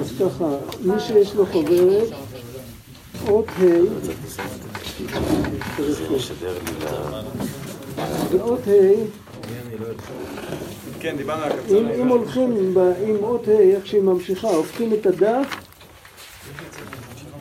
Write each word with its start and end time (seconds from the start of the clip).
אז 0.00 0.12
ככה, 0.20 0.56
מי 0.84 1.00
שיש 1.00 1.34
לו 1.34 1.46
חוברת, 1.46 2.08
אות 3.28 3.46
ה', 3.48 3.62
באות 8.32 8.60
ה', 8.68 9.22
כן, 11.00 11.16
אם, 12.00 12.08
הולכים 12.08 12.76
עם 13.06 13.16
אות 13.22 13.48
ה', 13.48 13.50
איך 13.50 13.86
שהיא 13.86 14.02
ממשיכה, 14.02 14.48
הופכים 14.48 14.92
את 14.92 15.06
הדף, 15.06 15.56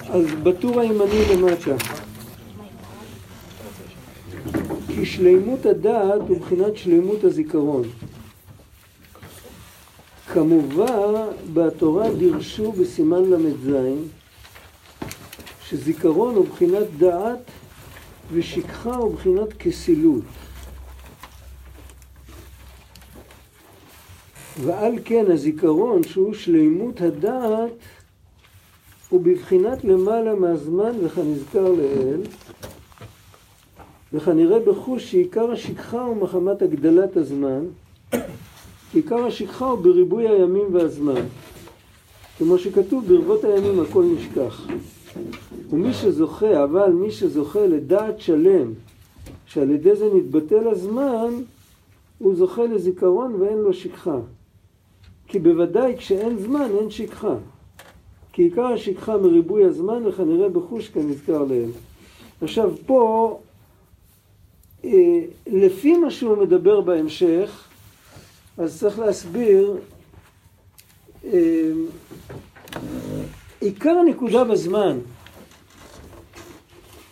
אז 0.10 0.26
בטור 0.44 0.80
הימני 0.80 1.26
למטה. 1.36 1.76
כי 4.88 5.06
שלמות 5.06 5.66
הדעת 5.66 6.22
הוא 6.28 6.38
מבחינת 6.38 6.78
שלמות 6.78 7.24
הזיכרון. 7.24 7.84
כמובן, 10.34 11.14
בתורה 11.54 12.14
דירשו 12.14 12.72
בסימן 12.72 13.24
ל"ז, 13.24 13.70
שזיכרון 15.66 16.36
הוא 16.36 16.46
מבחינת 16.46 16.88
דעת 16.98 17.40
ושכחה 18.32 18.96
הוא 18.96 19.14
מבחינת 19.14 19.54
כסילות. 19.60 20.24
ועל 24.64 24.94
כן 25.06 25.26
הזיכרון 25.32 26.04
שהוא 26.04 26.34
שלימות 26.34 27.02
הדעת 27.02 27.72
הוא 29.10 29.22
בבחינת 29.22 29.84
למעלה 29.84 30.36
מהזמן 30.36 30.92
וכנזכר 31.06 31.72
לעיל 31.72 32.22
וכנראה 34.14 34.60
בחוש 34.60 35.12
שעיקר 35.12 35.52
השכחה 35.52 36.02
הוא 36.02 36.18
מחמת 36.18 36.62
הגדלת 36.62 37.18
הזמן 37.18 37.66
עיקר 38.94 39.26
השכחה 39.26 39.66
הוא 39.66 39.80
בריבוי 39.80 40.28
הימים 40.28 40.66
והזמן 40.72 41.22
כמו 42.38 42.58
שכתוב 42.58 43.08
ברבות 43.08 43.44
הימים 43.44 43.80
הכל 43.80 44.04
נשכח 44.04 44.68
ומי 45.70 45.94
שזוכה, 45.94 46.64
אבל 46.64 46.92
מי 46.92 47.12
שזוכה 47.12 47.66
לדעת 47.66 48.20
שלם 48.20 48.74
שעל 49.46 49.72
ידי 49.72 49.96
זה 49.96 50.10
נתבטל 50.14 50.68
הזמן 50.68 51.34
הוא 52.18 52.36
זוכה 52.36 52.64
לזיכרון 52.64 53.36
ואין 53.36 53.58
לו 53.58 53.74
שכחה 53.74 54.18
כי 55.28 55.40
בוודאי 55.40 55.98
כשאין 55.98 56.38
זמן 56.38 56.68
אין 56.80 56.90
שכחה. 56.90 57.36
כי 58.34 58.44
עיקר 58.44 58.66
השכחה 58.66 59.18
מריבוי 59.18 59.66
הזמן 59.66 60.06
וכנראה 60.06 60.50
בחוש 60.50 60.90
כנזכר 60.90 61.44
לעיל. 61.44 61.70
עכשיו 62.42 62.72
פה, 62.86 63.40
אה, 64.86 65.20
לפי 65.48 65.98
מה 65.98 66.12
שהוא 66.12 66.38
מדבר 66.38 66.82
בהמשך, 66.82 67.68
אז 68.62 68.80
צריך 68.80 69.00
להסביר, 69.00 69.78
אה, 71.26 71.72
עיקר 73.60 73.90
הנקודה 73.90 74.44
בזמן, 74.44 75.00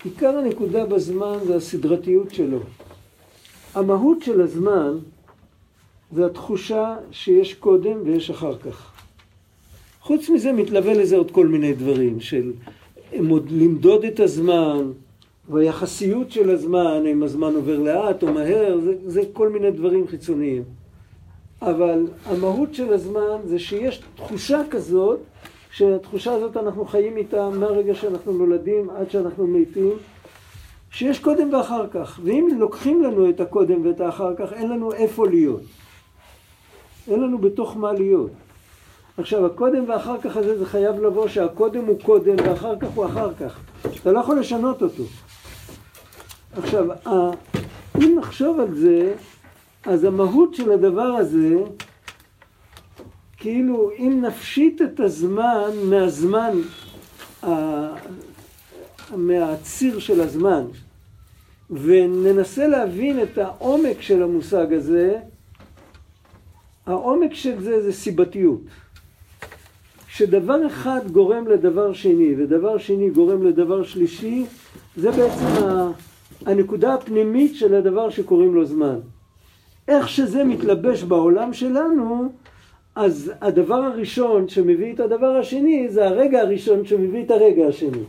עיקר 0.04 0.38
הנקודה 0.38 0.86
בזמן 0.86 1.38
זה 1.48 1.56
הסדרתיות 1.56 2.34
שלו. 2.34 2.60
המהות 3.76 4.22
של 4.22 4.42
הזמן 4.42 4.98
זה 6.12 6.26
התחושה 6.26 6.96
שיש 7.12 7.54
קודם 7.54 7.98
ויש 8.06 8.30
אחר 8.30 8.58
כך. 8.58 8.92
חוץ 10.02 10.30
מזה 10.30 10.52
מתלווה 10.52 10.94
לזה 10.94 11.18
עוד 11.18 11.32
כל 11.32 11.48
מיני 11.48 11.74
דברים 11.74 12.20
של 12.20 12.52
למדוד 13.50 14.06
את 14.06 14.20
הזמן 14.20 14.92
והיחסיות 15.50 16.32
של 16.32 16.50
הזמן, 16.50 17.04
אם 17.12 17.24
הזמן 17.24 17.56
עובר 17.56 17.80
לאט 17.80 18.24
או 18.24 18.34
מהר, 18.34 18.80
זה, 18.84 18.94
זה 19.06 19.22
כל 19.34 19.50
מיני 19.50 19.72
דברים 19.72 20.08
חיצוניים. 20.08 20.79
אבל 21.62 22.08
המהות 22.26 22.74
של 22.74 22.94
הזמן 22.94 23.38
זה 23.46 23.60
שיש 23.60 24.02
תחושה 24.16 24.62
כזאת, 24.72 25.20
שהתחושה 25.72 26.34
הזאת 26.34 26.58
אנחנו 26.58 26.86
חיים 26.86 27.18
איתה 27.18 27.50
מהרגע 27.50 27.96
שאנחנו 27.96 28.34
נולדים 28.34 28.90
עד 28.90 29.12
שאנחנו 29.12 29.48
מתים, 29.48 29.94
שיש 30.92 31.20
קודם 31.20 31.54
ואחר 31.54 31.88
כך. 31.88 32.20
ואם 32.24 32.48
לוקחים 32.60 33.04
לנו 33.04 33.30
את 33.30 33.40
הקודם 33.40 33.86
ואת 33.86 34.02
האחר 34.02 34.36
כך, 34.36 34.54
אין 34.54 34.70
לנו 34.70 34.94
איפה 34.94 35.28
להיות. 35.28 35.62
אין 37.08 37.20
לנו 37.20 37.38
בתוך 37.38 37.78
מה 37.78 37.94
להיות. 37.94 38.32
עכשיו, 39.18 39.46
הקודם 39.46 39.90
ואחר 39.90 40.22
כך 40.22 40.38
הזה 40.38 40.58
זה 40.58 40.66
חייב 40.66 41.02
לבוא 41.02 41.28
שהקודם 41.28 41.86
הוא 41.86 42.00
קודם 42.04 42.36
ואחר 42.38 42.80
כך 42.80 42.88
הוא 42.96 43.06
אחר 43.06 43.34
כך. 43.34 43.60
אתה 44.02 44.12
לא 44.12 44.20
יכול 44.20 44.40
לשנות 44.40 44.82
אותו. 44.82 45.04
עכשיו, 46.58 46.86
אם 47.98 48.16
נחשוב 48.20 48.60
על 48.60 48.76
זה, 48.76 49.14
אז 49.86 50.04
המהות 50.04 50.54
של 50.54 50.72
הדבר 50.72 51.02
הזה, 51.02 51.56
כאילו 53.38 53.92
אם 54.00 54.22
נפשיט 54.26 54.82
את 54.82 55.00
הזמן 55.00 55.70
מהזמן, 55.84 56.52
מהציר 59.16 60.00
של 60.00 60.22
הזמן, 60.22 60.66
וננסה 61.70 62.68
להבין 62.68 63.24
את 63.24 63.38
העומק 63.38 64.02
של 64.02 64.24
המושג 64.24 64.74
הזה, 64.74 65.20
העומק 66.86 67.34
של 67.34 67.64
זה 67.64 67.82
זה 67.82 67.94
סיבתיות. 67.94 68.62
כשדבר 70.08 70.68
אחד 70.68 71.12
גורם 71.12 71.48
לדבר 71.48 71.94
שני 71.94 72.36
ודבר 72.38 72.78
שני 72.78 73.10
גורם 73.10 73.46
לדבר 73.46 73.84
שלישי, 73.84 74.46
זה 74.98 75.12
בעצם 75.12 75.46
הנקודה 76.46 76.94
הפנימית 76.94 77.56
של 77.56 77.76
הדבר 77.76 78.10
שקוראים 78.10 78.56
לו 78.56 78.66
זמן. 78.66 79.00
איך 79.90 80.10
שזה 80.10 80.44
מתלבש 80.44 81.04
בעולם 81.04 81.54
שלנו, 81.54 82.30
אז 82.96 83.32
הדבר 83.42 83.76
הראשון 83.76 84.50
שמביא 84.50 84.94
את 84.94 85.00
הדבר 85.00 85.36
השני 85.36 85.90
זה 85.90 86.08
הרגע 86.08 86.42
הראשון 86.42 86.86
שמביא 86.86 87.24
את 87.24 87.32
הרגע 87.32 87.68
השני. 87.68 88.04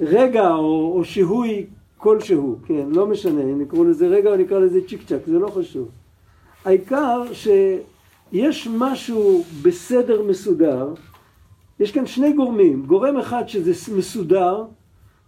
רגע 0.00 0.50
או, 0.50 0.92
או 0.96 1.04
שהוי 1.04 1.66
כלשהו, 1.96 2.56
כן, 2.66 2.86
לא 2.90 3.06
משנה, 3.06 3.42
אם 3.42 3.60
נקראו 3.60 3.84
לזה 3.84 4.06
רגע 4.06 4.30
או 4.30 4.36
נקרא 4.36 4.58
לזה 4.58 4.80
צ'יק 4.88 5.00
צ'אק, 5.06 5.20
זה 5.26 5.38
לא 5.38 5.48
חשוב. 5.48 5.88
העיקר 6.64 7.22
שיש 7.32 8.68
משהו 8.78 9.44
בסדר 9.62 10.22
מסודר, 10.22 10.88
יש 11.80 11.92
כאן 11.92 12.06
שני 12.06 12.32
גורמים, 12.32 12.82
גורם 12.86 13.16
אחד 13.16 13.48
שזה 13.48 13.92
מסודר, 13.96 14.64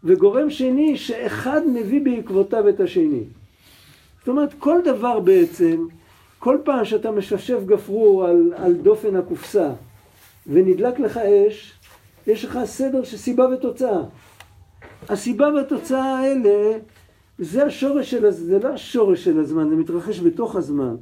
וגורם 0.05 0.51
שני 0.51 0.97
שאחד 0.97 1.61
מביא 1.67 2.01
בעקבותיו 2.05 2.69
את 2.69 2.81
השני. 2.81 3.23
זאת 4.27 4.33
אומרת, 4.33 4.55
כל 4.59 4.81
דבר 4.85 5.21
בעצם, 5.21 5.87
כל 6.39 6.59
פעם 6.65 6.85
שאתה 6.85 7.11
משפשף 7.11 7.59
גפרור 7.67 8.25
על, 8.25 8.53
על 8.57 8.75
דופן 8.75 9.17
הקופסה 9.17 9.71
ונדלק 10.47 10.99
לך 11.01 11.17
אש, 11.17 11.73
יש 12.27 12.45
לך 12.45 12.59
סדר 12.65 13.05
של 13.05 13.17
סיבה 13.17 13.47
ותוצאה. 13.49 14.01
הסיבה 15.09 15.49
והתוצאה 15.55 16.19
האלה, 16.19 16.79
זה 17.39 17.65
השורש 17.65 18.11
של, 18.11 18.31
זה 18.31 18.59
לא 18.59 18.69
השורש 18.69 19.25
של 19.25 19.41
הזמן, 19.41 19.69
זה 19.69 19.77
מתרחש 19.77 20.21
בתוך 20.21 20.57
הזמן. 20.57 20.97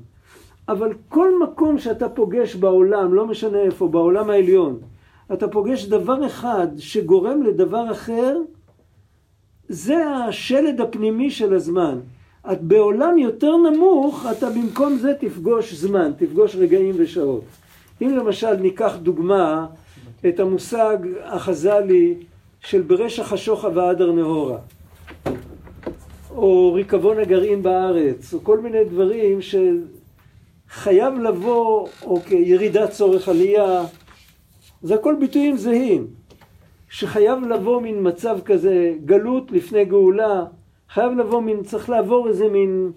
אבל 0.69 0.93
כל 1.09 1.29
מקום 1.43 1.79
שאתה 1.79 2.09
פוגש 2.09 2.55
בעולם, 2.55 3.15
לא 3.15 3.27
משנה 3.27 3.59
איפה, 3.59 3.89
בעולם 3.89 4.31
העליון, 4.31 4.81
אתה 5.33 5.49
פוגש 5.49 5.85
דבר 5.85 6.27
אחד 6.27 6.67
שגורם 6.79 7.43
לדבר 7.43 7.93
אחר, 7.93 8.39
זה 9.69 10.07
השלד 10.07 10.81
הפנימי 10.81 11.31
של 11.31 11.55
הזמן. 11.55 11.99
את 12.53 12.63
בעולם 12.63 13.19
יותר 13.19 13.57
נמוך, 13.57 14.27
אתה 14.31 14.51
במקום 14.51 14.97
זה 14.97 15.13
תפגוש 15.21 15.75
זמן, 15.75 16.13
תפגוש 16.17 16.57
רגעים 16.57 16.95
ושעות. 16.99 17.45
אם 18.03 18.17
למשל 18.17 18.55
ניקח 18.55 18.97
דוגמה 19.03 19.67
את 20.29 20.41
המושג 20.41 20.97
החז"לי 21.23 22.15
של 22.61 22.83
ברש 22.83 23.19
החשוכה 23.19 23.69
ועדר 23.75 24.13
נהורה, 24.13 24.59
או 26.31 26.73
ריקבון 26.73 27.19
הגרעין 27.19 27.63
בארץ, 27.63 28.35
או 28.35 28.45
כל 28.45 28.59
מיני 28.61 28.85
דברים 28.85 29.39
שחייב 30.71 31.15
לבוא, 31.15 31.89
או 32.03 32.21
כירידת 32.21 32.91
צורך 32.91 33.29
עלייה, 33.29 33.85
זה 34.83 34.95
הכל 34.95 35.17
ביטויים 35.21 35.57
זהים, 35.57 36.07
שחייב 36.89 37.43
לבוא 37.49 37.81
מין 37.81 38.09
מצב 38.09 38.39
כזה, 38.45 38.95
גלות 39.05 39.53
לפני 39.53 39.85
גאולה, 39.85 40.45
חייב 40.91 41.13
לבוא 41.13 41.43
מין, 41.43 41.63
צריך 41.63 41.91
לעבור 41.91 42.29
איזה 42.29 42.49
מין 42.49 42.93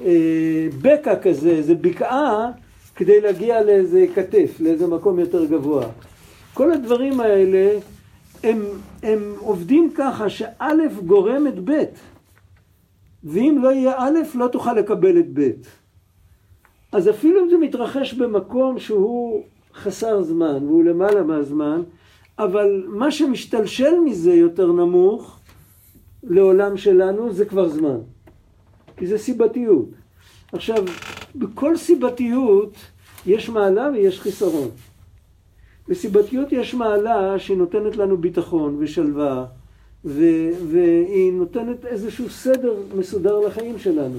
אה, 0.00 0.68
בקע 0.82 1.18
כזה, 1.18 1.50
איזה 1.50 1.74
בקעה, 1.74 2.50
כדי 2.96 3.20
להגיע 3.20 3.62
לאיזה 3.62 4.06
כתף, 4.14 4.56
לאיזה 4.60 4.86
מקום 4.86 5.18
יותר 5.18 5.44
גבוה. 5.44 5.86
כל 6.54 6.72
הדברים 6.72 7.20
האלה 7.20 7.78
הם, 8.44 8.62
הם 9.02 9.34
עובדים 9.38 9.90
ככה 9.94 10.30
שא' 10.30 10.68
גורם 11.06 11.46
את 11.46 11.64
ב', 11.64 11.82
ואם 13.24 13.58
לא 13.62 13.72
יהיה 13.72 13.94
א', 13.98 14.18
לא 14.34 14.46
תוכל 14.48 14.72
לקבל 14.72 15.18
את 15.18 15.26
ב'. 15.32 15.50
אז 16.92 17.08
אפילו 17.08 17.44
אם 17.44 17.50
זה 17.50 17.56
מתרחש 17.56 18.14
במקום 18.14 18.78
שהוא 18.78 19.42
חסר 19.74 20.22
זמן, 20.22 20.66
והוא 20.66 20.84
למעלה 20.84 21.22
מהזמן, 21.22 21.82
אבל 22.38 22.86
מה 22.88 23.10
שמשתלשל 23.10 24.00
מזה 24.04 24.34
יותר 24.34 24.72
נמוך 24.72 25.38
לעולם 26.26 26.76
שלנו 26.76 27.32
זה 27.32 27.44
כבר 27.44 27.68
זמן. 27.68 27.98
כי 28.96 29.06
זה 29.06 29.18
סיבתיות. 29.18 29.88
עכשיו, 30.52 30.84
בכל 31.34 31.76
סיבתיות 31.76 32.74
יש 33.26 33.48
מעלה 33.48 33.90
ויש 33.94 34.20
חיסרון. 34.20 34.68
בסיבתיות 35.88 36.52
יש 36.52 36.74
מעלה 36.74 37.38
שנותנת 37.38 37.96
לנו 37.96 38.16
ביטחון 38.18 38.76
ושלווה, 38.78 39.46
ו- 40.04 40.50
והיא 40.70 41.32
נותנת 41.32 41.84
איזשהו 41.84 42.30
סדר 42.30 42.74
מסודר 42.94 43.38
לחיים 43.40 43.78
שלנו. 43.78 44.18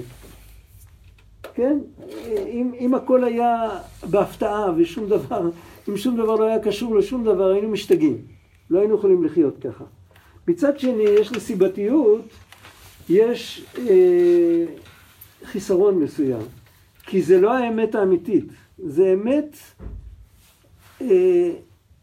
כן? 1.54 1.78
אם, 2.46 2.72
אם 2.80 2.94
הכל 2.94 3.24
היה 3.24 3.68
בהפתעה 4.10 4.72
ושום 4.76 5.08
דבר, 5.08 5.50
אם 5.88 5.96
שום 5.96 6.16
דבר 6.16 6.34
לא 6.36 6.44
היה 6.44 6.58
קשור 6.58 6.96
לשום 6.96 7.24
דבר, 7.24 7.50
היינו 7.50 7.68
משתגעים. 7.68 8.16
לא 8.70 8.78
היינו 8.78 8.94
יכולים 8.94 9.24
לחיות 9.24 9.58
ככה. 9.58 9.84
מצד 10.48 10.78
שני, 10.78 11.02
יש 11.02 11.32
לסיבתיות, 11.32 12.22
יש 13.08 13.66
אה, 13.78 14.64
חיסרון 15.44 15.94
מסוים. 15.94 16.42
כי 17.06 17.22
זה 17.22 17.40
לא 17.40 17.52
האמת 17.52 17.94
האמיתית, 17.94 18.44
זה 18.78 19.14
אמת 19.14 19.56
אה, 21.02 21.50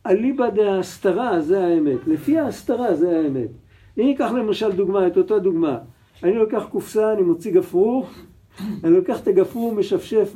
אליבא 0.05 0.49
דהסתרה, 0.49 1.41
זה 1.41 1.65
האמת. 1.65 2.07
לפי 2.07 2.39
ההסתרה 2.39 2.95
זה 2.95 3.19
האמת. 3.19 3.49
אם 3.97 4.03
ניקח 4.03 4.31
למשל 4.31 4.71
דוגמה, 4.71 5.07
את 5.07 5.17
אותה 5.17 5.39
דוגמה. 5.39 5.77
אני 6.23 6.33
לוקח 6.33 6.63
קופסה, 6.71 7.13
אני 7.13 7.21
מוציא 7.21 7.53
גפרור, 7.53 8.07
אני 8.83 8.91
לוקח 8.91 9.19
את 9.19 9.27
הגפרור, 9.27 9.73
משפשף 9.75 10.35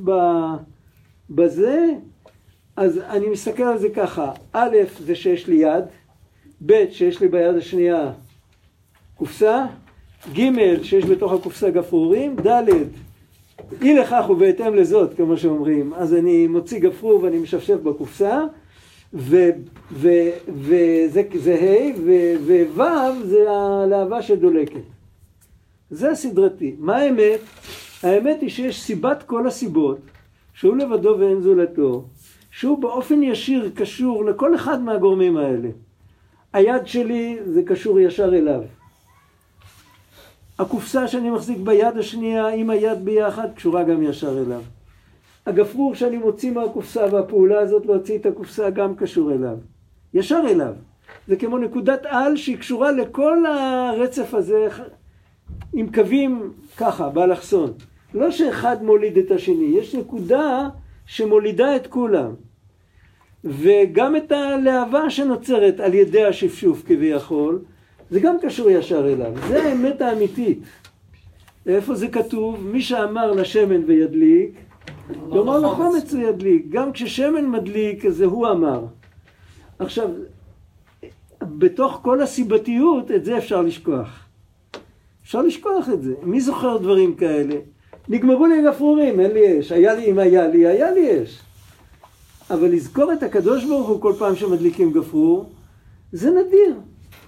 בזה, 1.30 1.88
אז 2.76 2.98
אני 2.98 3.30
מסתכל 3.30 3.64
על 3.64 3.78
זה 3.78 3.90
ככה, 3.90 4.32
א', 4.54 4.76
זה 5.00 5.16
שיש 5.16 5.48
לי 5.48 5.56
יד, 5.56 5.84
ב', 6.66 6.86
שיש 6.92 7.22
לי 7.22 7.28
ביד 7.28 7.56
השנייה 7.56 8.12
קופסה, 9.16 9.66
ג', 10.34 10.84
שיש 10.84 11.06
בתוך 11.06 11.32
הקופסה 11.32 11.70
גפרורים, 11.70 12.36
ד', 12.36 12.70
אי 13.82 13.94
לכך 13.94 14.26
ובהתאם 14.30 14.76
לזאת, 14.76 15.14
כמו 15.14 15.38
שאומרים, 15.38 15.94
אז 15.94 16.14
אני 16.14 16.48
מוציא 16.48 16.80
גפרור 16.80 17.24
ואני 17.24 17.40
משפשף 17.40 17.76
בקופסה, 17.76 18.44
וזה 19.14 20.34
ה' 21.62 21.92
וו' 22.76 23.14
זה 23.26 23.46
הלהבה 23.50 24.22
שדולקת. 24.22 24.82
זה 25.90 26.16
סדרתי. 26.16 26.76
מה 26.80 26.98
האמת? 26.98 27.40
האמת 28.04 28.42
היא 28.42 28.50
שיש 28.50 28.82
סיבת 28.82 29.24
כל 29.24 29.48
הסיבות, 29.48 30.00
שהוא 30.54 30.78
לבדו 30.78 31.16
ואין 31.20 31.42
זולתו, 31.42 32.04
שהוא 32.52 32.78
באופן 32.78 33.24
ישיר 33.24 33.72
קשור 33.76 34.26
לכל 34.26 34.56
אחד 34.56 34.82
מהגורמים 34.82 35.38
האלה. 35.38 35.70
היד 36.54 36.88
שלי 36.88 37.38
זה 37.46 37.62
קשור 37.63 38.00
ישר 38.00 38.36
אליו. 38.36 38.62
הקופסה 40.60 41.07
שאני 41.07 41.30
מחזיק 41.30 41.57
ביד 41.57 41.98
השנייה 41.98 42.48
עם 42.48 42.69
היד 42.69 43.06
ביחד 43.06 43.48
קשורה 43.56 43.84
גם 43.84 44.04
ישר 44.04 44.42
אליו. 44.42 44.62
הגפרור 45.46 45.96
שאני 45.96 46.18
מוציא 46.18 46.51
מהקופסה 46.51 47.06
והפעולה 47.12 47.60
הזאת 47.60 47.86
להוציא 47.86 48.18
את 48.18 48.25
הקופסה 48.25 48.69
גם 48.69 48.96
קשור 48.96 49.31
אליו. 49.31 49.57
ישר 50.13 50.42
אליו. 50.50 50.74
זה 51.28 51.36
כמו 51.36 51.57
נקודת 51.57 52.01
על 52.06 52.38
שהיא 52.38 52.57
קשורה 52.57 52.92
לכל 52.92 53.46
הרצף 53.46 54.34
הזה 54.34 54.68
עם 55.74 55.92
קווים 55.94 56.54
ככה, 56.78 57.10
באלכסון. 57.10 57.74
לא 58.13 58.31
שאחד 58.31 58.84
מוליד 58.84 59.18
את 59.18 59.31
השני, 59.31 59.78
יש 59.78 59.96
נקודה 59.96 60.69
שמולידה 61.06 61.75
את 61.75 61.88
כולם. 61.88 62.34
וגם 63.44 64.15
את 64.15 64.31
הלהבה 64.31 65.09
שנוצרת 65.09 65.80
על 65.80 65.94
ידי 65.94 66.25
השפשוף 66.25 66.83
כביכול, 66.86 67.59
זה 68.09 68.19
גם 68.19 68.36
קשור 68.41 68.69
ישר 68.69 69.13
אליו. 69.13 69.33
זה 69.47 69.63
האמת 69.63 70.01
האמיתית. 70.01 70.59
איפה 71.68 71.95
זה 71.95 72.07
כתוב? 72.07 72.68
מי 72.68 72.81
שאמר 72.81 73.31
לשמן 73.31 73.81
וידליק, 73.88 74.51
כלומר 75.30 75.59
לחומץ 75.59 76.13
הוא 76.13 76.21
ידליק. 76.21 76.65
גם 76.69 76.91
כששמן 76.91 77.45
מדליק, 77.45 78.09
זה 78.09 78.25
הוא 78.25 78.47
אמר. 78.47 78.86
עכשיו, 79.80 80.09
בתוך 81.41 82.00
כל 82.03 82.21
הסיבתיות, 82.21 83.12
את 83.12 83.25
זה 83.25 83.38
אפשר 83.38 83.62
לשכוח. 83.62 84.25
אפשר 85.24 85.41
לשכוח 85.41 85.89
את 85.94 86.01
זה. 86.01 86.13
מי 86.24 86.41
זוכר 86.41 86.77
דברים 86.77 87.15
כאלה? 87.15 87.56
נגמרו 88.09 88.45
לי 88.45 88.63
גפרורים, 88.63 89.19
אין 89.19 89.31
לי 89.31 89.59
אש. 89.59 89.71
היה 89.71 89.94
לי, 89.94 90.12
אם 90.12 90.19
היה 90.19 90.47
לי, 90.47 90.68
היה 90.68 90.91
לי 90.91 91.24
אש. 91.24 91.39
אבל 92.50 92.72
לזכור 92.72 93.13
את 93.13 93.24
הקדוש 93.24 93.66
ברוך 93.66 93.88
הוא 93.88 94.01
כל 94.01 94.13
פעם 94.19 94.36
שמדליקים 94.36 94.92
גפרור, 94.92 95.50
זה 96.12 96.31
נדיר. 96.31 96.75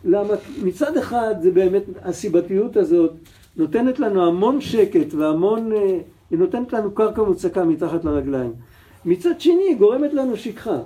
למה? 0.05 0.33
מצד 0.63 0.97
אחד 0.97 1.35
זה 1.41 1.51
באמת, 1.51 1.83
הסיבתיות 2.03 2.77
הזאת 2.77 3.11
נותנת 3.57 3.99
לנו 3.99 4.27
המון 4.27 4.61
שקט 4.61 5.13
והמון, 5.13 5.73
אה, 5.73 5.99
היא 6.31 6.39
נותנת 6.39 6.73
לנו 6.73 6.91
קרקע 6.91 7.23
מוצקה 7.23 7.63
מתחת 7.63 8.05
לרגליים. 8.05 8.53
מצד 9.05 9.41
שני 9.41 9.63
היא 9.67 9.77
גורמת 9.77 10.13
לנו 10.13 10.37
שכחה. 10.37 10.79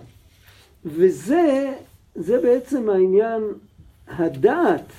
וזה, 0.86 1.74
זה 2.16 2.42
בעצם 2.42 2.90
העניין, 2.90 3.42
הדעת, 4.08 4.92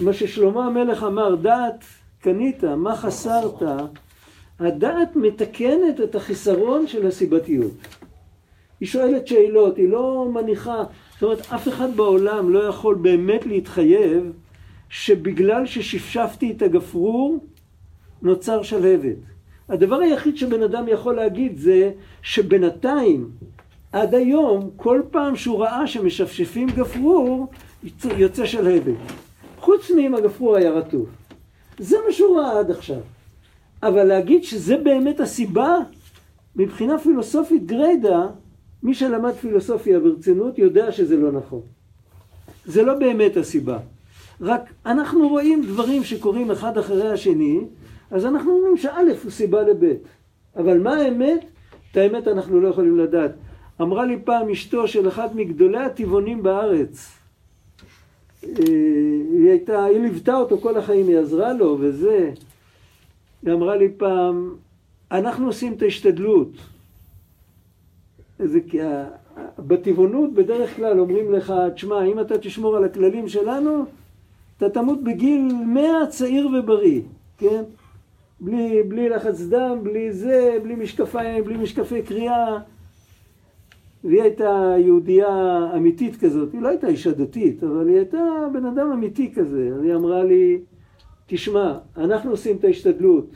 מה 0.00 0.12
ששלמה 0.12 0.66
המלך 0.66 1.02
אמר, 1.02 1.34
דעת 1.34 1.84
קנית, 2.20 2.64
מה 2.64 2.96
חסרת, 2.96 3.62
הדעת 4.60 5.16
מתקנת 5.16 6.00
את 6.04 6.14
החיסרון 6.14 6.86
של 6.86 7.06
הסיבתיות. 7.06 7.72
היא 8.80 8.88
שואלת 8.88 9.26
שאלות, 9.26 9.76
היא 9.76 9.88
לא 9.88 10.28
מניחה, 10.34 10.84
זאת 11.12 11.22
אומרת, 11.22 11.40
אף 11.54 11.68
אחד 11.68 11.96
בעולם 11.96 12.50
לא 12.50 12.64
יכול 12.64 12.94
באמת 12.94 13.46
להתחייב 13.46 14.32
שבגלל 14.88 15.66
ששפשפתי 15.66 16.50
את 16.50 16.62
הגפרור, 16.62 17.38
נוצר 18.22 18.62
שלהבת. 18.62 19.16
הדבר 19.68 19.96
היחיד 19.96 20.36
שבן 20.36 20.62
אדם 20.62 20.88
יכול 20.88 21.14
להגיד 21.14 21.58
זה 21.58 21.90
שבינתיים, 22.22 23.30
עד 23.92 24.14
היום, 24.14 24.70
כל 24.76 25.02
פעם 25.10 25.36
שהוא 25.36 25.58
ראה 25.58 25.86
שמשפשפים 25.86 26.68
גפרור, 26.70 27.46
יוצא 28.16 28.46
שלהבת. 28.46 28.96
חוץ 29.60 29.90
מאם 29.90 30.14
הגפרור 30.14 30.56
היה 30.56 30.70
רטוב. 30.70 31.08
זה 31.78 31.96
מה 32.06 32.12
שהוא 32.12 32.40
ראה 32.40 32.58
עד 32.58 32.70
עכשיו. 32.70 33.00
אבל 33.82 34.04
להגיד 34.04 34.44
שזה 34.44 34.76
באמת 34.76 35.20
הסיבה, 35.20 35.76
מבחינה 36.56 36.98
פילוסופית 36.98 37.66
גריידא, 37.66 38.26
מי 38.82 38.94
שלמד 38.94 39.32
פילוסופיה 39.32 40.00
ברצינות 40.00 40.58
יודע 40.58 40.92
שזה 40.92 41.16
לא 41.16 41.32
נכון. 41.32 41.60
זה 42.66 42.82
לא 42.82 42.94
באמת 42.94 43.36
הסיבה. 43.36 43.78
רק 44.40 44.72
אנחנו 44.86 45.28
רואים 45.28 45.62
דברים 45.62 46.04
שקורים 46.04 46.50
אחד 46.50 46.78
אחרי 46.78 47.08
השני, 47.10 47.60
אז 48.10 48.26
אנחנו 48.26 48.52
אומרים 48.52 48.76
שא' 48.76 49.00
הוא 49.22 49.30
סיבה 49.30 49.62
לב'. 49.62 49.94
אבל 50.56 50.78
מה 50.78 50.96
האמת? 50.96 51.44
את 51.92 51.96
האמת 51.96 52.28
אנחנו 52.28 52.60
לא 52.60 52.68
יכולים 52.68 52.98
לדעת. 52.98 53.30
אמרה 53.80 54.04
לי 54.06 54.18
פעם 54.24 54.50
אשתו 54.50 54.88
של 54.88 55.08
אחד 55.08 55.36
מגדולי 55.36 55.78
הטבעונים 55.78 56.42
בארץ, 56.42 57.12
אה, 58.44 58.50
היא 59.32 59.48
הייתה, 59.48 59.84
היא 59.84 60.00
ליוותה 60.00 60.36
אותו 60.36 60.58
כל 60.58 60.76
החיים, 60.76 61.08
היא 61.08 61.18
עזרה 61.18 61.52
לו 61.52 61.76
וזה. 61.80 62.30
היא 63.46 63.54
אמרה 63.54 63.76
לי 63.76 63.88
פעם, 63.96 64.54
אנחנו 65.10 65.46
עושים 65.46 65.72
את 65.72 65.82
ההשתדלות. 65.82 66.48
זה 68.38 68.60
כי 68.68 68.78
בטבעונות 69.58 70.32
בדרך 70.32 70.76
כלל 70.76 71.00
אומרים 71.00 71.32
לך, 71.32 71.52
תשמע, 71.74 72.04
אם 72.04 72.20
אתה 72.20 72.38
תשמור 72.38 72.76
על 72.76 72.84
הכללים 72.84 73.28
שלנו, 73.28 73.84
אתה 74.56 74.70
תמות 74.70 75.04
בגיל 75.04 75.52
מאה 75.66 76.06
צעיר 76.06 76.48
ובריא, 76.48 77.00
כן? 77.38 77.62
בלי, 78.40 78.82
בלי 78.82 79.08
לחץ 79.08 79.40
דם, 79.40 79.78
בלי 79.82 80.12
זה, 80.12 80.58
בלי 80.62 80.74
משקפיים, 80.74 81.44
בלי 81.44 81.56
משקפי 81.56 82.02
קריאה. 82.02 82.58
והיא 84.04 84.22
הייתה 84.22 84.74
יהודייה 84.78 85.66
אמיתית 85.76 86.16
כזאת, 86.16 86.52
היא 86.52 86.60
לא 86.60 86.68
הייתה 86.68 86.86
אישה 86.86 87.12
דתית, 87.12 87.64
אבל 87.64 87.88
היא 87.88 87.96
הייתה 87.96 88.18
בן 88.52 88.64
אדם 88.64 88.90
אמיתי 88.92 89.32
כזה. 89.34 89.70
אז 89.74 89.82
היא 89.82 89.94
אמרה 89.94 90.24
לי, 90.24 90.58
תשמע, 91.30 91.78
אנחנו 91.96 92.30
עושים 92.30 92.56
את 92.56 92.64
ההשתדלות, 92.64 93.30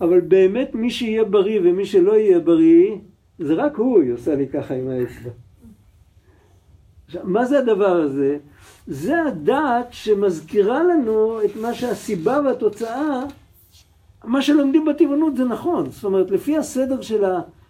אבל 0.00 0.20
באמת 0.20 0.74
מי 0.74 0.90
שיהיה 0.90 1.24
בריא 1.24 1.60
ומי 1.64 1.86
שלא 1.86 2.12
יהיה 2.12 2.38
בריא, 2.38 2.96
זה 3.38 3.54
רק 3.54 3.76
הוא, 3.76 4.02
היא 4.02 4.12
עושה 4.12 4.34
לי 4.34 4.48
ככה 4.48 4.74
עם 4.74 4.88
האצבע. 4.88 5.30
עכשיו, 7.06 7.22
מה 7.24 7.44
זה 7.44 7.58
הדבר 7.58 7.96
הזה? 7.96 8.38
זה 8.86 9.22
הדעת 9.22 9.86
שמזכירה 9.90 10.82
לנו 10.82 11.40
את 11.44 11.56
מה 11.60 11.74
שהסיבה 11.74 12.40
והתוצאה, 12.44 13.22
מה 14.24 14.42
שלומדים 14.42 14.84
בטבעונות 14.84 15.36
זה 15.36 15.44
נכון. 15.44 15.90
זאת 15.90 16.04
אומרת, 16.04 16.30
לפי 16.30 16.56
הסדר 16.58 17.00
של 17.00 17.24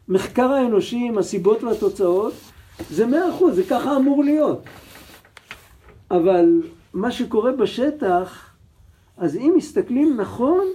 המחקר 0.08 0.52
האנושי 0.52 0.96
עם 1.08 1.18
הסיבות 1.18 1.62
והתוצאות, 1.62 2.32
זה 2.90 3.06
מאה 3.06 3.30
אחוז, 3.30 3.56
זה 3.56 3.62
ככה 3.70 3.96
אמור 3.96 4.25
להיות. 4.25 4.62
אבל 6.11 6.62
מה 6.94 7.11
שקורה 7.11 7.52
בשטח, 7.52 8.45
אז 9.16 9.37
אם 9.37 9.54
מסתכלים 9.56 10.16
נכון, 10.20 10.66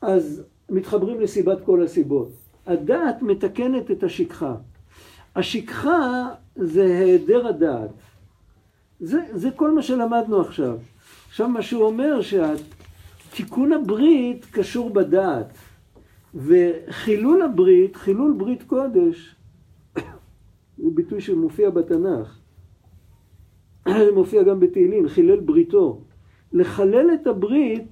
אז 0.00 0.42
מתחברים 0.70 1.20
לסיבת 1.20 1.58
כל 1.64 1.82
הסיבות. 1.82 2.28
הדעת 2.66 3.22
מתקנת 3.22 3.90
את 3.90 4.02
השכחה. 4.02 4.54
השכחה 5.36 6.28
זה 6.56 6.84
היעדר 6.84 7.46
הדעת. 7.46 7.90
זה, 9.00 9.18
זה 9.32 9.50
כל 9.50 9.74
מה 9.74 9.82
שלמדנו 9.82 10.40
עכשיו. 10.40 10.78
עכשיו 11.28 11.48
מה 11.48 11.62
שהוא 11.62 11.82
אומר 11.82 12.20
שהתיקון 12.22 13.72
הברית 13.72 14.46
קשור 14.50 14.90
בדעת. 14.90 15.52
וחילול 16.34 17.42
הברית, 17.42 17.96
חילול 17.96 18.34
ברית 18.38 18.62
קודש, 18.62 19.36
זה 20.78 20.90
ביטוי 20.94 21.20
שמופיע 21.20 21.70
בתנ"ך. 21.70 22.38
מופיע 24.14 24.42
גם 24.42 24.60
בתהילים, 24.60 25.08
חילל 25.08 25.40
בריתו. 25.40 26.00
לחלל 26.56 27.10
את 27.14 27.26
הברית 27.26 27.84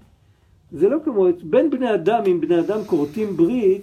זה 0.73 0.89
לא 0.89 0.99
כמו, 1.05 1.27
בין 1.43 1.71
בני 1.71 1.95
אדם, 1.95 2.23
אם 2.27 2.41
בני 2.41 2.61
אדם 2.61 2.85
כורתים 2.87 3.37
ברית, 3.37 3.83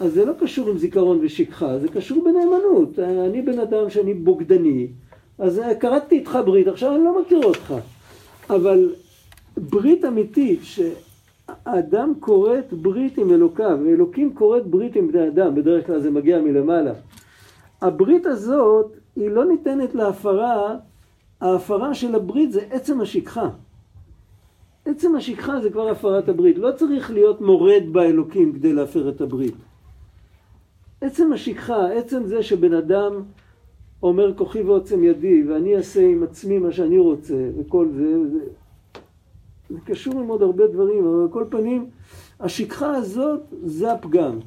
אז 0.00 0.12
זה 0.12 0.24
לא 0.24 0.32
קשור 0.40 0.68
עם 0.68 0.78
זיכרון 0.78 1.18
ושכחה, 1.22 1.78
זה 1.78 1.88
קשור 1.88 2.24
בנאמנות. 2.24 2.98
אני 2.98 3.42
בן 3.42 3.58
אדם 3.58 3.90
שאני 3.90 4.14
בוגדני, 4.14 4.86
אז 5.38 5.62
כרתתי 5.80 6.14
איתך 6.14 6.38
ברית, 6.44 6.68
עכשיו 6.68 6.94
אני 6.94 7.04
לא 7.04 7.22
מכיר 7.22 7.40
אותך. 7.44 7.74
אבל 8.50 8.94
ברית 9.56 10.04
אמיתית, 10.04 10.60
שהאדם 10.62 12.12
כורת 12.20 12.72
ברית 12.72 13.18
עם 13.18 13.30
אלוקיו, 13.30 13.78
ואלוקים 13.84 14.34
כורת 14.34 14.66
ברית 14.66 14.96
עם 14.96 15.08
בני 15.08 15.28
אדם, 15.28 15.54
בדרך 15.54 15.86
כלל 15.86 16.00
זה 16.00 16.10
מגיע 16.10 16.40
מלמעלה. 16.40 16.92
הברית 17.82 18.26
הזאת, 18.26 18.96
היא 19.16 19.30
לא 19.30 19.44
ניתנת 19.44 19.94
להפרה, 19.94 20.76
ההפרה 21.40 21.94
של 21.94 22.14
הברית 22.14 22.52
זה 22.52 22.60
עצם 22.70 23.00
השכחה. 23.00 23.48
עצם 24.88 25.16
השכחה 25.16 25.60
זה 25.60 25.70
כבר 25.70 25.88
הפרת 25.88 26.28
הברית. 26.28 26.58
לא 26.58 26.72
צריך 26.72 27.10
להיות 27.10 27.40
מורד 27.40 27.82
באלוקים 27.92 28.52
כדי 28.52 28.72
להפר 28.72 29.08
את 29.08 29.20
הברית. 29.20 29.54
עצם 31.00 31.32
השכחה, 31.32 31.92
עצם 31.92 32.26
זה 32.26 32.42
שבן 32.42 32.74
אדם 32.74 33.22
אומר 34.02 34.34
כוחי 34.36 34.62
ועוצם 34.62 35.04
ידי 35.04 35.44
ואני 35.48 35.76
אעשה 35.76 36.00
עם 36.00 36.22
עצמי 36.22 36.58
מה 36.58 36.72
שאני 36.72 36.98
רוצה 36.98 37.50
וכל 37.58 37.88
זה, 37.96 38.28
זה, 38.32 38.44
זה 39.70 39.78
קשור 39.84 40.20
עם 40.20 40.28
עוד 40.28 40.42
הרבה 40.42 40.66
דברים, 40.66 41.04
אבל 41.04 41.22
על 41.22 41.28
כל 41.30 41.44
פנים 41.50 41.90
השכחה 42.40 42.94
הזאת 42.94 43.40
זה 43.64 43.92
הפגם. 43.92 44.38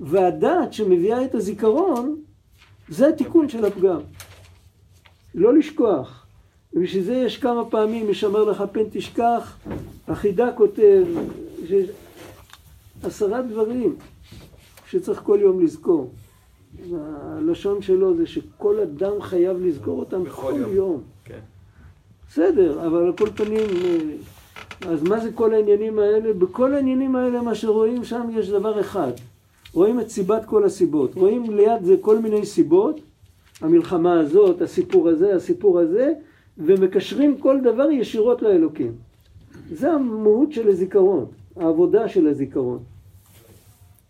והדעת 0.00 0.72
שמביאה 0.72 1.24
את 1.24 1.34
הזיכרון 1.34 2.16
זה 2.88 3.08
התיקון 3.08 3.48
של 3.48 3.64
הפגם. 3.64 4.00
לא 5.34 5.54
לשכוח. 5.54 6.21
ובשביל 6.74 7.02
זה 7.02 7.14
יש 7.14 7.38
כמה 7.38 7.64
פעמים, 7.64 8.10
משמר 8.10 8.44
לך 8.44 8.64
פן 8.72 8.84
תשכח, 8.92 9.56
החידה 10.08 10.52
כותב, 10.52 11.04
שיש 11.66 11.90
עשרה 13.02 13.42
דברים 13.42 13.96
שצריך 14.86 15.20
כל 15.24 15.38
יום 15.42 15.64
לזכור. 15.64 16.10
הלשון 16.92 17.82
שלו 17.82 18.16
זה 18.16 18.26
שכל 18.26 18.80
אדם 18.80 19.22
חייב 19.22 19.56
לזכור 19.60 20.00
אותם 20.00 20.22
כל 20.30 20.52
יום. 20.56 20.74
יום. 20.74 21.00
כן. 21.24 21.38
בסדר, 22.28 22.86
אבל 22.86 23.06
על 23.06 23.12
כל 23.16 23.28
פנים, 23.34 23.66
אז 24.88 25.02
מה 25.02 25.20
זה 25.20 25.32
כל 25.32 25.54
העניינים 25.54 25.98
האלה? 25.98 26.32
בכל 26.32 26.74
העניינים 26.74 27.16
האלה 27.16 27.42
מה 27.42 27.54
שרואים 27.54 28.04
שם 28.04 28.28
יש 28.34 28.48
דבר 28.48 28.80
אחד. 28.80 29.12
רואים 29.72 30.00
את 30.00 30.08
סיבת 30.08 30.44
כל 30.44 30.64
הסיבות. 30.64 31.14
רואים 31.14 31.50
ליד 31.50 31.84
זה 31.84 31.96
כל 32.00 32.18
מיני 32.18 32.46
סיבות, 32.46 33.00
המלחמה 33.60 34.20
הזאת, 34.20 34.62
הסיפור 34.62 35.08
הזה, 35.08 35.34
הסיפור 35.34 35.78
הזה, 35.78 36.12
ומקשרים 36.58 37.38
כל 37.40 37.60
דבר 37.60 37.90
ישירות 37.90 38.42
לאלוקים. 38.42 38.96
זה 39.72 39.92
המהות 39.92 40.52
של 40.52 40.68
הזיכרון, 40.68 41.26
העבודה 41.56 42.08
של 42.08 42.26
הזיכרון. 42.26 42.82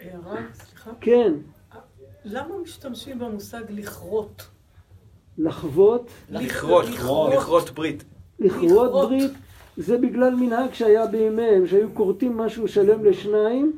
הערה, 0.01 0.41
סליחה? 0.55 0.91
כן. 1.01 1.33
למה 2.25 2.59
משתמשים 2.63 3.19
במושג 3.19 3.63
לכרות? 3.71 4.43
לחוות? 5.39 6.11
לכרות, 6.31 6.85
לכרות 7.33 7.71
ברית. 7.71 8.05
לכרות 8.39 8.93
ברית 8.93 9.31
זה 9.77 9.99
בגלל 9.99 10.35
מנהג 10.35 10.73
שהיה 10.73 11.07
בימיהם, 11.07 11.67
שהיו 11.67 11.95
כורתים 11.95 12.37
משהו 12.37 12.69
שלם 12.69 13.05
לשניים, 13.05 13.73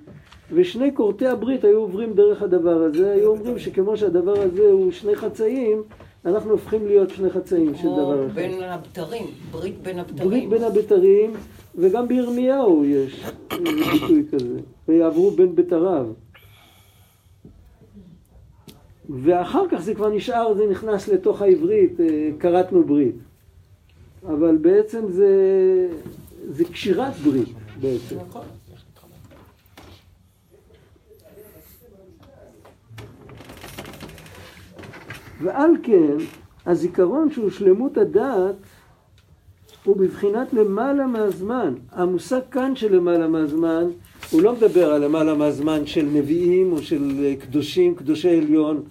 ושני 0.53 0.95
כורתי 0.95 1.27
הברית 1.27 1.65
היו 1.65 1.79
עוברים 1.79 2.15
דרך 2.15 2.43
הדבר 2.43 2.83
הזה, 2.83 3.13
היו 3.13 3.31
אומרים 3.31 3.59
שכמו 3.59 3.97
שהדבר 3.97 4.41
הזה 4.41 4.63
הוא 4.63 4.93
שני 4.93 5.17
חצאים, 5.17 5.83
אנחנו 6.27 6.51
הופכים 6.51 6.87
להיות 6.87 7.11
שני 7.11 7.31
חצאים 7.31 7.75
של 7.75 7.89
דבר 7.89 8.27
אחד. 8.27 8.35
בין 8.35 8.63
הבתרים, 8.63 9.27
ברית 9.51 9.83
בין 9.83 9.99
הבתרים. 9.99 10.29
ברית 10.29 10.49
בין 10.49 10.63
הבתרים, 10.63 11.33
וגם 11.75 12.09
בירמיהו 12.09 12.85
יש 12.85 13.25
ביטוי 13.49 14.25
כזה, 14.33 14.59
ויעברו 14.89 15.31
בין 15.31 15.55
בתריו. 15.55 16.07
ואחר 19.09 19.65
כך 19.71 19.81
זה 19.81 19.95
כבר 19.95 20.11
נשאר, 20.11 20.55
זה 20.55 20.67
נכנס 20.71 21.09
לתוך 21.09 21.43
העברית, 21.43 22.01
אה, 22.01 22.31
כרתנו 22.41 22.85
ברית. 22.85 23.15
אבל 24.27 24.57
בעצם 24.57 25.13
זה, 25.13 25.29
זה 26.49 26.65
קשירת 26.65 27.15
ברית 27.15 27.49
בעצם. 27.81 28.17
נכון. 28.29 28.43
ועל 35.43 35.71
כן, 35.83 36.17
הזיכרון 36.67 37.31
שהוא 37.31 37.51
שלמות 37.51 37.97
הדעת 37.99 38.55
הוא 39.85 39.97
בבחינת 39.97 40.53
למעלה 40.53 41.07
מהזמן. 41.07 41.75
המושג 41.93 42.41
כאן 42.51 42.77
של 42.77 42.97
למעלה 42.97 43.29
מהזמן, 43.29 43.85
הוא 44.31 44.43
לא 44.43 44.53
מדבר 44.53 44.93
על 44.93 45.05
למעלה 45.05 45.35
מהזמן 45.35 45.87
של 45.87 46.09
נביאים 46.13 46.73
או 46.73 46.79
של 46.79 47.35
קדושים, 47.41 47.95
קדושי 47.95 48.39
עליון. 48.39 48.83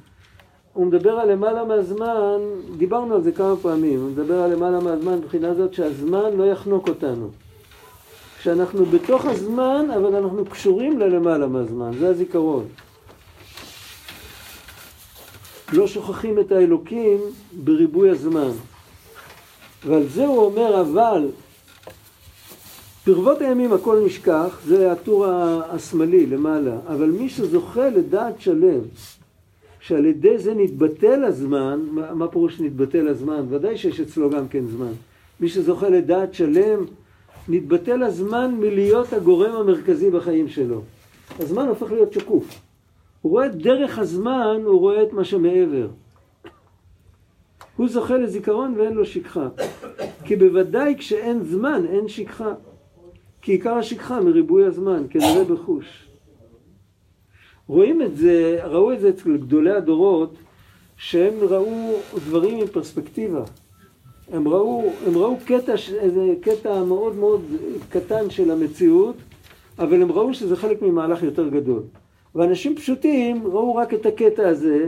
הוא 0.74 0.86
מדבר 0.86 1.12
על 1.12 1.32
למעלה 1.32 1.66
מהזמן, 1.66 2.40
דיברנו 2.78 3.16
על 3.16 3.22
זה 3.22 3.32
כמה 3.32 3.56
פעמים, 3.62 4.00
הוא 4.00 4.10
מדבר 4.10 4.42
על 4.42 4.54
למעלה 4.54 4.80
מהזמן 4.80 5.18
מבחינה 5.18 5.54
זאת 5.54 5.74
שהזמן 5.74 6.38
לא 6.38 6.44
יחנוק 6.44 6.90
אותנו. 6.90 7.30
שאנחנו 8.42 8.86
בתוך 8.86 9.26
הזמן, 9.26 9.86
אבל 9.96 10.16
אנחנו 10.16 10.46
קשורים 10.46 11.00
ללמעלה 11.00 11.48
מהזמן, 11.48 11.92
זה 12.00 12.08
הזיכרון. 12.08 12.66
לא 15.74 15.88
שוכחים 15.88 16.40
את 16.40 16.52
האלוקים 16.52 17.20
בריבוי 17.64 18.10
הזמן. 18.10 18.50
ועל 19.86 20.08
זה 20.08 20.26
הוא 20.26 20.46
אומר, 20.46 20.82
אבל 20.82 21.28
ברבות 23.08 23.42
הימים 23.42 23.74
הכל 23.74 24.04
נשכח, 24.06 24.60
זה 24.66 24.92
הטור 24.92 25.26
השמאלי 25.70 26.26
למעלה, 26.26 26.78
אבל 26.88 27.10
מי 27.10 27.30
שזוכה 27.30 27.90
לדעת 27.90 28.42
שלם, 28.42 28.80
שעל 29.80 30.06
ידי 30.06 30.38
זה 30.38 30.54
נתבטל 30.54 31.24
הזמן, 31.24 31.80
מה, 31.92 32.14
מה 32.14 32.28
פירוש 32.28 32.60
נתבטל 32.60 33.08
הזמן? 33.08 33.46
ודאי 33.50 33.78
שיש 33.78 34.00
אצלו 34.00 34.30
גם 34.30 34.48
כן 34.48 34.66
זמן. 34.66 34.92
מי 35.40 35.50
שזוכה 35.50 35.90
לדעת 35.90 36.34
שלם, 36.34 36.86
נתבטל 37.50 38.04
הזמן 38.04 38.56
מלהיות 38.60 39.14
הגורם 39.14 39.56
המרכזי 39.56 40.10
בחיים 40.10 40.50
שלו. 40.50 40.82
הזמן 41.40 41.68
הופך 41.68 41.92
להיות 41.92 42.14
שקוף. 42.14 42.60
הוא 43.24 43.32
רואה 43.32 43.48
דרך 43.48 44.00
הזמן, 44.00 44.62
הוא 44.66 44.80
רואה 44.80 45.04
את 45.04 45.14
מה 45.14 45.24
שמעבר. 45.24 45.88
הוא 47.78 47.88
זוכה 47.90 48.18
לזיכרון 48.18 48.76
ואין 48.78 48.94
לו 48.94 49.06
שכחה. 49.06 49.48
כי 50.26 50.36
בוודאי 50.36 50.96
כשאין 50.98 51.44
זמן, 51.44 51.86
אין 51.90 52.08
שכחה. 52.08 52.54
כי 53.42 53.52
עיקר 53.52 53.74
השכחה 53.74 54.22
מריבוי 54.22 54.66
הזמן, 54.66 55.04
כנראה 55.10 55.44
בחוש. 55.44 56.08
רואים 57.68 58.02
את 58.02 58.18
זה, 58.18 58.60
ראו 58.64 58.94
את 58.94 59.00
זה 59.00 59.10
אצל 59.10 59.38
גדולי 59.38 59.72
הדורות, 59.72 60.36
שהם 60.98 61.34
ראו 61.42 61.94
דברים 62.16 62.60
עם 62.60 62.68
פרספקטיבה. 62.68 63.44
הם 64.32 64.48
ראו, 64.48 64.92
הם 65.08 65.18
ראו 65.18 65.38
קטע, 65.46 65.74
איזה 66.00 66.34
קטע 66.42 66.84
מאוד 66.84 67.16
מאוד 67.16 67.42
קטן 67.90 68.30
של 68.30 68.52
המציאות, 68.52 69.16
אבל 69.80 70.02
הם 70.02 70.12
ראו 70.12 70.34
שזה 70.34 70.56
חלק 70.56 70.82
ממהלך 70.82 71.24
יותר 71.24 71.50
גדול. 71.50 71.84
ואנשים 72.36 72.76
פשוטים 72.76 73.48
ראו 73.48 73.76
רק 73.76 73.94
את 73.94 74.06
הקטע 74.06 74.48
הזה, 74.48 74.88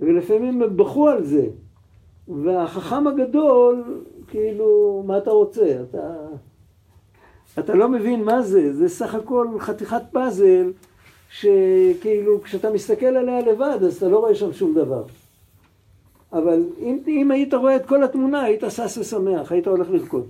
ולפעמים 0.00 0.62
הם 0.62 0.76
בכו 0.76 1.08
על 1.08 1.24
זה. 1.24 1.46
והחכם 2.28 3.06
הגדול, 3.06 4.02
כאילו, 4.28 5.02
מה 5.06 5.18
אתה 5.18 5.30
רוצה? 5.30 5.76
אתה, 5.90 6.14
אתה 7.58 7.74
לא 7.74 7.88
מבין 7.88 8.24
מה 8.24 8.42
זה, 8.42 8.74
זה 8.74 8.88
סך 8.88 9.14
הכל 9.14 9.48
חתיכת 9.58 10.02
פאזל, 10.12 10.72
שכאילו, 11.30 12.42
כשאתה 12.42 12.70
מסתכל 12.70 13.06
עליה 13.06 13.40
לבד, 13.40 13.78
אז 13.82 13.96
אתה 13.96 14.08
לא 14.08 14.18
רואה 14.18 14.34
שם 14.34 14.52
שום 14.52 14.74
דבר. 14.74 15.04
אבל 16.32 16.62
אם, 16.78 16.98
אם 17.06 17.30
היית 17.30 17.54
רואה 17.54 17.76
את 17.76 17.86
כל 17.86 18.02
התמונה, 18.02 18.42
היית 18.42 18.62
שש 18.68 18.98
ושמח, 18.98 19.52
היית 19.52 19.66
הולך 19.66 19.90
לרקוד. 19.90 20.26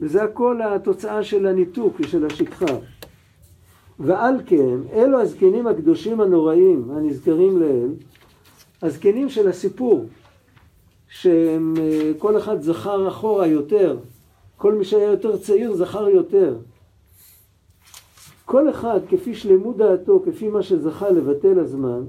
וזה 0.00 0.22
הכל 0.22 0.60
התוצאה 0.62 1.24
של 1.24 1.46
הניתוק 1.46 2.00
ושל 2.00 2.26
השכחה. 2.26 2.74
ועל 3.98 4.34
כן, 4.46 4.78
אלו 4.92 5.20
הזקנים 5.20 5.66
הקדושים 5.66 6.20
הנוראים 6.20 6.90
הנזכרים 6.90 7.60
לעיל, 7.60 7.94
הזקנים 8.82 9.28
של 9.28 9.48
הסיפור, 9.48 10.04
שהם 11.08 11.74
אה, 11.80 12.12
כל 12.18 12.38
אחד 12.38 12.62
זכר 12.62 13.08
אחורה 13.08 13.46
יותר, 13.46 13.98
כל 14.56 14.74
מי 14.74 14.84
שהיה 14.84 15.10
יותר 15.10 15.36
צעיר 15.36 15.74
זכר 15.74 16.08
יותר. 16.08 16.56
כל 18.44 18.70
אחד 18.70 19.00
כפי 19.08 19.34
שלמות 19.34 19.76
דעתו, 19.76 20.22
כפי 20.24 20.48
מה 20.48 20.62
שזכה 20.62 21.10
לבטל 21.10 21.58
הזמן, 21.58 22.04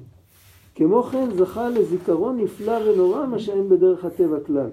כמו 0.75 1.03
כן 1.03 1.29
זכה 1.37 1.69
לזיכרון 1.69 2.37
נפלא 2.37 2.77
ונורא 2.85 3.25
מה 3.25 3.39
שאין 3.39 3.69
בדרך 3.69 4.05
הטבע 4.05 4.37
כלל. 4.45 4.69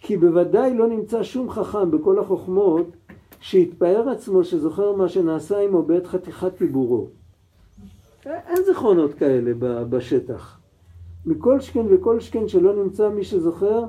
כי 0.00 0.16
בוודאי 0.16 0.74
לא 0.74 0.88
נמצא 0.88 1.22
שום 1.22 1.50
חכם 1.50 1.90
בכל 1.90 2.18
החוכמות 2.18 2.86
שהתפאר 3.40 4.08
עצמו 4.08 4.44
שזוכר 4.44 4.92
מה 4.92 5.08
שנעשה 5.08 5.60
עמו 5.60 5.82
בעת 5.82 6.06
חתיכת 6.06 6.56
טיבורו. 6.56 7.08
אין 8.26 8.64
זיכרונות 8.66 9.14
כאלה 9.14 9.52
בשטח. 9.90 10.58
מכל 11.26 11.60
שכן 11.60 11.86
וכל 11.90 12.20
שכן 12.20 12.48
שלא 12.48 12.84
נמצא 12.84 13.08
מי 13.08 13.24
שזוכר 13.24 13.84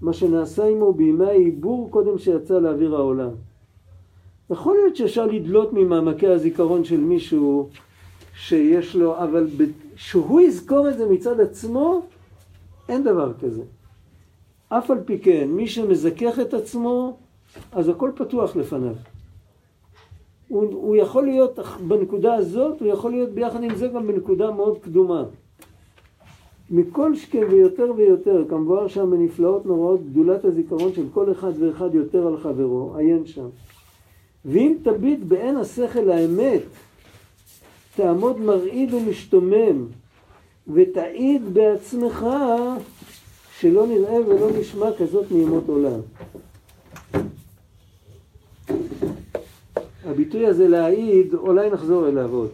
מה 0.00 0.12
שנעשה 0.12 0.64
עמו 0.64 0.92
בימי 0.92 1.26
העיבור 1.26 1.90
קודם 1.90 2.18
שיצא 2.18 2.58
לאוויר 2.58 2.96
העולם. 2.96 3.30
יכול 4.50 4.76
להיות 4.76 4.96
שאפשר 4.96 5.26
לדלות 5.26 5.72
ממעמקי 5.72 6.26
הזיכרון 6.26 6.84
של 6.84 7.00
מישהו 7.00 7.68
שיש 8.34 8.96
לו, 8.96 9.18
אבל 9.18 9.46
שהוא 9.96 10.40
יזכור 10.40 10.88
את 10.88 10.98
זה 10.98 11.06
מצד 11.06 11.40
עצמו, 11.40 12.02
אין 12.88 13.04
דבר 13.04 13.32
כזה. 13.40 13.62
אף 14.68 14.90
על 14.90 14.98
פי 15.04 15.18
כן, 15.18 15.48
מי 15.50 15.66
שמזכך 15.68 16.38
את 16.40 16.54
עצמו, 16.54 17.16
אז 17.72 17.88
הכל 17.88 18.10
פתוח 18.14 18.56
לפניו. 18.56 18.94
הוא, 20.48 20.62
הוא 20.72 20.96
יכול 20.96 21.24
להיות 21.24 21.58
בנקודה 21.88 22.34
הזאת, 22.34 22.80
הוא 22.80 22.88
יכול 22.88 23.10
להיות 23.10 23.30
ביחד 23.30 23.62
עם 23.62 23.74
זה 23.74 23.88
גם 23.88 24.06
בנקודה 24.06 24.50
מאוד 24.50 24.78
קדומה. 24.78 25.24
מכל 26.70 27.16
שכן 27.16 27.42
ויותר 27.50 27.92
ויותר, 27.96 28.44
כמובן 28.48 28.88
שם 28.88 29.10
בנפלאות 29.10 29.66
נוראות 29.66 30.00
גדולת 30.10 30.44
הזיכרון 30.44 30.92
של 30.92 31.06
כל 31.14 31.32
אחד 31.32 31.52
ואחד 31.58 31.94
יותר 31.94 32.26
על 32.26 32.36
חברו, 32.36 32.96
עיין 32.96 33.26
שם. 33.26 33.48
ואם 34.44 34.76
תביט 34.82 35.20
בעין 35.28 35.56
השכל 35.56 36.10
האמת, 36.10 36.62
תעמוד 37.96 38.40
מרעיד 38.40 38.94
ומשתומם, 38.94 39.86
ותעיד 40.68 41.54
בעצמך 41.54 42.26
שלא 43.58 43.86
נראה 43.86 44.16
ולא 44.26 44.50
נשמע 44.60 44.86
כזאת 44.98 45.30
מימות 45.30 45.64
עולם. 45.68 46.00
הביטוי 50.06 50.46
הזה 50.46 50.68
להעיד, 50.68 51.34
אולי 51.34 51.70
נחזור 51.70 52.08
אליו 52.08 52.34
עוד. 52.34 52.50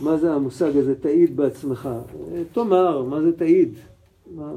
מה 0.00 0.16
זה 0.16 0.32
המושג 0.32 0.76
הזה, 0.76 0.94
תעיד 0.94 1.36
בעצמך? 1.36 1.88
תאמר, 2.52 3.02
מה 3.02 3.22
זה 3.22 3.36
תעיד? 3.36 3.74
מה... 4.34 4.52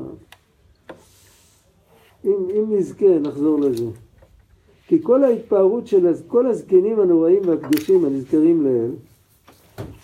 אם, 2.26 2.48
אם 2.56 2.76
נזכה, 2.78 3.20
נחזור 3.20 3.60
לזה. 3.60 3.86
כי 4.88 5.02
כל 5.04 5.24
ההתפארות 5.24 5.88
של 5.88 6.08
כל 6.28 6.48
הזקנים 6.48 7.00
הנוראים 7.00 7.42
והקדושים 7.46 8.06
הנזכרים 8.06 8.64
לעיל, 8.64 8.92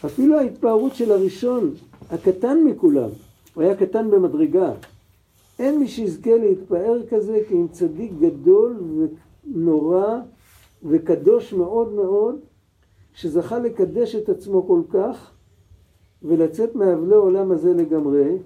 אפילו 0.06 0.40
ההתפארות 0.40 0.96
של 0.96 1.12
הראשון, 1.12 1.74
הקטן 2.10 2.58
מכולם, 2.66 3.10
הוא 3.54 3.64
היה 3.64 3.76
קטן 3.76 4.12
במדרגה. 4.12 4.72
אין 5.60 5.80
מי 5.80 5.88
שיזכה 5.88 6.36
להתפאר 6.36 7.02
כזה 7.10 7.40
כי 7.48 7.54
אם 7.54 7.68
צדיק 7.72 8.12
גדול 8.20 8.78
ונורא 9.54 10.18
וקדוש 10.86 11.54
מאוד 11.54 11.94
מאוד, 11.94 12.36
שזכה 13.14 13.60
לקדש 13.60 14.16
את 14.16 14.30
עצמו 14.30 14.68
כל 14.68 14.82
כך 14.90 15.32
ולצאת 16.24 16.76
מאבלי 16.76 17.14
העולם 17.14 17.52
הזה 17.52 17.74
לגמרי, 17.74 18.38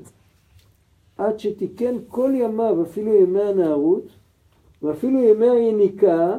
עד 1.17 1.39
שתיקן 1.39 1.95
כל 2.07 2.31
ימיו, 2.35 2.83
אפילו 2.83 3.13
ימי 3.13 3.41
הנערות, 3.41 4.03
ואפילו 4.83 5.23
ימי 5.23 5.49
היניקה, 5.49 6.37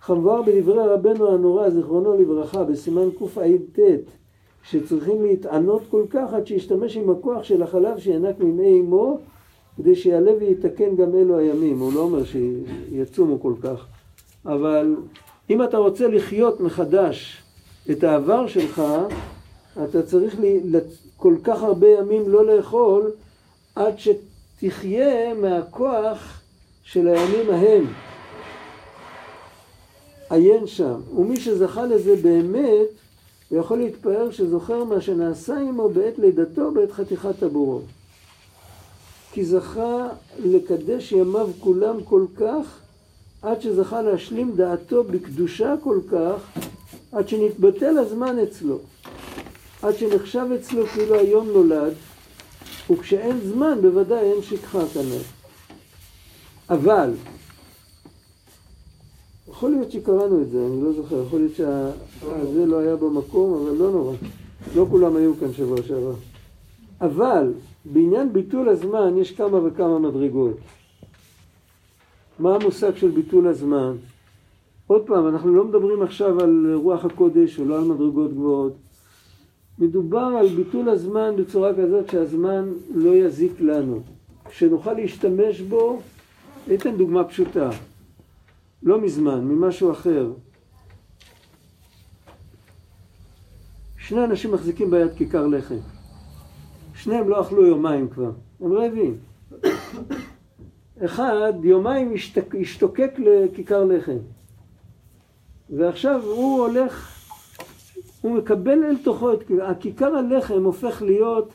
חמבר 0.00 0.42
בדברי 0.42 0.86
רבנו 0.86 1.28
הנורא, 1.28 1.70
זיכרונו 1.70 2.16
לברכה, 2.16 2.64
בסימן 2.64 3.08
קע"ט, 3.18 3.78
שצריכים 4.62 5.22
להתענות 5.22 5.82
כל 5.90 6.04
כך 6.10 6.32
עד 6.32 6.46
שישתמש 6.46 6.96
עם 6.96 7.10
הכוח 7.10 7.42
של 7.42 7.62
החלב 7.62 7.98
שינק 7.98 8.40
ממי 8.40 8.80
אמו, 8.80 9.18
כדי 9.76 9.94
שיעלה 9.94 10.32
ויתקן 10.40 10.96
גם 10.96 11.14
אלו 11.14 11.38
הימים. 11.38 11.78
הוא 11.78 11.92
לא 11.92 12.00
אומר 12.00 12.22
שיצומו 12.24 13.40
כל 13.40 13.54
כך, 13.62 13.86
אבל 14.46 14.96
אם 15.50 15.62
אתה 15.62 15.76
רוצה 15.76 16.08
לחיות 16.08 16.60
מחדש 16.60 17.42
את 17.90 18.04
העבר 18.04 18.46
שלך, 18.46 18.82
אתה 19.84 20.02
צריך 20.02 20.40
לי, 20.40 20.60
כל 21.16 21.34
כך 21.44 21.62
הרבה 21.62 21.88
ימים 21.88 22.28
לא 22.28 22.46
לאכול 22.46 23.10
עד 23.76 23.94
שתחיה 23.98 25.34
מהכוח 25.34 26.40
של 26.84 27.08
הימים 27.08 27.50
ההם. 27.50 27.86
עיין 30.30 30.66
שם. 30.66 31.00
ומי 31.16 31.40
שזכה 31.40 31.86
לזה 31.86 32.16
באמת, 32.22 32.88
הוא 33.48 33.58
יכול 33.58 33.78
להתפאר 33.78 34.30
שזוכר 34.30 34.84
מה 34.84 35.00
שנעשה 35.00 35.58
עמו 35.58 35.88
בעת 35.88 36.18
לידתו, 36.18 36.70
בעת 36.70 36.92
חתיכת 36.92 37.42
הבורות. 37.42 37.84
כי 39.32 39.44
זכה 39.44 40.08
לקדש 40.38 41.12
ימיו 41.12 41.48
כולם 41.60 42.02
כל 42.04 42.24
כך, 42.36 42.80
עד 43.44 43.60
שזכה 43.60 44.02
להשלים 44.02 44.52
דעתו 44.56 45.04
בקדושה 45.04 45.74
כל 45.82 45.98
כך, 46.10 46.58
עד 47.12 47.28
שנתבטל 47.28 47.98
הזמן 47.98 48.38
אצלו, 48.38 48.78
עד 49.82 49.96
שנחשב 49.96 50.46
אצלו 50.60 50.86
כאילו 50.86 51.14
היום 51.14 51.48
נולד, 51.48 51.92
וכשאין 52.90 53.40
זמן 53.40 53.78
בוודאי 53.82 54.32
אין 54.32 54.42
שכחה 54.42 54.82
כנראה. 54.94 55.18
אבל, 56.70 57.10
יכול 59.48 59.70
להיות 59.70 59.92
שקראנו 59.92 60.42
את 60.42 60.50
זה, 60.50 60.66
אני 60.66 60.84
לא 60.84 60.92
זוכר, 60.92 61.22
יכול 61.26 61.38
להיות 61.38 61.54
שזה 61.54 62.66
לא 62.66 62.78
היה 62.78 62.96
במקום, 62.96 63.54
אבל 63.54 63.76
לא 63.76 63.90
נורא. 63.90 64.14
לא 64.76 64.86
כולם 64.90 65.16
היו 65.16 65.32
כאן 65.40 65.52
שבוע 65.52 65.76
שעבר. 65.86 66.14
אבל 67.00 67.52
בעניין 67.84 68.32
ביטול 68.32 68.68
הזמן 68.68 69.18
יש 69.18 69.30
כמה 69.30 69.58
וכמה 69.64 69.98
מדרגות. 69.98 70.56
מה 72.38 72.54
המושג 72.54 72.96
של 72.96 73.10
ביטול 73.10 73.46
הזמן? 73.46 73.96
עוד 74.86 75.06
פעם, 75.06 75.28
אנחנו 75.28 75.54
לא 75.54 75.64
מדברים 75.64 76.02
עכשיו 76.02 76.40
על 76.40 76.74
רוח 76.74 77.04
הקודש 77.04 77.58
או 77.58 77.64
לא 77.64 77.78
על 77.78 77.84
מדרגות 77.84 78.32
גבוהות. 78.32 78.72
מדובר 79.78 80.18
על 80.18 80.48
ביטול 80.48 80.88
הזמן 80.88 81.36
בצורה 81.36 81.74
כזאת 81.74 82.10
שהזמן 82.10 82.72
לא 82.94 83.10
יזיק 83.10 83.60
לנו. 83.60 84.02
שנוכל 84.50 84.92
להשתמש 84.92 85.60
בו, 85.60 86.00
אתן 86.74 86.96
דוגמה 86.96 87.24
פשוטה. 87.24 87.70
לא 88.82 89.00
מזמן, 89.00 89.44
ממשהו 89.44 89.92
אחר. 89.92 90.32
שני 93.96 94.24
אנשים 94.24 94.52
מחזיקים 94.52 94.90
ביד 94.90 95.12
כיכר 95.16 95.46
לחם. 95.46 95.78
שניהם 96.94 97.28
לא 97.28 97.40
אכלו 97.40 97.66
יומיים 97.66 98.08
כבר, 98.08 98.30
הם 98.60 98.72
רעבים. 98.72 99.16
אחד 101.04 101.52
יומיים 101.62 102.14
השתק, 102.14 102.54
השתוקק 102.60 103.10
לכיכר 103.18 103.84
לחם. 103.84 104.18
ועכשיו 105.70 106.22
הוא 106.24 106.60
הולך, 106.60 107.20
הוא 108.20 108.36
מקבל 108.36 108.84
אל 108.84 108.96
תוכו 109.04 109.32
את 109.32 109.44
הכיכר 109.62 110.16
הלחם 110.16 110.64
הופך 110.64 111.02
להיות, 111.02 111.54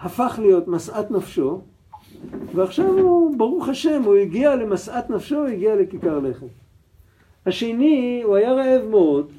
הפך 0.00 0.38
להיות 0.42 0.68
משאת 0.68 1.10
נפשו, 1.10 1.60
ועכשיו 2.54 2.86
הוא, 2.86 3.38
ברוך 3.38 3.68
השם, 3.68 4.02
הוא 4.02 4.16
הגיע 4.16 4.56
למשאת 4.56 5.10
נפשו, 5.10 5.36
הוא 5.36 5.46
הגיע 5.46 5.76
לכיכר 5.76 6.18
לחם. 6.18 6.46
השני, 7.46 8.22
הוא 8.24 8.36
היה 8.36 8.52
רעב 8.52 8.88
מאוד, 8.90 9.30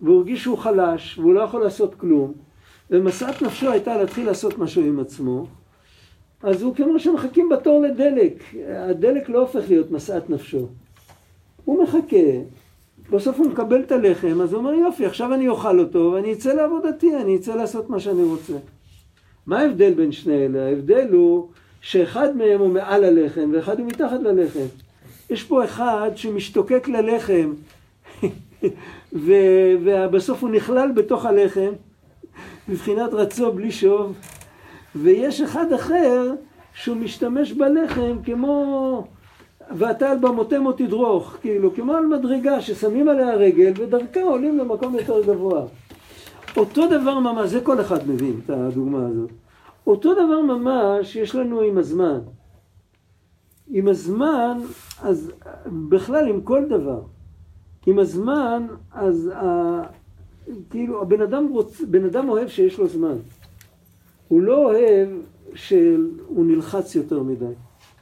והוא 0.00 0.18
הרגיש 0.18 0.42
שהוא 0.42 0.58
חלש, 0.58 1.18
והוא 1.18 1.34
לא 1.34 1.40
יכול 1.40 1.62
לעשות 1.62 1.94
כלום, 1.94 2.32
ומשאת 2.90 3.42
נפשו 3.42 3.70
הייתה 3.70 3.96
להתחיל 3.96 4.26
לעשות 4.26 4.58
משהו 4.58 4.82
עם 4.82 5.00
עצמו, 5.00 5.46
אז 6.42 6.62
הוא 6.62 6.74
כמו 6.74 6.98
שמחכים 6.98 7.48
בתור 7.48 7.82
לדלק, 7.82 8.44
הדלק 8.68 9.28
לא 9.28 9.40
הופך 9.40 9.64
להיות 9.68 9.90
משאת 9.90 10.30
נפשו. 10.30 10.68
הוא 11.64 11.84
מחכה, 11.84 12.16
בסוף 13.10 13.38
הוא 13.38 13.46
מקבל 13.46 13.80
את 13.80 13.92
הלחם, 13.92 14.40
אז 14.40 14.52
הוא 14.52 14.58
אומר 14.58 14.72
יופי, 14.72 15.06
עכשיו 15.06 15.34
אני 15.34 15.48
אוכל 15.48 15.80
אותו 15.80 16.12
ואני 16.14 16.32
אצא 16.32 16.52
לעבודתי, 16.52 17.16
אני 17.16 17.36
אצא 17.36 17.54
לעשות 17.54 17.90
מה 17.90 18.00
שאני 18.00 18.22
רוצה. 18.22 18.52
מה 19.46 19.60
ההבדל 19.60 19.94
בין 19.94 20.12
שני 20.12 20.46
אלה? 20.46 20.66
ההבדל 20.66 21.08
הוא 21.12 21.48
שאחד 21.80 22.36
מהם 22.36 22.60
הוא 22.60 22.68
מעל 22.68 23.04
הלחם 23.04 23.50
ואחד 23.52 23.78
הוא 23.78 23.86
מתחת 23.86 24.20
ללחם. 24.20 24.66
יש 25.30 25.44
פה 25.44 25.64
אחד 25.64 26.10
שמשתוקק 26.16 26.88
ללחם 26.88 27.52
ובסוף 29.24 30.42
הוא 30.42 30.50
נכלל 30.50 30.92
בתוך 30.94 31.24
הלחם 31.24 31.70
מבחינת 32.68 33.14
רצו 33.14 33.52
בלי 33.52 33.70
שוב 33.70 34.14
ויש 34.96 35.40
אחד 35.40 35.72
אחר 35.72 36.34
שהוא 36.74 36.96
משתמש 36.96 37.52
בלחם 37.52 38.16
כמו 38.24 39.04
ואתה 39.76 40.10
על 40.10 40.18
במותמו 40.18 40.72
תדרוך, 40.72 41.36
כאילו, 41.40 41.74
כמו 41.74 41.92
על 41.94 42.06
מדרגה 42.06 42.60
ששמים 42.60 43.08
עליה 43.08 43.34
רגל 43.34 43.72
ודרכה 43.76 44.22
עולים 44.22 44.58
למקום 44.58 44.94
יותר 44.94 45.22
גבוה. 45.22 45.64
אותו 46.56 46.86
דבר 46.86 47.18
ממש, 47.18 47.50
זה 47.50 47.60
כל 47.60 47.80
אחד 47.80 48.08
מבין 48.08 48.40
את 48.44 48.50
הדוגמה 48.50 49.06
הזאת. 49.06 49.30
אותו 49.86 50.14
דבר 50.14 50.40
ממש 50.40 51.16
יש 51.16 51.34
לנו 51.34 51.60
עם 51.60 51.78
הזמן. 51.78 52.18
עם 53.68 53.88
הזמן, 53.88 54.58
אז 55.02 55.32
בכלל 55.88 56.28
עם 56.28 56.40
כל 56.40 56.64
דבר. 56.68 57.02
עם 57.86 57.98
הזמן, 57.98 58.66
אז 58.92 59.30
ה, 59.34 59.82
כאילו 60.70 61.02
הבן 61.02 61.20
אדם, 61.20 61.48
רוצ, 61.48 61.80
בן 61.80 62.04
אדם 62.04 62.28
אוהב 62.28 62.48
שיש 62.48 62.78
לו 62.78 62.88
זמן. 62.88 63.16
הוא 64.30 64.42
לא 64.42 64.64
אוהב 64.64 65.08
שהוא 65.54 66.44
נלחץ 66.46 66.94
יותר 66.94 67.22
מדי. 67.22 67.54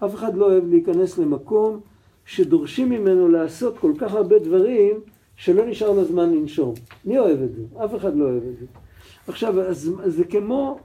אף 0.05 0.15
אחד 0.15 0.35
לא 0.37 0.47
אוהב 0.47 0.69
להיכנס 0.69 1.19
למקום 1.19 1.81
שדורשים 2.25 2.91
ממנו 2.91 3.29
לעשות 3.29 3.79
כל 3.79 3.93
כך 3.99 4.15
הרבה 4.15 4.39
דברים 4.39 4.97
שלא 5.37 5.67
נשאר 5.67 5.93
לו 5.93 6.05
זמן 6.05 6.35
לנשום. 6.35 6.75
מי 7.05 7.19
אוהב 7.19 7.43
את 7.43 7.55
זה? 7.55 7.85
אף 7.85 7.95
אחד 7.95 8.17
לא 8.17 8.25
אוהב 8.25 8.43
את 8.43 8.59
זה. 8.61 8.67
עכשיו, 9.29 9.61
אז, 9.61 9.93
אז 10.03 10.15
זה 10.15 10.25
כמו, 10.25 10.79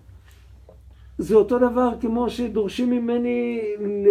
זה 1.17 1.36
אותו 1.36 1.60
דבר 1.60 1.89
כמו 2.01 2.29
שדורשים 2.29 2.89
ממני 2.89 3.62
ל, 3.79 4.08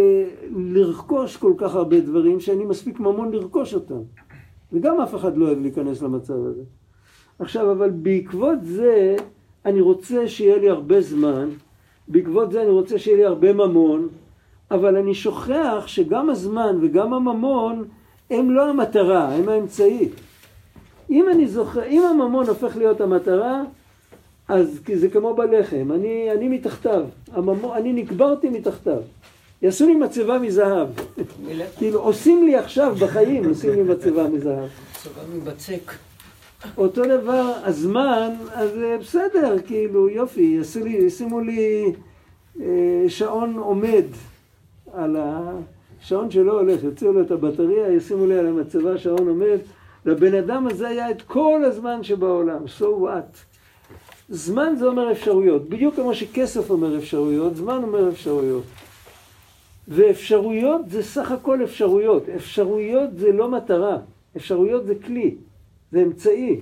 לרכוש 0.57 1.37
כל 1.37 1.53
כך 1.57 1.75
הרבה 1.75 2.01
דברים 2.01 2.41
שאני 2.41 2.65
מספיק 2.65 3.01
ממון 3.01 3.33
לרכוש 3.33 3.75
אותם. 3.75 4.01
וגם 4.73 5.01
אף 5.01 5.15
אחד 5.15 5.37
לא 5.37 5.47
אוהב 5.47 5.59
להיכנס 5.59 6.03
למצב 6.03 6.47
הזה. 6.47 6.63
עכשיו, 7.39 7.73
אבל 7.73 7.91
בעקבות 7.91 8.59
זה 8.63 9.17
אני 9.67 9.81
רוצה 9.81 10.29
שיהיה 10.29 10.59
לי 10.59 10.71
הרבה 10.71 11.01
זמן, 11.01 11.49
בעקבות 12.09 12.53
זה 12.53 12.63
אני 12.63 12.71
רוצה 12.71 12.99
שיהיה 12.99 13.17
לי 13.17 13.25
הרבה 13.25 13.53
ממון, 13.53 14.09
אבל 14.71 14.97
אני 14.97 15.15
שוכח 15.15 15.85
שגם 15.87 16.31
הזמן 16.31 16.79
וגם 16.83 17.15
הממון 17.15 17.85
הם 18.31 18.51
לא 18.51 18.69
המטרה, 18.69 19.35
הם 19.35 19.49
האמצעי. 19.49 20.09
אם 21.11 21.29
אני 21.29 21.49
זוכר, 21.49 21.87
אם 21.87 22.03
הממון 22.03 22.47
הופך 22.47 22.77
להיות 22.77 23.01
המטרה, 23.01 23.63
אז 24.49 24.81
זה 24.95 25.09
כמו 25.09 25.35
בלחם, 25.35 25.93
אני, 25.93 26.33
אני 26.33 26.49
מתחתיו, 26.49 27.05
הממון, 27.33 27.77
אני 27.77 27.93
נקברתי 27.93 28.49
מתחתיו. 28.49 29.01
יעשו 29.63 29.87
לי 29.87 29.95
מצבה 29.95 30.39
מזהב. 30.39 30.89
כאילו 31.79 32.01
עושים 32.01 32.47
לי 32.47 32.57
עכשיו 32.57 32.95
בחיים, 32.99 33.49
עושים 33.49 33.71
לי 33.71 33.83
מצבה 33.83 34.29
מזהב. 34.29 34.69
מצבה 34.93 35.23
מבצק. 35.35 35.93
אותו 36.77 37.03
דבר, 37.03 37.53
הזמן, 37.65 38.31
אז 38.53 38.71
בסדר, 39.01 39.57
כאילו, 39.67 40.09
יופי, 40.09 40.61
ישימו 40.87 41.41
לי, 41.41 41.93
אה, 42.61 43.05
שעון 43.09 43.57
עומד 43.59 44.05
על 44.93 45.17
השעון 45.21 46.31
שלא 46.31 46.61
הולך, 46.61 46.85
יוציאו 46.85 47.13
לו 47.13 47.21
את 47.21 47.31
הבטריה, 47.31 47.93
ישימו 47.93 48.27
לי 48.27 48.39
על 48.39 48.47
המצבה 48.47 48.99
שעון 48.99 49.29
עומד. 49.29 49.59
לבן 50.07 50.35
אדם 50.35 50.67
הזה 50.67 50.89
היה 50.89 51.11
את 51.11 51.23
כל 51.23 51.63
הזמן 51.65 52.03
שבעולם, 52.03 52.65
so 52.79 52.83
what? 52.83 53.37
זמן 54.29 54.75
זה 54.79 54.87
אומר 54.87 55.13
אפשרויות, 55.13 55.69
בדיוק 55.69 55.95
כמו 55.95 56.15
שכסף 56.15 56.71
אומר 56.71 56.99
אפשרויות, 56.99 57.57
זמן 57.57 57.83
אומר 57.83 58.09
אפשרויות. 58.09 58.65
ואפשרויות 59.89 60.81
זה 60.91 61.03
סך 61.03 61.31
הכל 61.31 61.65
אפשרויות, 61.65 62.29
אפשרויות 62.29 63.11
זה 63.17 63.33
לא 63.33 63.51
מטרה, 63.51 63.99
אפשרויות 64.37 64.87
זה 64.87 64.95
כלי. 64.95 65.35
זה 65.93 66.03
אמצעי. 66.03 66.61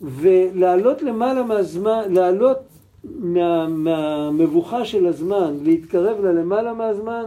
ולעלות 0.00 1.02
למעלה 1.02 1.42
מהזמן, 1.42 2.02
לעלות 2.10 2.58
מה, 3.04 3.68
מהמבוכה 3.68 4.84
של 4.84 5.06
הזמן, 5.06 5.54
להתקרב 5.62 6.24
ללמעלה 6.24 6.72
מהזמן, 6.74 7.24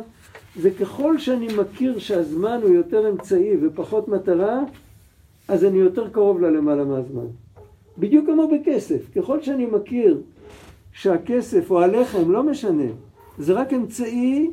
זה 0.56 0.71
ככל 0.71 1.17
שאני 1.17 1.47
מכיר 1.58 1.99
שהזמן 1.99 2.60
הוא 2.63 2.69
יותר 2.69 3.10
אמצעי 3.10 3.58
ופחות 3.62 4.08
מטרה, 4.08 4.60
אז 5.47 5.65
אני 5.65 5.77
יותר 5.77 6.10
קרוב 6.10 6.41
ללמעלה 6.41 6.84
מהזמן. 6.84 7.25
בדיוק 7.97 8.25
כמו 8.25 8.47
בכסף, 8.47 9.01
ככל 9.15 9.41
שאני 9.41 9.65
מכיר 9.65 10.21
שהכסף 10.93 11.71
או 11.71 11.82
הלחם, 11.82 12.32
לא 12.32 12.43
משנה, 12.43 12.88
זה 13.38 13.54
רק 13.54 13.73
אמצעי, 13.73 14.51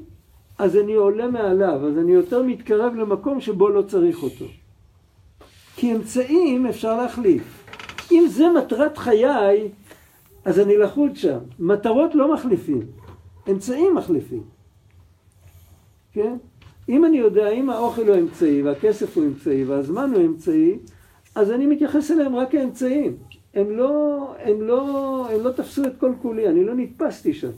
אז 0.58 0.76
אני 0.76 0.94
עולה 0.94 1.26
מעליו, 1.26 1.86
אז 1.86 1.98
אני 1.98 2.12
יותר 2.12 2.42
מתקרב 2.42 2.94
למקום 2.94 3.40
שבו 3.40 3.68
לא 3.68 3.82
צריך 3.82 4.22
אותו. 4.22 4.44
כי 5.78 5.92
אמצעים 5.92 6.66
אפשר 6.66 6.96
להחליף. 6.96 7.42
אם 8.12 8.26
זה 8.28 8.44
מטרת 8.58 8.98
חיי, 8.98 9.68
אז 10.44 10.60
אני 10.60 10.78
לחוד 10.78 11.16
שם. 11.16 11.38
מטרות 11.58 12.14
לא 12.14 12.34
מחליפים, 12.34 12.80
אמצעים 13.50 13.94
מחליפים. 13.94 14.42
כן? 16.12 16.36
אם 16.88 17.04
אני 17.04 17.18
יודע, 17.18 17.48
אם 17.48 17.70
האוכל 17.70 18.08
הוא 18.08 18.16
אמצעי, 18.16 18.62
והכסף 18.62 19.16
הוא 19.16 19.24
אמצעי, 19.24 19.64
והזמן 19.64 20.10
הוא 20.14 20.22
אמצעי, 20.22 20.78
אז 21.34 21.50
אני 21.50 21.66
מתייחס 21.66 22.10
אליהם 22.10 22.36
רק 22.36 22.50
כאמצעים. 22.50 23.16
הם 23.54 23.70
לא, 23.70 24.34
הם 24.42 24.62
לא, 24.62 25.26
הם 25.30 25.44
לא 25.44 25.50
תפסו 25.50 25.84
את 25.84 25.92
כל 25.98 26.12
כולי, 26.22 26.48
אני 26.48 26.64
לא 26.64 26.74
נתפסתי 26.74 27.34
שם. 27.34 27.50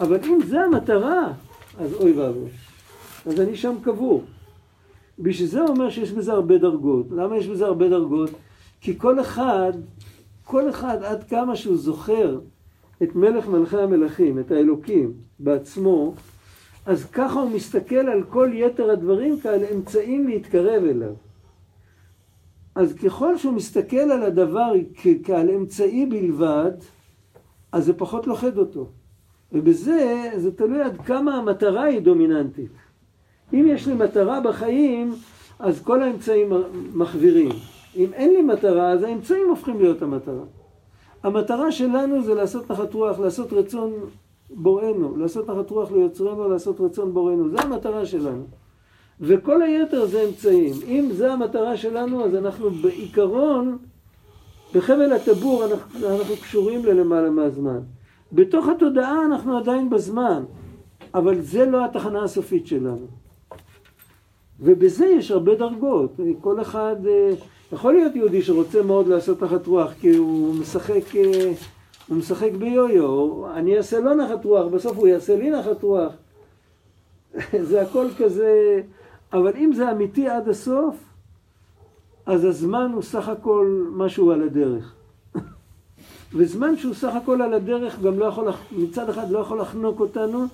אבל 0.00 0.18
אם 0.24 0.38
זה 0.46 0.60
המטרה, 0.60 1.32
אז 1.78 1.94
אוי 1.94 2.12
ואבוי. 2.12 2.48
אז 3.26 3.40
אני 3.40 3.56
שם 3.56 3.74
קבור. 3.82 4.24
בשביל 5.18 5.48
זה 5.48 5.62
אומר 5.62 5.90
שיש 5.90 6.12
בזה 6.12 6.32
הרבה 6.32 6.58
דרגות. 6.58 7.06
למה 7.10 7.36
יש 7.36 7.46
בזה 7.46 7.66
הרבה 7.66 7.88
דרגות? 7.88 8.30
כי 8.80 8.98
כל 8.98 9.20
אחד, 9.20 9.72
כל 10.44 10.70
אחד 10.70 11.02
עד 11.02 11.24
כמה 11.24 11.56
שהוא 11.56 11.76
זוכר 11.76 12.40
את 13.02 13.14
מלך 13.14 13.48
מלכי 13.48 13.78
המלכים, 13.78 14.38
את 14.38 14.50
האלוקים 14.50 15.12
בעצמו, 15.38 16.14
אז 16.86 17.04
ככה 17.04 17.40
הוא 17.40 17.50
מסתכל 17.50 17.94
על 17.94 18.22
כל 18.22 18.50
יתר 18.52 18.90
הדברים 18.90 19.40
כעל 19.40 19.64
אמצעים 19.74 20.28
להתקרב 20.28 20.84
אליו. 20.84 21.14
אז 22.74 22.92
ככל 22.92 23.38
שהוא 23.38 23.52
מסתכל 23.52 23.96
על 23.96 24.22
הדבר 24.22 24.72
כעל 25.24 25.50
אמצעי 25.50 26.06
בלבד, 26.06 26.72
אז 27.72 27.84
זה 27.84 27.92
פחות 27.92 28.26
לוכד 28.26 28.58
אותו. 28.58 28.88
ובזה, 29.52 30.30
זה 30.36 30.56
תלוי 30.56 30.82
עד 30.82 31.00
כמה 31.00 31.34
המטרה 31.34 31.82
היא 31.82 32.00
דומיננטית. 32.00 32.70
אם 33.52 33.66
יש 33.68 33.86
לי 33.86 33.94
מטרה 33.94 34.40
בחיים, 34.40 35.14
אז 35.58 35.82
כל 35.82 36.02
האמצעים 36.02 36.52
מחווירים. 36.94 37.50
אם 37.96 38.12
אין 38.12 38.30
לי 38.30 38.42
מטרה, 38.42 38.90
אז 38.90 39.02
האמצעים 39.02 39.48
הופכים 39.48 39.80
להיות 39.80 40.02
המטרה. 40.02 40.44
המטרה 41.22 41.72
שלנו 41.72 42.22
זה 42.22 42.34
לעשות 42.34 42.70
נחת 42.70 42.94
רוח, 42.94 43.18
לעשות 43.18 43.52
רצון 43.52 43.92
בוראנו, 44.50 45.16
לעשות 45.16 45.50
נחת 45.50 45.70
רוח 45.70 45.92
ליוצרנו, 45.92 46.48
לעשות 46.48 46.80
רצון 46.80 47.14
בוראנו. 47.14 47.48
זה 47.50 47.60
המטרה 47.60 48.06
שלנו. 48.06 48.44
וכל 49.20 49.62
היתר 49.62 50.06
זה 50.06 50.24
אמצעים. 50.28 50.74
אם 50.86 51.08
זה 51.12 51.32
המטרה 51.32 51.76
שלנו, 51.76 52.24
אז 52.24 52.34
אנחנו 52.34 52.70
בעיקרון, 52.70 53.78
בחבל 54.74 55.12
הטבור 55.12 55.64
אנחנו, 55.64 56.08
אנחנו 56.08 56.36
קשורים 56.36 56.84
ללמעלה 56.84 57.30
מהזמן. 57.30 57.80
בתוך 58.32 58.68
התודעה 58.68 59.24
אנחנו 59.26 59.58
עדיין 59.58 59.90
בזמן, 59.90 60.44
אבל 61.14 61.40
זה 61.40 61.66
לא 61.66 61.84
התחנה 61.84 62.24
הסופית 62.24 62.66
שלנו. 62.66 63.06
ובזה 64.60 65.06
יש 65.06 65.30
הרבה 65.30 65.54
דרגות. 65.54 66.20
כל 66.40 66.60
אחד, 66.60 66.96
אה, 67.06 67.30
יכול 67.72 67.92
להיות 67.92 68.16
יהודי 68.16 68.42
שרוצה 68.42 68.82
מאוד 68.82 69.06
לעשות 69.06 69.42
נחת 69.42 69.66
רוח, 69.66 69.92
כי 70.00 70.16
הוא 70.16 70.54
משחק, 70.54 71.16
אה, 71.16 71.52
הוא 72.08 72.16
משחק 72.16 72.50
ביו-יו, 72.58 73.46
אני 73.54 73.76
אעשה 73.76 74.00
לו 74.00 74.14
נחת 74.14 74.44
רוח, 74.44 74.66
בסוף 74.66 74.96
הוא 74.96 75.06
יעשה 75.06 75.36
לי 75.36 75.50
נחת 75.50 75.82
רוח. 75.82 76.12
זה 77.68 77.82
הכל 77.82 78.06
כזה, 78.18 78.82
אבל 79.32 79.52
אם 79.56 79.72
זה 79.72 79.90
אמיתי 79.90 80.28
עד 80.28 80.48
הסוף, 80.48 80.96
אז 82.26 82.44
הזמן 82.44 82.90
הוא 82.94 83.02
סך 83.02 83.28
הכל 83.28 83.86
משהו 83.92 84.30
על 84.30 84.42
הדרך. 84.42 84.94
וזמן 86.36 86.76
שהוא 86.76 86.94
סך 86.94 87.14
הכל 87.14 87.42
על 87.42 87.54
הדרך 87.54 88.00
גם 88.00 88.18
לא 88.18 88.24
יכול, 88.24 88.48
מצד 88.72 89.08
אחד 89.08 89.30
לא 89.30 89.38
יכול 89.38 89.60
לחנוק 89.60 90.00
אותנו, 90.00 90.44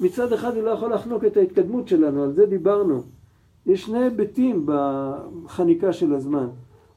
מצד 0.00 0.32
אחד 0.32 0.56
הוא 0.56 0.62
לא 0.62 0.70
יכול 0.70 0.94
לחנוק 0.94 1.24
את 1.24 1.36
ההתקדמות 1.36 1.88
שלנו, 1.88 2.22
על 2.22 2.32
זה 2.32 2.46
דיברנו. 2.46 3.02
יש 3.66 3.82
שני 3.82 3.98
היבטים 3.98 4.66
בחניקה 4.66 5.92
של 5.92 6.14
הזמן. 6.14 6.46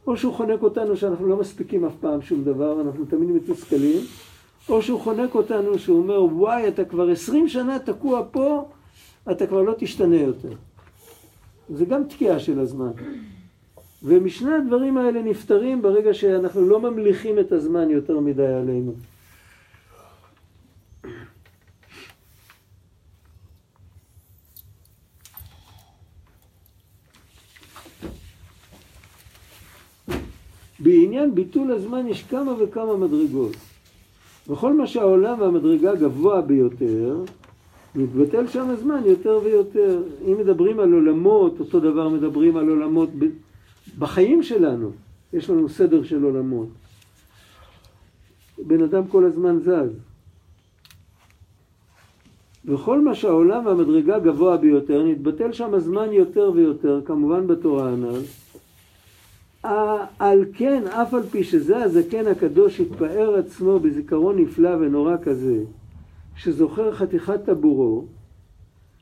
או 0.08 0.18
שהוא 0.18 0.34
חונק 0.34 0.64
אותנו 0.64 0.98
שאנחנו 0.98 1.28
לא 1.28 1.38
מספיקים 1.38 1.86
אף 1.86 1.94
פעם 2.02 2.22
שום 2.22 2.44
דבר, 2.44 2.82
אנחנו 2.82 3.06
תמיד 3.06 3.32
מתוסכלים, 3.32 4.02
או 4.70 4.82
שהוא 4.82 5.00
חונק 5.00 5.36
אותנו 5.36 5.80
שהוא 5.80 5.98
אומר, 5.98 6.24
וואי, 6.24 6.68
אתה 6.68 6.86
כבר 6.86 7.10
עשרים 7.10 7.48
שנה 7.48 7.80
תקוע 7.80 8.22
פה, 8.32 8.66
אתה 9.32 9.48
כבר 9.48 9.62
לא 9.62 9.74
תשתנה 9.78 10.16
יותר. 10.16 10.52
זה 11.70 11.86
גם 11.86 12.04
תקיעה 12.04 12.40
של 12.40 12.60
הזמן. 12.60 12.92
ומשני 14.04 14.54
הדברים 14.54 14.98
האלה 14.98 15.22
נפתרים 15.22 15.82
ברגע 15.82 16.14
שאנחנו 16.14 16.62
לא 16.62 16.80
ממליכים 16.80 17.40
את 17.40 17.52
הזמן 17.52 17.90
יותר 17.90 18.20
מדי 18.20 18.48
עלינו. 18.48 18.94
בעניין 30.86 31.36
ביטול 31.36 31.72
הזמן 31.72 32.08
יש 32.08 32.24
כמה 32.24 32.54
וכמה 32.60 32.98
מדרגות. 32.98 33.56
בכל 34.50 34.74
מה 34.74 34.88
שהעולם 34.88 35.40
והמדרגה 35.42 35.96
גבוה 35.96 36.42
ביותר, 36.42 37.24
מתבטל 37.96 38.48
שם 38.48 38.70
הזמן 38.70 39.02
יותר 39.06 39.40
ויותר. 39.44 40.04
אם 40.28 40.38
מדברים 40.40 40.80
על 40.80 40.94
עולמות, 40.94 41.60
אותו 41.60 41.80
דבר 41.80 42.10
מדברים 42.10 42.58
על 42.58 42.70
עולמות 42.70 43.10
בחיים 44.00 44.44
שלנו. 44.44 44.92
יש 45.34 45.50
לנו 45.50 45.70
סדר 45.70 46.04
של 46.04 46.24
עולמות. 46.24 46.68
בן 48.58 48.84
אדם 48.84 49.08
כל 49.08 49.26
הזמן 49.26 49.60
זז. 49.60 50.00
וכל 52.66 53.02
מה 53.02 53.16
שהעולם 53.16 53.66
והמדרגה 53.66 54.20
גבוה 54.20 54.58
ביותר, 54.58 55.04
נתבטל 55.04 55.52
שם 55.52 55.74
הזמן 55.74 56.14
יותר 56.14 56.52
ויותר, 56.56 57.02
כמובן 57.06 57.48
בתורה 57.48 57.90
הנ"ל. 57.90 58.45
על 60.20 60.46
כן, 60.54 60.88
אף 60.88 61.14
על 61.14 61.24
פי 61.24 61.44
שזה 61.44 61.84
הזקן 61.84 62.28
הקדוש 62.28 62.80
התפאר 62.80 63.36
עצמו 63.36 63.80
בזיכרון 63.80 64.40
נפלא 64.40 64.76
ונורא 64.80 65.16
כזה, 65.24 65.64
שזוכר 66.36 66.94
חתיכת 66.94 67.46
טבורו, 67.46 68.06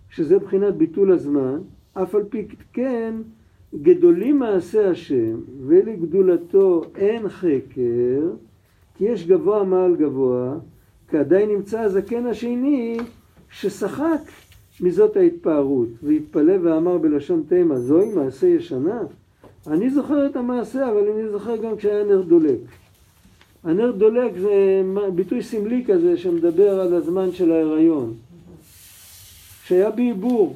שזה 0.10 0.40
בחינת 0.40 0.76
ביטול 0.76 1.12
הזמן, 1.12 1.60
אף 1.94 2.16
על 2.16 2.24
פי 2.24 2.48
כן 2.74 3.14
גדולים 3.82 4.40
מעשה 4.40 4.90
השם 4.90 5.36
ולגדולתו 5.68 6.82
אין 6.96 7.30
חקר 7.30 8.30
כי 8.98 9.06
יש 9.06 9.28
גבוה 9.28 9.64
מעל 9.64 9.96
גבוה 9.96 10.58
כי 11.10 11.18
עדיין 11.18 11.50
נמצא 11.50 11.80
הזקן 11.80 12.26
השני 12.26 12.98
ששחק 13.50 14.22
מזאת 14.82 15.18
ההתפארות 15.18 15.88
והתפלא 16.04 16.54
ואמר 16.62 16.98
בלשון 16.98 17.44
תימה 17.48 17.80
זוהי 17.80 18.14
מעשה 18.14 18.48
ישנה 18.48 19.04
אני 19.68 19.90
זוכר 19.90 20.26
את 20.26 20.36
המעשה 20.36 20.92
אבל 20.92 21.10
אני 21.10 21.30
זוכר 21.30 21.58
גם 21.58 21.78
כשהיה 21.78 22.04
נר 22.04 22.22
דולק 22.22 22.60
הנר 23.64 23.92
דולק 23.92 24.38
זה 24.38 24.82
ביטוי 25.16 25.44
סמלי 25.44 25.84
כזה 25.88 26.18
שמדבר 26.18 26.80
על 26.80 26.94
הזמן 26.94 27.32
של 27.32 27.52
ההיריון 27.52 28.14
שהיה 29.66 29.90
בעיבור 29.90 30.56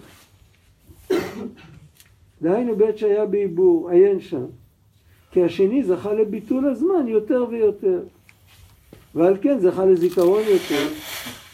דהיינו 2.41 2.75
בעת 2.75 2.97
שהיה 2.97 3.25
בעיבור, 3.25 3.89
עיין 3.89 4.19
שם. 4.19 4.45
כי 5.31 5.43
השני 5.43 5.83
זכה 5.83 6.13
לביטול 6.13 6.67
הזמן 6.67 7.07
יותר 7.07 7.45
ויותר. 7.49 7.99
ועל 9.15 9.37
כן 9.41 9.59
זכה 9.59 9.85
לזיכרון 9.85 10.41
יותר. 10.43 10.87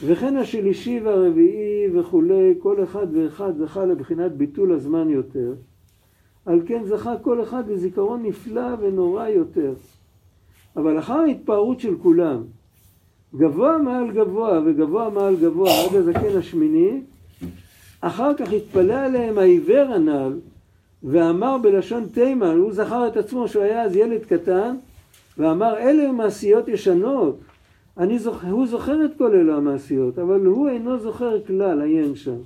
וכן 0.06 0.38
השלישי 0.38 1.00
והרביעי 1.00 2.00
וכולי, 2.00 2.54
כל 2.60 2.84
אחד 2.84 3.08
ואחד 3.13 3.58
זכה 3.58 3.86
לבחינת 3.86 4.32
ביטול 4.32 4.72
הזמן 4.72 5.10
יותר. 5.10 5.54
על 6.45 6.62
כן 6.65 6.84
זכה 6.86 7.17
כל 7.21 7.43
אחד 7.43 7.69
לזיכרון 7.69 8.23
נפלא 8.23 8.75
ונורא 8.79 9.27
יותר. 9.27 9.73
אבל 10.75 10.99
אחר 10.99 11.13
ההתפארות 11.13 11.79
של 11.79 11.95
כולם, 12.01 12.43
גבוה 13.36 13.77
מעל 13.77 14.12
גבוה 14.12 14.62
וגבוה 14.65 15.10
מעל 15.10 15.36
גבוה 15.36 15.71
עד 15.71 15.95
הזקן 15.95 16.38
השמיני, 16.38 17.01
אחר 18.01 18.34
כך 18.34 18.53
התפלא 18.53 18.93
עליהם 18.93 19.38
העיוור 19.38 19.93
הנ"ל 19.93 20.39
ואמר 21.03 21.58
בלשון 21.58 22.06
תימן, 22.13 22.58
הוא 22.58 22.73
זכר 22.73 23.08
את 23.08 23.17
עצמו 23.17 23.47
שהוא 23.47 23.63
היה 23.63 23.84
אז 23.84 23.95
ילד 23.95 24.25
קטן, 24.25 24.75
ואמר 25.38 25.77
אלה 25.77 26.12
מעשיות 26.12 26.67
ישנות, 26.67 27.39
אני 27.97 28.19
זוכ... 28.19 28.43
הוא 28.43 28.67
זוכר 28.67 29.06
את 29.06 29.12
כל 29.17 29.36
אלה 29.36 29.56
המעשיות, 29.56 30.19
אבל 30.19 30.45
הוא 30.45 30.69
אינו 30.69 30.99
זוכר 30.99 31.43
כלל, 31.47 31.82
עיין 31.82 32.15
שם. 32.15 32.38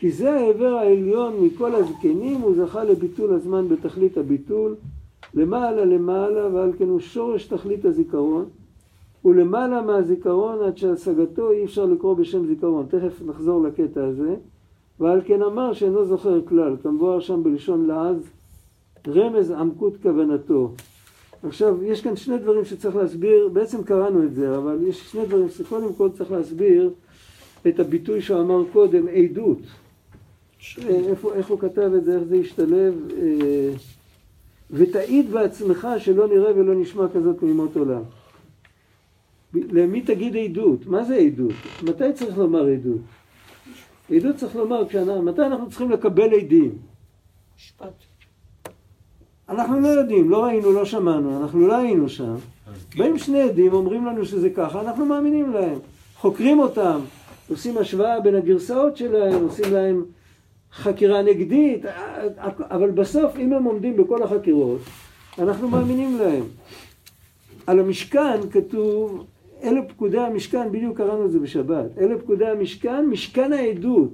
כי 0.00 0.10
זה 0.10 0.32
העבר 0.32 0.74
העליון 0.74 1.44
מכל 1.44 1.74
הזקנים, 1.74 2.40
הוא 2.40 2.54
זכה 2.56 2.84
לביטול 2.84 3.34
הזמן 3.34 3.68
בתכלית 3.68 4.18
הביטול, 4.18 4.74
למעלה 5.34 5.84
למעלה, 5.84 6.54
ועל 6.54 6.72
כן 6.78 6.88
הוא 6.88 7.00
שורש 7.00 7.46
תכלית 7.46 7.84
הזיכרון, 7.84 8.44
ולמעלה 9.24 9.82
מהזיכרון 9.82 10.58
עד 10.62 10.78
שהשגתו 10.78 11.50
אי 11.50 11.64
אפשר 11.64 11.84
לקרוא 11.84 12.14
בשם 12.14 12.46
זיכרון. 12.46 12.86
תכף 12.88 13.22
נחזור 13.26 13.62
לקטע 13.62 14.04
הזה. 14.04 14.34
ועל 15.00 15.20
כן 15.24 15.42
אמר 15.42 15.72
שאינו 15.72 16.04
זוכר 16.04 16.40
כלל, 16.46 16.76
כמבואר 16.82 17.20
שם 17.20 17.42
בלשון 17.42 17.86
לעז, 17.86 18.16
רמז 19.08 19.50
עמקות 19.50 19.92
כוונתו. 20.02 20.70
עכשיו, 21.42 21.84
יש 21.84 22.00
כאן 22.02 22.16
שני 22.16 22.38
דברים 22.38 22.64
שצריך 22.64 22.96
להסביר, 22.96 23.48
בעצם 23.52 23.82
קראנו 23.82 24.24
את 24.24 24.34
זה, 24.34 24.56
אבל 24.56 24.78
יש 24.82 25.12
שני 25.12 25.26
דברים 25.26 25.48
שקודם 25.48 25.94
כל 25.94 26.08
צריך 26.10 26.32
להסביר 26.32 26.90
את 27.68 27.80
הביטוי 27.80 28.20
שהוא 28.20 28.40
אמר 28.40 28.62
קודם, 28.72 29.08
עדות. 29.08 29.58
איפה, 30.88 31.34
איך 31.34 31.46
הוא 31.46 31.58
כתב 31.58 31.90
את 31.96 32.04
זה, 32.04 32.14
איך 32.14 32.22
זה 32.22 32.36
השתלב, 32.36 32.94
אה, 33.18 33.70
ותעיד 34.70 35.30
בעצמך 35.30 35.88
שלא 35.98 36.28
נראה 36.28 36.56
ולא 36.56 36.74
נשמע 36.74 37.06
כזאת 37.14 37.38
תמימות 37.38 37.76
עולם. 37.76 38.02
למי 39.54 40.00
תגיד 40.00 40.36
עדות? 40.36 40.86
מה 40.86 41.04
זה 41.04 41.16
עדות? 41.16 41.52
מתי 41.82 42.12
צריך 42.14 42.38
לומר 42.38 42.66
עדות? 42.66 43.00
עדות 44.10 44.36
צריך 44.36 44.56
לומר, 44.56 44.88
כשאנחנו, 44.88 45.22
מתי 45.22 45.42
אנחנו 45.42 45.68
צריכים 45.68 45.90
לקבל 45.90 46.34
עדים? 46.34 46.78
משפט. 47.56 47.92
אנחנו 49.48 49.80
לא 49.80 49.88
יודעים, 49.88 50.30
לא 50.30 50.44
ראינו, 50.44 50.72
לא 50.72 50.84
שמענו, 50.84 51.42
אנחנו 51.42 51.66
לא 51.66 51.76
היינו 51.76 52.08
שם. 52.08 52.34
באים 52.96 53.18
שני 53.18 53.42
עדים, 53.42 53.72
אומרים 53.72 54.06
לנו 54.06 54.24
שזה 54.24 54.50
ככה, 54.50 54.80
אנחנו 54.80 55.06
מאמינים 55.06 55.52
להם. 55.52 55.78
חוקרים 56.16 56.58
אותם, 56.58 57.00
עושים 57.48 57.78
השוואה 57.78 58.20
בין 58.20 58.34
הגרסאות 58.34 58.96
שלהם, 58.96 59.42
עושים 59.42 59.72
להם 59.72 60.04
חקירה 60.72 61.22
נגדית, 61.22 61.84
אבל 62.70 62.90
בסוף, 62.90 63.36
אם 63.36 63.52
הם 63.52 63.64
עומדים 63.64 63.96
בכל 63.96 64.22
החקירות, 64.22 64.80
אנחנו 65.38 65.68
מאמינים 65.68 66.18
להם. 66.18 66.44
על 67.66 67.80
המשכן 67.80 68.50
כתוב 68.50 69.26
אלה 69.62 69.80
פקודי 69.88 70.18
המשכן, 70.18 70.72
בדיוק 70.72 70.96
קראנו 70.96 71.26
את 71.26 71.30
זה 71.30 71.38
בשבת, 71.38 71.98
אלה 71.98 72.18
פקודי 72.18 72.46
המשכן, 72.46 73.06
משכן 73.06 73.52
העדות. 73.52 74.12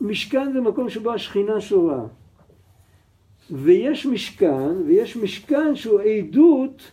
משכן 0.00 0.52
זה 0.52 0.60
מקום 0.60 0.90
שבו 0.90 1.12
השכינה 1.12 1.60
שורה. 1.60 2.04
ויש 3.50 4.06
משכן, 4.06 4.82
ויש 4.86 5.16
משכן 5.16 5.76
שהוא 5.76 6.00
עדות 6.00 6.90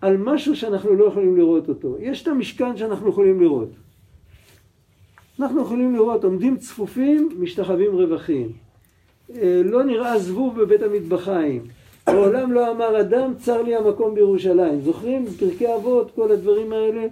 על 0.00 0.16
משהו 0.16 0.56
שאנחנו 0.56 0.94
לא 0.94 1.04
יכולים 1.04 1.36
לראות 1.36 1.68
אותו. 1.68 1.96
יש 2.00 2.22
את 2.22 2.28
המשכן 2.28 2.76
שאנחנו 2.76 3.08
יכולים 3.08 3.40
לראות. 3.40 3.68
אנחנו 5.40 5.62
יכולים 5.62 5.94
לראות, 5.94 6.24
עומדים 6.24 6.56
צפופים, 6.56 7.28
משתחווים 7.38 7.96
רווחים. 7.96 8.52
אה, 9.34 9.60
לא 9.64 9.84
נראה 9.84 10.18
זבוב 10.18 10.60
בבית 10.60 10.82
המטבחיים. 10.82 11.62
מעולם 12.08 12.52
לא 12.52 12.70
אמר 12.70 13.00
אדם, 13.00 13.34
צר 13.34 13.62
לי 13.62 13.76
המקום 13.76 14.14
בירושלים. 14.14 14.80
זוכרים? 14.80 15.26
פרקי 15.26 15.74
אבות, 15.74 16.10
כל 16.14 16.32
הדברים 16.32 16.72
האלה. 16.72 17.06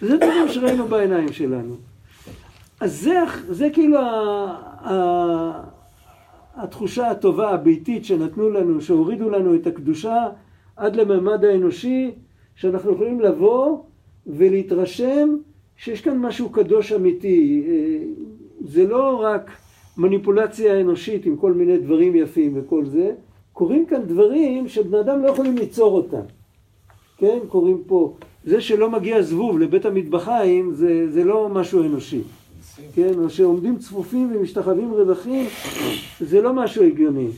זה 0.00 0.16
דברים 0.16 0.48
שראינו 0.48 0.88
בעיניים 0.88 1.32
שלנו. 1.32 1.74
אז 2.80 3.00
זה, 3.00 3.18
זה 3.48 3.68
כאילו 3.72 3.98
ה, 3.98 4.04
ה, 4.80 5.62
התחושה 6.56 7.10
הטובה 7.10 7.50
הביתית 7.50 8.04
שנתנו 8.04 8.50
לנו, 8.50 8.80
שהורידו 8.80 9.30
לנו 9.30 9.54
את 9.54 9.66
הקדושה 9.66 10.26
עד 10.76 10.96
לממד 10.96 11.44
האנושי, 11.44 12.10
שאנחנו 12.56 12.92
יכולים 12.92 13.20
לבוא 13.20 13.78
ולהתרשם 14.26 15.36
שיש 15.76 16.00
כאן 16.00 16.18
משהו 16.18 16.48
קדוש 16.48 16.92
אמיתי. 16.92 17.64
אה, 17.68 17.98
זה 18.64 18.86
לא 18.86 19.20
רק 19.20 19.50
מניפולציה 19.96 20.80
אנושית 20.80 21.26
עם 21.26 21.36
כל 21.36 21.52
מיני 21.52 21.78
דברים 21.78 22.16
יפים 22.16 22.52
וכל 22.54 22.84
זה, 22.84 23.12
קורים 23.52 23.86
כאן 23.86 24.02
דברים 24.02 24.68
שבני 24.68 25.00
אדם 25.00 25.22
לא 25.22 25.28
יכולים 25.28 25.58
ליצור 25.58 25.96
אותם. 25.96 26.26
כן, 27.18 27.38
קורים 27.48 27.82
פה. 27.86 28.14
זה 28.44 28.60
שלא 28.60 28.90
מגיע 28.90 29.22
זבוב 29.22 29.58
לבית 29.58 29.86
המטבחיים 29.86 30.72
זה, 30.72 31.10
זה 31.10 31.24
לא 31.24 31.48
משהו 31.48 31.82
אנושי. 31.82 32.20
כן, 32.94 33.12
או 33.18 33.30
שעומדים 33.30 33.78
צפופים 33.78 34.32
ומשתחווים 34.34 34.90
רווחים, 34.90 35.46
זה 36.20 36.42
לא 36.42 36.52
משהו 36.52 36.84
הגיוני. 36.84 37.28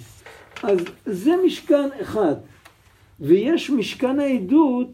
אז 0.63 0.79
זה 1.07 1.35
משכן 1.47 1.89
אחד. 2.01 2.35
ויש 3.21 3.71
משכן 3.71 4.21
העדות 4.21 4.89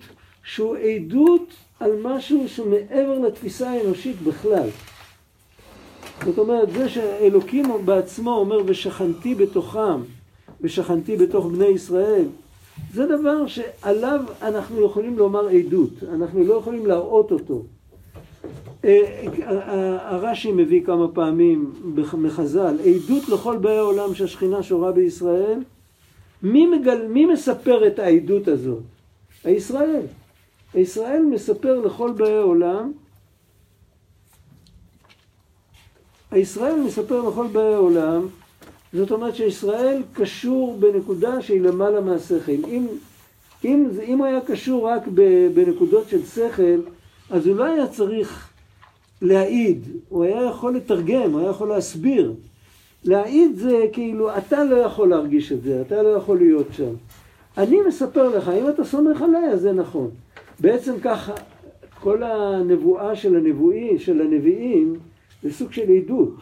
שהוא 0.45 0.77
עדות 0.77 1.47
על 1.81 1.91
משהו 2.03 2.49
שמעבר 2.49 3.19
לתפיסה 3.19 3.71
האנושית 3.71 4.23
בכלל. 4.23 4.69
זאת 6.25 6.39
אומרת, 6.39 6.73
זה 6.73 6.89
שאלוקים 6.89 7.65
בעצמו 7.85 8.31
אומר 8.31 8.61
ושכנתי 8.67 9.35
בתוכם 9.35 10.01
ושכנתי 10.61 11.17
בתוך 11.17 11.47
בני 11.47 11.67
ישראל, 11.67 12.25
זה 12.93 13.07
דבר 13.07 13.47
שעליו 13.47 14.21
אנחנו 14.43 14.85
יכולים 14.85 15.19
לומר 15.19 15.49
עדות, 15.49 15.91
אנחנו 16.15 16.45
לא 16.45 16.55
יכולים 16.55 16.87
להראות 16.87 17.33
אותו. 17.33 17.63
אה, 18.85 19.29
הרש"י 20.01 20.53
מביא 20.53 20.85
כמה 20.85 21.09
פעמים 21.09 21.73
מחז"ל, 22.19 22.77
עדות 22.81 23.29
לכל 23.29 23.57
באי 23.57 23.77
העולם 23.77 24.15
שהשכינה 24.15 24.63
שורה 24.63 24.93
בישראל. 24.93 25.59
מי, 26.43 26.67
מגל, 26.67 27.07
מי 27.07 27.27
מספר 27.27 27.87
את 27.87 27.99
העדות 27.99 28.49
הזאת? 28.49 28.83
הישראל. 29.45 30.03
הישראל 30.75 31.23
מספר 31.23 31.81
לכל 31.81 32.13
באי 32.13 32.37
העולם, 32.37 32.93
הישראל 36.31 36.81
מספר 36.81 37.29
לכל 37.29 37.47
באי 37.47 37.75
העולם 37.75 38.29
זאת 38.93 39.11
אומרת 39.11 39.35
שישראל 39.35 40.03
קשור 40.13 40.77
בנקודה 40.81 41.43
שהיא 41.43 41.61
למעלה 41.61 42.01
מהשכל. 42.01 42.53
אם, 42.53 42.87
אם, 43.65 43.89
אם 44.05 44.23
היה 44.23 44.41
קשור 44.41 44.89
רק 44.89 45.03
בנקודות 45.55 46.09
של 46.09 46.27
שכל, 46.27 46.81
אז 47.31 47.47
הוא 47.47 47.57
לא 47.57 47.65
היה 47.65 47.87
צריך 47.87 48.49
להעיד, 49.23 49.89
הוא 50.09 50.25
היה 50.25 50.43
יכול 50.43 50.77
לתרגם, 50.77 51.33
הוא 51.33 51.41
היה 51.41 51.51
יכול 51.51 51.69
להסביר. 51.69 52.33
להעיד 53.05 53.57
זה 53.57 53.85
כאילו, 53.93 54.37
אתה 54.37 54.65
לא 54.65 54.77
יכול 54.77 55.09
להרגיש 55.09 55.53
את 55.53 55.63
זה, 55.63 55.83
אתה 55.87 56.03
לא 56.03 56.09
יכול 56.09 56.39
להיות 56.39 56.67
שם. 56.77 56.93
אני 57.59 57.79
מספר 57.89 58.29
לך, 58.29 58.49
אם 58.49 58.69
אתה 58.69 58.85
סומך 58.85 59.23
עליי, 59.23 59.45
אז 59.53 59.61
זה 59.61 59.73
נכון. 59.73 60.11
בעצם 60.61 60.95
ככה, 61.03 61.33
כל 62.01 62.23
הנבואה 62.23 63.17
של 63.17 63.37
הנבואים, 63.37 63.99
של 63.99 64.21
הנביאים, 64.21 64.95
זה 65.43 65.53
סוג 65.53 65.73
של 65.73 65.91
עדות. 65.91 66.35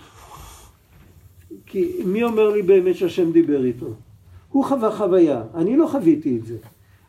כי 1.66 1.92
מי 2.04 2.24
אומר 2.24 2.48
לי 2.50 2.62
באמת 2.62 2.96
שהשם 2.96 3.32
דיבר 3.32 3.64
איתו? 3.64 3.86
הוא 4.48 4.64
חווה 4.64 4.90
חוויה, 4.90 5.42
אני 5.54 5.76
לא 5.76 5.86
חוויתי 5.86 6.36
את 6.36 6.46
זה. 6.46 6.56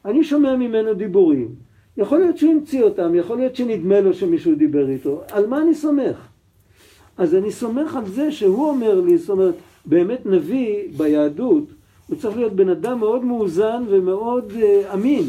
אני 0.05 0.23
שומע 0.23 0.55
ממנו 0.55 0.93
דיבורים. 0.93 1.55
יכול 1.97 2.19
להיות 2.19 2.37
שהוא 2.37 2.53
המציא 2.53 2.83
אותם, 2.83 3.15
יכול 3.15 3.37
להיות 3.37 3.55
שנדמה 3.55 3.99
לו 3.99 4.13
שמישהו 4.13 4.55
דיבר 4.55 4.89
איתו. 4.89 5.21
על 5.31 5.47
מה 5.47 5.61
אני 5.61 5.75
סומך? 5.75 6.27
אז 7.17 7.35
אני 7.35 7.51
סומך 7.51 7.95
על 7.95 8.05
זה 8.05 8.31
שהוא 8.31 8.69
אומר 8.69 9.01
לי, 9.01 9.17
זאת 9.17 9.29
אומרת, 9.29 9.55
באמת 9.85 10.25
נביא 10.25 10.83
ביהדות, 10.97 11.63
הוא 12.07 12.17
צריך 12.17 12.37
להיות 12.37 12.53
בן 12.53 12.69
אדם 12.69 12.99
מאוד 12.99 13.25
מאוזן 13.25 13.83
ומאוד 13.89 14.51
uh, 14.51 14.93
אמין. 14.93 15.23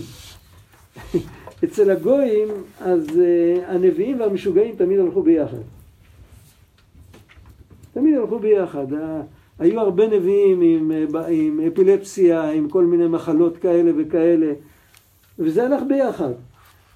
אצל 1.65 1.91
הגויים, 1.91 2.49
אז 2.81 3.07
uh, 3.09 3.71
הנביאים 3.71 4.21
והמשוגעים 4.21 4.77
תמיד 4.77 5.01
הלכו 5.01 5.23
ביחד. 5.23 5.63
תמיד 7.95 8.15
הלכו 8.17 8.39
ביחד. 8.39 8.87
היו 9.59 9.81
הרבה 9.81 10.07
נביאים 10.07 10.61
עם, 10.61 10.93
אה, 10.93 11.27
עם 11.29 11.61
אפילפסיה, 11.73 12.51
עם 12.51 12.69
כל 12.69 12.85
מיני 12.85 13.07
מחלות 13.07 13.57
כאלה 13.57 13.91
וכאלה, 13.97 14.53
וזה 15.39 15.67
הלך 15.67 15.83
ביחד. 15.89 16.33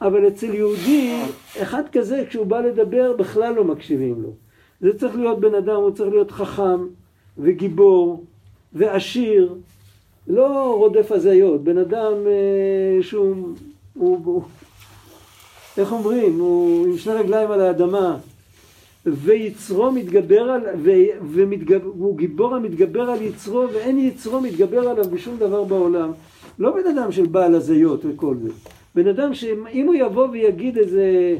אבל 0.00 0.28
אצל 0.28 0.54
יהודי, 0.54 1.22
אחד 1.62 1.82
כזה, 1.92 2.24
כשהוא 2.28 2.46
בא 2.46 2.60
לדבר, 2.60 3.16
בכלל 3.16 3.54
לא 3.54 3.64
מקשיבים 3.64 4.22
לו. 4.22 4.30
זה 4.80 4.98
צריך 4.98 5.16
להיות 5.16 5.40
בן 5.40 5.54
אדם, 5.54 5.76
הוא 5.76 5.90
צריך 5.90 6.10
להיות 6.10 6.30
חכם 6.30 6.86
וגיבור 7.38 8.24
ועשיר, 8.72 9.54
לא 10.28 10.76
רודף 10.78 11.12
הזיות, 11.12 11.64
בן 11.64 11.78
אדם 11.78 12.12
אה, 12.26 13.02
שהוא, 13.02 13.34
הוא, 13.96 14.20
הוא, 14.24 14.42
איך 15.78 15.92
אומרים, 15.92 16.38
הוא 16.38 16.86
עם 16.86 16.98
שני 16.98 17.14
רגליים 17.14 17.50
על 17.50 17.60
האדמה, 17.60 18.16
ויצרו 19.06 19.92
מתגבר 19.92 20.40
על, 20.40 20.60
ו, 20.78 20.90
ומתגבר, 21.30 21.90
הוא 21.98 22.16
גיבור 22.16 22.54
המתגבר 22.54 23.10
על 23.10 23.22
יצרו, 23.22 23.64
ואין 23.72 23.98
יצרו 23.98 24.40
מתגבר 24.40 24.88
עליו 24.88 25.04
בשום 25.04 25.36
דבר 25.36 25.64
בעולם. 25.64 26.12
לא 26.58 26.70
בן 26.70 26.98
אדם 26.98 27.12
של 27.12 27.26
בעל 27.26 27.54
הזיות 27.54 28.00
וכל 28.04 28.36
זה. 28.42 28.50
בן 28.94 29.08
אדם 29.08 29.34
שאם 29.34 29.86
הוא 29.86 29.94
יבוא 29.94 30.28
ויגיד 30.28 30.78
איזה, 30.78 31.36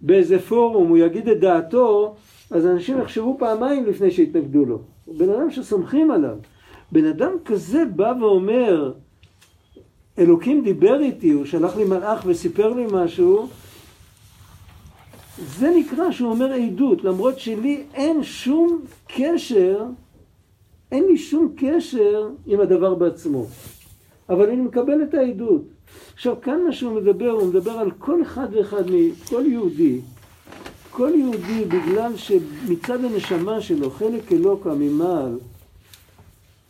באיזה 0.00 0.38
פורום, 0.38 0.88
הוא 0.88 0.98
יגיד 0.98 1.28
את 1.28 1.40
דעתו, 1.40 2.14
אז 2.50 2.66
אנשים 2.66 3.00
יחשבו 3.00 3.36
פעמיים 3.38 3.86
לפני 3.86 4.10
שיתנגדו 4.10 4.64
לו. 4.64 4.78
בן 5.06 5.30
אדם 5.30 5.50
שסומכים 5.50 6.10
עליו. 6.10 6.36
בן 6.92 7.04
אדם 7.04 7.32
כזה 7.44 7.84
בא 7.96 8.12
ואומר, 8.20 8.92
אלוקים 10.18 10.64
דיבר 10.64 11.00
איתי, 11.00 11.30
הוא 11.30 11.44
שלח 11.44 11.76
לי 11.76 11.84
מלאך 11.84 12.22
וסיפר 12.26 12.72
לי 12.72 12.86
משהו, 12.92 13.48
זה 15.58 15.70
נקרא 15.76 16.10
שהוא 16.10 16.30
אומר 16.30 16.52
עדות, 16.52 17.04
למרות 17.04 17.38
שלי 17.38 17.82
אין 17.94 18.22
שום 18.22 18.80
קשר, 19.08 19.84
אין 20.92 21.04
לי 21.04 21.18
שום 21.18 21.52
קשר 21.56 22.28
עם 22.46 22.60
הדבר 22.60 22.94
בעצמו. 22.94 23.46
אבל 24.28 24.50
אני 24.50 24.62
מקבל 24.62 25.02
את 25.02 25.14
העדות. 25.14 25.62
עכשיו, 26.14 26.40
כאן 26.42 26.62
מה 26.66 26.72
שהוא 26.72 27.00
מדבר, 27.00 27.30
הוא 27.30 27.48
מדבר 27.48 27.70
על 27.70 27.90
כל 27.90 28.22
אחד 28.22 28.46
ואחד, 28.52 28.82
כל 29.28 29.46
יהודי, 29.46 30.00
כל 30.90 31.10
יהודי, 31.14 31.64
בגלל 31.64 32.16
שמצד 32.16 33.04
הנשמה 33.04 33.60
שלו, 33.60 33.90
חלק 33.90 34.32
אלוקה 34.32 34.74
ממעל, 34.74 35.38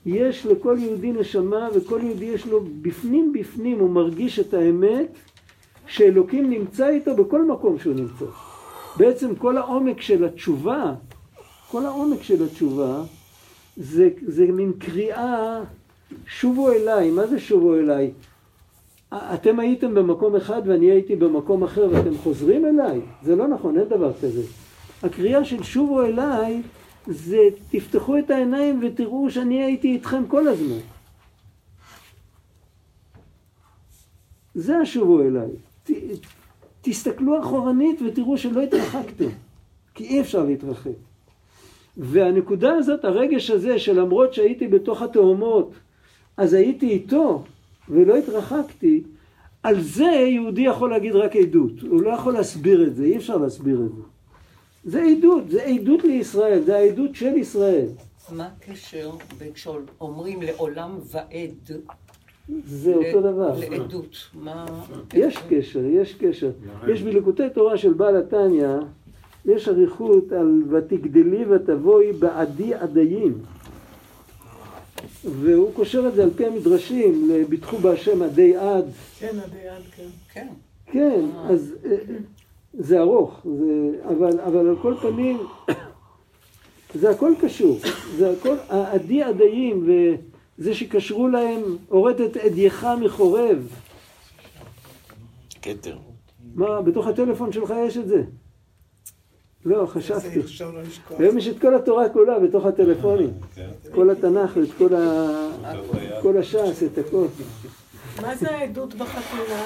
יש 0.06 0.46
לכל 0.46 0.76
יהודי 0.80 1.12
נשמה, 1.12 1.68
וכל 1.74 2.00
יהודי 2.02 2.24
יש 2.24 2.46
לו 2.46 2.60
בפנים 2.82 3.32
בפנים, 3.32 3.78
הוא 3.78 3.90
מרגיש 3.90 4.38
את 4.38 4.54
האמת, 4.54 5.06
שאלוקים 5.86 6.50
נמצא 6.50 6.88
איתו 6.88 7.16
בכל 7.16 7.44
מקום 7.44 7.78
שהוא 7.78 7.94
נמצא. 7.94 8.24
בעצם 8.96 9.34
כל 9.34 9.56
העומק 9.56 10.00
של 10.00 10.24
התשובה, 10.24 10.94
כל 11.70 11.86
העומק 11.86 12.22
של 12.22 12.44
התשובה, 12.44 13.02
זה, 13.76 14.08
זה 14.26 14.46
מין 14.46 14.72
קריאה, 14.78 15.60
שובו 16.26 16.72
אליי, 16.72 17.10
מה 17.10 17.26
זה 17.26 17.40
שובו 17.40 17.74
אליי? 17.74 18.10
אתם 19.12 19.60
הייתם 19.60 19.94
במקום 19.94 20.36
אחד 20.36 20.62
ואני 20.66 20.90
הייתי 20.90 21.16
במקום 21.16 21.64
אחר 21.64 21.88
ואתם 21.92 22.18
חוזרים 22.18 22.66
אליי? 22.66 23.00
זה 23.22 23.36
לא 23.36 23.48
נכון, 23.48 23.78
אין 23.78 23.88
דבר 23.88 24.12
כזה. 24.22 24.42
הקריאה 25.02 25.44
של 25.44 25.62
שובו 25.62 26.02
אליי 26.02 26.62
זה 27.06 27.38
תפתחו 27.70 28.18
את 28.18 28.30
העיניים 28.30 28.80
ותראו 28.82 29.30
שאני 29.30 29.62
הייתי 29.62 29.88
איתכם 29.88 30.26
כל 30.28 30.48
הזמן. 30.48 30.78
זה 34.54 34.78
השובו 34.78 35.22
אליי. 35.22 35.50
ת, 35.84 35.90
תסתכלו 36.80 37.40
אחורנית 37.40 38.02
ותראו 38.02 38.38
שלא 38.38 38.60
התרחקתם, 38.60 39.28
כי 39.94 40.04
אי 40.04 40.20
אפשר 40.20 40.44
להתרחק. 40.44 40.90
והנקודה 41.96 42.74
הזאת, 42.74 43.04
הרגש 43.04 43.50
הזה 43.50 43.78
שלמרות 43.78 44.34
שהייתי 44.34 44.68
בתוך 44.68 45.02
התאומות, 45.02 45.72
אז 46.36 46.52
הייתי 46.52 46.88
איתו, 46.88 47.44
ולא 47.88 48.16
התרחקתי, 48.16 49.02
על 49.62 49.80
זה 49.80 50.04
יהודי 50.04 50.62
יכול 50.62 50.90
להגיד 50.90 51.14
רק 51.14 51.36
עדות. 51.36 51.80
הוא 51.80 52.02
לא 52.02 52.10
יכול 52.10 52.32
להסביר 52.32 52.86
את 52.86 52.96
זה, 52.96 53.04
אי 53.04 53.16
אפשר 53.16 53.36
להסביר 53.36 53.82
את 53.86 53.94
זה. 53.96 54.13
זה 54.84 55.02
עדות, 55.02 55.50
זה 55.50 55.62
עדות 55.62 56.04
לישראל, 56.04 56.62
זה 56.62 56.76
העדות 56.76 57.14
של 57.14 57.36
ישראל. 57.36 57.86
מה 58.32 58.48
הקשר 58.56 59.10
כשאומרים 59.54 60.42
לעולם 60.42 60.98
ועד? 61.10 61.80
זה 62.64 62.94
אותו 62.94 63.20
דבר. 63.20 63.58
לעדות, 63.58 64.16
מה... 64.34 64.66
יש 65.14 65.38
קשר, 65.48 65.84
יש 65.84 66.14
קשר. 66.14 66.50
יש 66.88 67.02
בליקוטי 67.02 67.50
תורה 67.54 67.78
של 67.78 67.92
בעל 67.92 68.16
התניא, 68.16 68.68
יש 69.44 69.68
אריכות 69.68 70.32
על 70.32 70.62
ותגדלי 70.70 71.44
ותבואי 71.44 72.12
בעדי 72.12 72.74
עדיים. 72.74 73.38
והוא 75.24 75.74
קושר 75.74 76.08
את 76.08 76.14
זה 76.14 76.22
על 76.22 76.30
פי 76.36 76.46
המדרשים, 76.46 77.30
לביטחו 77.30 77.78
בהשם 77.78 78.22
עדי 78.22 78.56
עד. 78.56 78.84
כן, 79.18 79.38
עדי 79.44 79.68
עד, 79.68 79.82
כן. 79.96 80.08
כן. 80.32 80.48
כן, 80.92 81.24
אז 81.48 81.74
אה, 81.84 81.96
זה 82.78 83.00
ארוך, 83.00 83.40
זה, 83.58 83.98
אבל, 84.04 84.40
אבל 84.40 84.68
על 84.68 84.76
כל 84.82 84.94
פנים, 85.00 85.38
זה 86.94 87.10
הכל 87.10 87.32
קשור. 87.40 87.78
זה 88.16 88.30
הכל, 88.30 88.56
העדי 88.68 89.22
עדיים 89.22 89.86
וזה 89.86 90.74
שקשרו 90.74 91.28
להם, 91.28 91.62
הורד 91.88 92.20
את 92.20 92.36
עדייך 92.36 92.86
מחורב. 93.00 93.68
כתר. 95.62 95.96
מה, 96.54 96.82
בתוך 96.82 97.06
הטלפון 97.06 97.52
שלך 97.52 97.74
יש 97.86 97.96
את 97.96 98.08
זה? 98.08 98.22
לא, 99.64 99.86
חשבתי. 99.86 100.40
היום 101.18 101.38
יש 101.38 101.48
את 101.48 101.60
כל 101.60 101.74
התורה 101.74 102.08
כולה 102.08 102.38
בתוך 102.38 102.66
הטלפונים. 102.66 103.30
כן. 103.54 103.70
כל 103.94 104.10
התנ"ך 104.10 104.56
ה... 104.94 105.50
כל 106.22 106.38
הש"ס, 106.38 106.82
את 106.82 106.98
הכל. 106.98 107.26
מה 108.22 108.36
זה 108.36 108.50
העדות 108.50 108.94
בחתונה? 108.94 109.62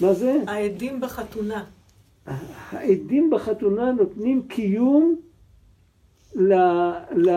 מה 0.00 0.12
זה? 0.12 0.36
העדים 0.46 1.00
בחתונה. 1.00 1.64
העדים 2.26 3.30
בחתונה 3.30 3.92
נותנים 3.92 4.42
קיום 4.48 5.16
ל... 6.34 6.54
ל... 7.16 7.30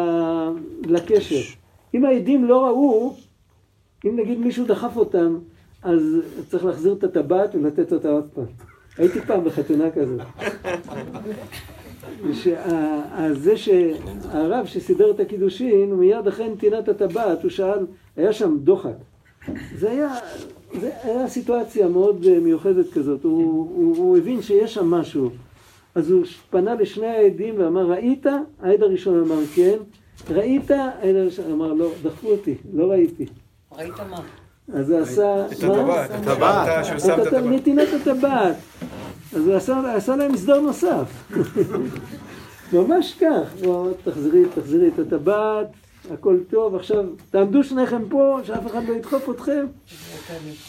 לקשר. 0.85 1.41
אם 1.93 2.05
העדים 2.05 2.45
לא 2.45 2.65
ראו, 2.65 3.15
אם 4.05 4.19
נגיד 4.19 4.39
מישהו 4.39 4.65
דחף 4.65 4.97
אותם, 4.97 5.37
אז 5.83 6.01
צריך 6.49 6.65
להחזיר 6.65 6.93
את 6.93 7.03
הטבעת 7.03 7.55
ולתת 7.55 7.93
אותה 7.93 8.09
עוד 8.09 8.29
פעם. 8.33 8.45
הייתי 8.97 9.21
פעם 9.21 9.43
בחתונה 9.43 9.91
כזאת. 9.91 10.21
זה 13.43 13.57
שהרב 13.57 14.65
שסידר 14.65 15.11
את 15.11 15.19
הקידושין, 15.19 15.93
מיד 15.93 16.27
אחרי 16.27 16.49
נתינת 16.49 16.89
הטבעת, 16.89 17.43
הוא 17.43 17.51
שאל, 17.51 17.85
היה 18.15 18.33
שם 18.33 18.57
דוחק. 18.63 18.95
זה 19.75 19.91
היה, 19.91 20.15
זה 20.73 20.91
היה 21.03 21.27
סיטואציה 21.27 21.87
מאוד 21.87 22.25
אה, 22.25 22.39
מיוחדת 22.39 22.93
כזאת, 22.93 23.23
הוא, 23.23 23.69
הוא, 23.75 23.97
הוא 23.97 24.17
הבין 24.17 24.41
שיש 24.41 24.73
שם 24.73 24.91
משהו. 24.91 25.29
אז 25.95 26.11
הוא 26.11 26.23
פנה 26.49 26.75
לשני 26.75 27.07
העדים 27.07 27.55
ואמר, 27.57 27.91
ראית? 27.91 28.25
העד 28.61 28.83
הראשון 28.83 29.19
אמר 29.19 29.45
כן. 29.55 29.77
ראית? 30.29 30.71
העד 30.71 31.15
הראשון 31.15 31.51
אמר 31.51 31.73
לא, 31.73 31.91
דחפו 32.03 32.27
אותי, 32.27 32.55
לא 32.73 32.91
ראיתי. 32.91 33.25
ראית 33.77 33.99
מה? 34.09 34.21
אז 34.73 34.89
הוא 34.89 34.99
עשה, 34.99 35.45
את 35.45 35.51
הטבעת, 35.51 36.11
את 36.11 36.27
הטבעת, 36.27 36.85
שהוא 36.85 36.99
שם 36.99 37.21
את 37.21 37.27
הטבעת. 37.27 37.43
נתינת 37.43 37.87
הטבעת. 38.01 38.55
אז 39.35 39.47
הוא 39.47 39.55
עשה, 39.55 39.95
עשה 39.95 40.15
להם 40.15 40.31
מסדר 40.31 40.61
נוסף. 40.61 41.31
ממש 42.73 43.13
כך, 43.19 43.67
תחזרי, 44.03 44.43
תחזרי 44.55 44.87
את 44.87 44.99
הטבעת, 44.99 45.67
הכל 46.11 46.37
טוב, 46.49 46.75
עכשיו 46.75 47.05
תעמדו 47.29 47.63
שניכם 47.63 48.09
פה, 48.09 48.39
שאף 48.43 48.67
אחד 48.67 48.87
לא 48.87 48.93
ידחוף 48.93 49.29
אתכם. 49.29 49.65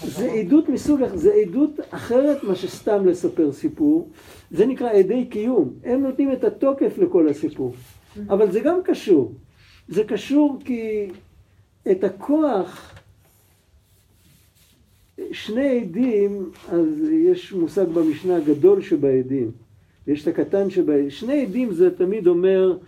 זה 0.04 0.32
עדות 0.32 0.68
מסוג, 0.68 1.00
זה 1.14 1.32
עדות 1.34 1.70
אחרת 1.90 2.44
מה 2.44 2.54
שסתם 2.54 3.06
לספר 3.06 3.52
סיפור, 3.52 4.10
זה 4.50 4.66
נקרא 4.66 4.90
עדי 4.90 5.26
קיום, 5.26 5.72
הם 5.84 6.02
נותנים 6.02 6.32
את 6.32 6.44
התוקף 6.44 6.98
לכל 6.98 7.28
הסיפור, 7.28 7.74
אבל 8.28 8.50
זה 8.50 8.60
גם 8.60 8.78
קשור, 8.84 9.32
זה 9.88 10.04
קשור 10.04 10.58
כי 10.64 11.08
את 11.90 12.04
הכוח 12.04 12.94
שני 15.32 15.80
עדים, 15.80 16.50
אז 16.68 16.86
יש 17.12 17.52
מושג 17.52 17.84
במשנה 17.84 18.36
הגדול 18.36 18.82
שבעדים, 18.82 19.50
יש 20.06 20.22
את 20.22 20.28
הקטן 20.28 20.70
שבעדים, 20.70 21.10
שני 21.10 21.42
עדים 21.42 21.72
זה 21.72 21.96
תמיד 21.96 22.26
אומר 22.26 22.78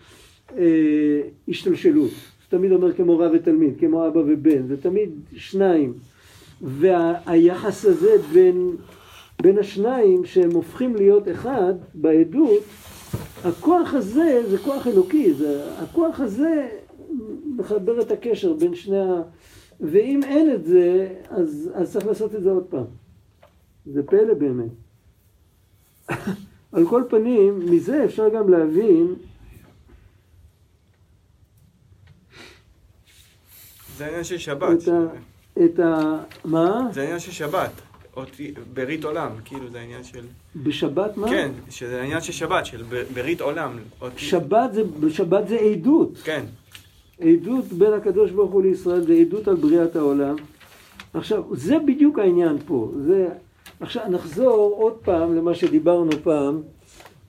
אה, 0.57 1.20
השתלשלות, 1.48 2.11
תמיד 2.51 2.72
אומר 2.72 2.92
כמו 2.92 3.18
רב 3.18 3.30
ותלמיד, 3.34 3.74
כמו 3.78 4.07
אבא 4.09 4.18
ובן, 4.18 4.66
זה 4.66 4.82
תמיד 4.82 5.11
שניים, 5.34 5.92
והיחס 6.62 7.84
הזה 7.84 8.16
בין, 8.32 8.76
בין 9.42 9.59
השניים 9.59 10.24
שהם 10.24 10.51
הופכים 10.51 10.96
להיות 10.96 11.28
אחד 11.28 11.74
בעדות, 11.94 12.62
הכוח 13.44 13.94
הזה 13.94 14.42
זה 14.51 14.59
כוח 14.59 14.86
אלוקי, 14.86 15.34
זה, 15.34 15.64
הכוח 15.78 16.20
הזה 16.20 16.68
מחבר 17.57 18.01
את 18.01 18.11
הקשר 18.11 18.53
בין 18.53 18.74
שני 18.74 19.01
ה... 19.01 19.22
ואם 19.80 20.20
אין 20.22 20.55
את 20.55 20.64
זה, 20.64 21.09
אז, 21.30 21.70
אז 21.74 21.92
צריך 21.92 22.07
לעשות 22.07 22.34
את 22.34 22.42
זה 22.42 22.51
עוד 22.51 22.64
פעם. 22.64 22.84
זה 23.86 24.03
פלא 24.03 24.34
באמת. 24.34 24.70
על 26.72 26.86
כל 26.86 27.03
פנים, 27.09 27.59
מזה 27.59 28.05
אפשר 28.05 28.28
גם 28.28 28.48
להבין 28.48 29.14
זה 34.01 34.07
העניין 34.07 34.24
של 34.24 34.38
שבת. 34.38 34.82
את 34.82 34.88
ה... 34.88 35.64
את 35.64 35.80
ה... 35.80 36.16
מה? 36.44 36.88
זה 36.92 37.01
העניין 37.01 37.18
של 37.18 37.32
שבת. 37.32 37.70
ברית 38.74 39.05
עולם, 39.05 39.30
כאילו 39.44 39.70
זה 39.70 39.80
העניין 39.80 40.05
של... 40.05 40.24
בשבת 40.57 41.16
מה? 41.16 41.28
כן, 41.28 41.51
שזה 41.70 42.01
העניין 42.01 42.20
של 42.20 42.32
שבת, 42.32 42.66
של 42.66 42.82
ברית 43.14 43.40
עולם. 43.40 43.78
שבת 44.16 44.72
זה, 44.72 44.84
בשבת 45.01 45.48
זה 45.48 45.57
עדות. 45.57 46.18
כן. 46.24 46.44
עדות 47.20 47.64
בין 47.64 47.92
הקדוש 47.92 48.30
ברוך 48.30 48.51
הוא 48.51 48.62
לישראל 48.62 49.01
זה 49.01 49.12
עדות 49.12 49.48
על 49.48 49.55
בריאת 49.55 49.96
העולם. 49.96 50.36
עכשיו, 51.14 51.42
זה 51.53 51.78
בדיוק 51.78 52.18
העניין 52.18 52.59
פה. 52.66 52.92
זה... 53.07 53.28
עכשיו 53.80 54.05
נחזור 54.11 54.74
עוד 54.76 54.94
פעם 55.05 55.36
למה 55.36 55.55
שדיברנו 55.55 56.11
פעם. 56.22 56.62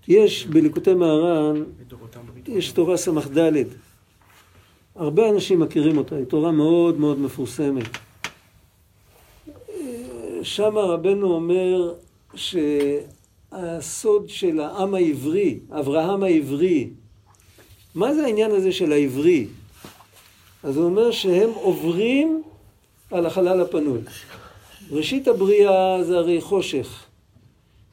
יש 0.07 0.47
בליקוטי 0.47 0.93
מהר"ן, 0.93 1.63
יש 2.47 2.71
תורה 2.71 2.97
ס"ד. 2.97 3.53
הרבה 4.95 5.29
אנשים 5.29 5.59
מכירים 5.59 5.97
אותה, 5.97 6.15
היא 6.15 6.25
תורה 6.25 6.51
מאוד 6.51 6.99
מאוד 6.99 7.19
מפורסמת. 7.19 7.97
שם 10.43 10.77
רבנו 10.77 11.33
אומר 11.33 11.93
שהסוד 12.35 14.29
של 14.29 14.59
העם 14.59 14.93
העברי, 14.93 15.59
אברהם 15.69 16.23
העברי, 16.23 16.89
מה 17.95 18.13
זה 18.13 18.23
העניין 18.23 18.51
הזה 18.51 18.71
של 18.71 18.91
העברי? 18.91 19.47
אז 20.63 20.77
הוא 20.77 20.85
אומר 20.85 21.11
שהם 21.11 21.49
עוברים 21.53 22.41
על 23.11 23.25
החלל 23.25 23.61
הפנוי. 23.61 23.99
ראשית 24.91 25.27
הבריאה 25.27 26.03
זה 26.03 26.17
הרי 26.17 26.41
חושך. 26.41 27.03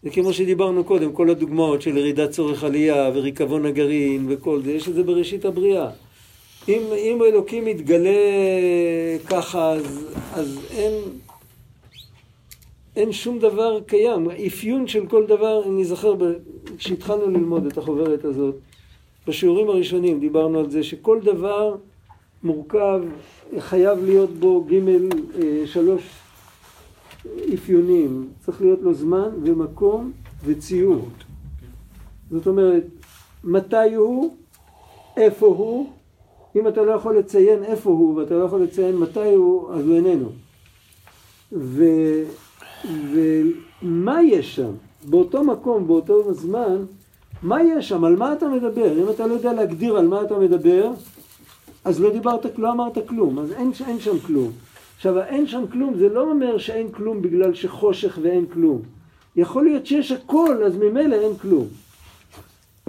זה 0.03 0.11
כמו 0.11 0.33
שדיברנו 0.33 0.85
קודם, 0.85 1.13
כל 1.13 1.31
הדוגמאות 1.31 1.83
של 1.83 1.97
ירידת 1.97 2.31
צורך 2.31 2.65
עלייה 2.65 3.11
וריקבון 3.15 3.67
הגרעין 3.67 4.27
וכל 4.29 4.63
זה, 4.63 4.73
יש 4.73 4.89
את 4.89 4.95
זה 4.95 5.03
בראשית 5.03 5.45
הבריאה. 5.45 5.91
אם, 6.69 6.83
אם 6.93 7.23
אלוקים 7.23 7.65
מתגלה 7.65 8.11
ככה, 9.27 9.73
אז, 9.73 10.07
אז 10.35 10.59
אין, 10.71 10.93
אין 12.97 13.13
שום 13.13 13.39
דבר 13.39 13.81
קיים. 13.81 14.31
אפיון 14.31 14.87
של 14.87 15.07
כל 15.07 15.27
דבר, 15.27 15.63
אני 15.67 15.85
זוכר 15.85 16.15
כשהתחלנו 16.79 17.27
ללמוד 17.27 17.67
את 17.67 17.79
החוברת 17.79 18.25
הזאת, 18.25 18.55
בשיעורים 19.27 19.69
הראשונים 19.69 20.21
דיברנו 20.21 20.59
על 20.59 20.71
זה 20.71 20.83
שכל 20.83 21.21
דבר 21.21 21.77
מורכב, 22.43 23.01
חייב 23.59 24.05
להיות 24.05 24.31
בו 24.31 24.65
ג' 24.65 24.75
אה, 24.75 25.67
שלוש 25.67 26.03
אפיונים. 27.55 28.29
צריך 28.41 28.61
להיות 28.61 28.81
לו 28.83 28.95
זמן 28.95 29.29
ומקום 29.43 30.13
וציור. 30.45 31.09
זאת 32.31 32.47
אומרת, 32.47 32.85
מתי 33.45 33.95
הוא, 33.95 34.37
איפה 35.17 35.47
הוא, 35.47 35.93
אם 36.59 36.69
אתה 36.69 36.83
לא 36.83 36.93
יכול 36.93 37.19
לציין 37.19 37.65
איפה 37.65 37.91
הוא 37.91 38.17
ואתה 38.17 38.35
לא 38.35 38.45
יכול 38.45 38.63
לציין 38.63 38.97
מתי 38.97 39.35
הוא, 39.35 39.73
אז 39.73 39.87
הוא 39.87 39.97
איננו. 39.97 40.29
ו, 41.53 41.85
ומה 43.13 44.23
יש 44.23 44.57
שם? 44.57 44.71
באותו 45.05 45.45
מקום, 45.45 45.87
באותו 45.87 46.35
זמן, 46.35 46.77
מה 47.43 47.63
יש 47.63 47.89
שם? 47.89 48.05
על 48.05 48.17
מה 48.17 48.33
אתה 48.33 48.49
מדבר? 48.49 48.99
אם 49.03 49.11
אתה 49.11 49.27
לא 49.27 49.35
יודע 49.35 49.53
להגדיר 49.53 49.97
על 49.97 50.09
מה 50.09 50.23
אתה 50.23 50.39
מדבר, 50.39 50.91
אז 51.85 52.01
לא 52.01 52.11
דיברת, 52.11 52.59
לא 52.59 52.73
אמרת 52.73 53.09
כלום, 53.09 53.39
אז 53.39 53.53
אין, 53.53 53.71
אין 53.87 54.01
שם 54.01 54.19
כלום. 54.19 54.51
עכשיו, 54.97 55.19
האין 55.19 55.47
שם 55.47 55.65
כלום, 55.73 55.95
זה 55.99 56.09
לא 56.09 56.31
אומר 56.31 56.59
שאין 56.59 56.89
כלום 56.93 57.23
בגלל 57.23 57.55
שחושך 57.55 58.19
ואין 58.23 58.47
כלום. 58.47 58.83
יכול 59.37 59.65
להיות 59.65 59.87
שיש 59.87 60.13
הכל, 60.13 60.63
אז 60.67 60.77
ממילא 60.77 61.15
אין 61.15 61.37
כלום. 61.37 61.67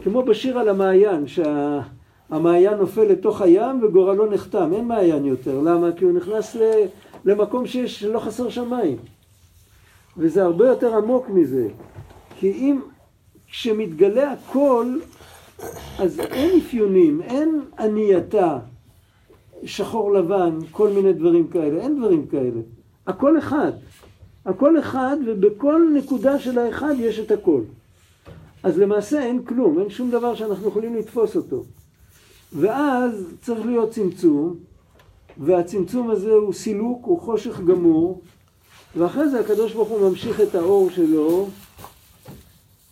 כמו 0.03 0.23
בשיר 0.23 0.59
על 0.59 0.69
המעיין, 0.69 1.27
שהמעיין 2.29 2.73
נופל 2.73 3.03
לתוך 3.03 3.41
הים 3.41 3.83
וגורלו 3.83 4.25
נחתם, 4.25 4.73
אין 4.73 4.87
מעיין 4.87 5.25
יותר. 5.25 5.59
למה? 5.59 5.91
כי 5.91 6.05
הוא 6.05 6.13
נכנס 6.13 6.55
למקום 7.25 7.67
שיש, 7.67 7.99
שלא 7.99 8.19
חסר 8.19 8.49
שם 8.49 8.69
מים. 8.69 8.97
וזה 10.17 10.43
הרבה 10.43 10.67
יותר 10.67 10.95
עמוק 10.95 11.29
מזה. 11.29 11.67
כי 12.39 12.51
אם, 12.51 12.79
כשמתגלה 13.47 14.31
הכל, 14.31 14.97
אז 15.99 16.19
אין 16.19 16.59
אפיונים, 16.59 17.21
אין 17.21 17.61
ענייתה, 17.79 18.57
שחור 19.63 20.13
לבן, 20.13 20.59
כל 20.71 20.89
מיני 20.89 21.13
דברים 21.13 21.47
כאלה, 21.47 21.81
אין 21.81 21.97
דברים 21.97 22.27
כאלה. 22.27 22.61
הכל 23.07 23.37
אחד. 23.37 23.71
הכל 24.45 24.79
אחד, 24.79 25.17
ובכל 25.25 25.81
נקודה 25.93 26.39
של 26.39 26.59
האחד 26.59 26.93
יש 26.97 27.19
את 27.19 27.31
הכל. 27.31 27.61
אז 28.63 28.77
למעשה 28.79 29.23
אין 29.23 29.45
כלום, 29.45 29.79
אין 29.79 29.89
שום 29.89 30.11
דבר 30.11 30.35
שאנחנו 30.35 30.67
יכולים 30.67 30.95
לתפוס 30.95 31.35
אותו. 31.35 31.63
ואז 32.53 33.33
צריך 33.41 33.65
להיות 33.65 33.91
צמצום, 33.91 34.55
והצמצום 35.37 36.09
הזה 36.09 36.31
הוא 36.31 36.53
סילוק, 36.53 37.05
הוא 37.05 37.19
חושך 37.19 37.59
גמור, 37.59 38.21
ואחרי 38.97 39.29
זה 39.29 39.39
הקדוש 39.39 39.73
ברוך 39.73 39.89
הוא 39.89 40.09
ממשיך 40.09 40.41
את 40.41 40.55
האור 40.55 40.89
שלו, 40.89 41.47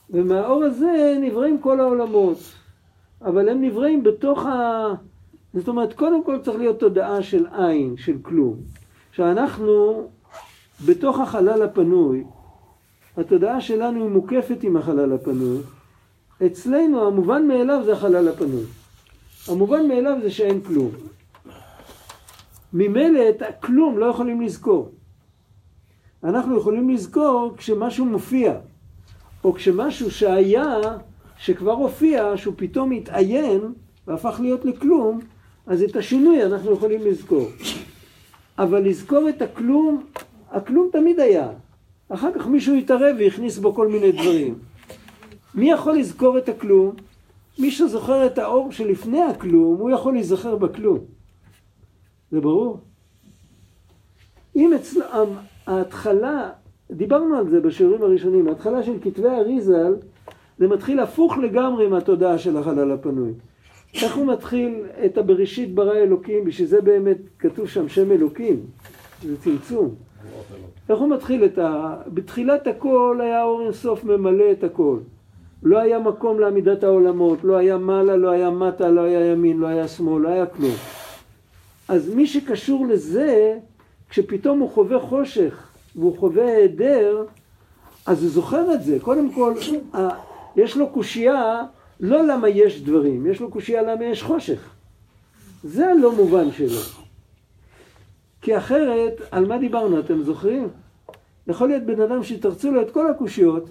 ומהאור 0.10 0.64
הזה 0.64 1.18
נבראים 1.22 1.62
כל 1.62 1.80
העולמות. 1.80 2.38
אבל 3.22 3.50
הם 3.50 3.62
נבראים 3.62 4.04
בתוך 4.04 4.46
ה... 4.46 4.86
זאת 5.54 5.68
אומרת, 5.68 5.94
קודם 5.94 6.24
כל 6.24 6.40
צריך 6.44 6.58
להיות 6.58 6.80
תודעה 6.80 7.24
של 7.24 7.46
עין, 7.52 7.98
של 7.98 8.18
כלום. 8.22 8.56
שאנחנו 9.12 10.08
בתוך 10.86 11.20
החלל 11.20 11.64
הפנוי, 11.64 12.24
התודעה 13.18 13.62
שלנו 13.62 14.10
מוקפת 14.10 14.64
עם 14.64 14.78
החלל 14.78 15.14
הפנוי. 15.14 15.58
אצלנו 16.46 17.08
המובן 17.08 17.48
מאליו 17.48 17.82
זה 17.86 17.94
החלל 17.94 18.28
הפנוי. 18.28 18.64
המובן 19.50 19.88
מאליו 19.88 20.18
זה 20.22 20.32
שאין 20.32 20.62
כלום. 20.62 20.92
ממילא 22.74 23.30
את 23.30 23.42
הכלום 23.42 23.98
לא 23.98 24.06
יכולים 24.06 24.42
לזכור. 24.42 24.92
אנחנו 26.24 26.58
יכולים 26.58 26.90
לזכור 26.90 27.54
כשמשהו 27.58 28.06
מופיע, 28.06 28.54
או 29.44 29.54
כשמשהו 29.54 30.12
שהיה, 30.12 30.76
שכבר 31.38 31.72
הופיע, 31.72 32.38
שהוא 32.38 32.54
פתאום 32.58 32.92
התעיין 32.92 33.62
והפך 34.08 34.40
להיות 34.40 34.66
לכלום, 34.66 35.20
אז 35.68 35.82
את 35.82 35.96
השינוי 35.96 36.46
אנחנו 36.46 36.74
יכולים 36.74 37.02
לזכור. 37.02 37.48
אבל 38.58 38.84
לזכור 38.90 39.30
את 39.30 39.42
הכלום, 39.42 40.04
הכלום 40.52 40.90
תמיד 40.92 41.20
היה. 41.20 41.50
אחר 42.10 42.30
כך 42.34 42.48
מישהו 42.48 42.76
התערב 42.76 43.16
והכניס 43.20 43.58
בו 43.58 43.74
כל 43.74 43.88
מיני 43.88 44.12
דברים. 44.12 44.56
מי 45.56 45.72
יכול 45.72 45.98
לזכור 45.98 46.38
את 46.38 46.50
הכלום? 46.50 46.96
מי 47.60 47.72
שזוכר 47.72 48.26
את 48.26 48.38
האור 48.38 48.72
שלפני 48.72 49.22
הכלום, 49.22 49.78
הוא 49.80 49.90
יכול 49.90 50.14
להיזכר 50.14 50.56
בכלום. 50.56 51.00
זה 52.32 52.42
ברור? 52.42 52.80
אם 54.56 54.74
אצל... 54.74 55.02
ההתחלה, 55.68 56.50
דיברנו 56.92 57.36
על 57.36 57.50
זה 57.50 57.62
בשיעורים 57.62 58.04
הראשונים, 58.04 58.48
ההתחלה 58.48 58.84
של 58.84 58.94
כתבי 59.02 59.28
האריזל, 59.28 59.96
זה 60.60 60.68
מתחיל 60.68 61.00
הפוך 61.00 61.38
לגמרי 61.38 61.88
מהתודעה 61.88 62.38
של 62.38 62.58
החלל 62.58 62.92
הפנוי. 62.92 63.32
איך 63.94 64.16
הוא 64.16 64.26
מתחיל 64.26 64.84
את 65.06 65.18
הבראשית 65.18 65.76
ברא 65.76 65.96
אלוקים, 65.96 66.46
בשביל 66.46 66.68
זה 66.68 66.82
באמת 66.82 67.18
כתוב 67.40 67.68
שם 67.68 67.90
שם 67.90 68.12
אלוקים, 68.12 68.60
זה 69.24 69.38
צמצום. 69.38 69.96
איך 70.90 71.00
הוא 71.00 71.10
מתחיל 71.10 71.46
את 71.46 71.58
ה... 71.58 71.96
בתחילת 72.08 72.68
הכל 72.68 73.20
היה 73.22 73.44
אור 73.44 73.62
אינסוף 73.62 74.04
ממלא 74.04 74.52
את 74.52 74.64
הכל. 74.64 74.98
לא 75.64 75.80
היה 75.80 76.00
מקום 76.00 76.40
לעמידת 76.40 76.84
העולמות, 76.84 77.44
לא 77.44 77.58
היה 77.58 77.78
מעלה, 77.78 78.16
לא 78.16 78.30
היה 78.30 78.50
מטה, 78.50 78.90
לא 78.90 79.02
היה 79.02 79.32
ימין, 79.32 79.58
לא 79.58 79.68
היה 79.68 79.88
שמאל, 79.88 80.22
לא 80.22 80.30
היה 80.30 80.46
כלום. 80.46 80.76
אז 81.88 82.10
מי 82.10 82.28
שקשור 82.28 82.88
לזה, 82.88 83.58
כשפתאום 84.10 84.60
הוא 84.60 84.70
חווה 84.70 85.00
חושך 85.00 85.68
והוא 85.96 86.18
חווה 86.18 86.46
היעדר, 86.46 87.26
אז 88.06 88.24
הוא 88.24 88.32
זוכר 88.32 88.74
את 88.74 88.84
זה. 88.84 88.98
קודם 89.02 89.32
כל, 89.32 89.54
יש 90.56 90.78
לו 90.78 90.90
קושייה 90.90 91.64
לא 92.00 92.28
למה 92.28 92.50
יש 92.50 92.82
דברים, 92.82 93.28
יש 93.28 93.40
לו 93.40 93.52
קושייה 93.52 93.82
למה 93.82 94.06
יש 94.06 94.24
חושך. 94.24 94.70
זה 95.64 95.88
הלא 95.88 96.16
מובן 96.16 96.52
שלו. 96.52 96.82
כי 98.42 98.58
אחרת, 98.58 99.22
על 99.32 99.46
מה 99.46 99.58
דיברנו, 99.58 100.00
אתם 100.00 100.24
זוכרים? 100.24 100.68
יכול 101.48 101.68
להיות 101.68 101.84
בן 101.84 102.02
אדם 102.02 102.24
שיתרצו 102.24 102.72
לו 102.72 102.82
את 102.82 102.92
כל 102.92 103.12
הקושיות, 103.12 103.70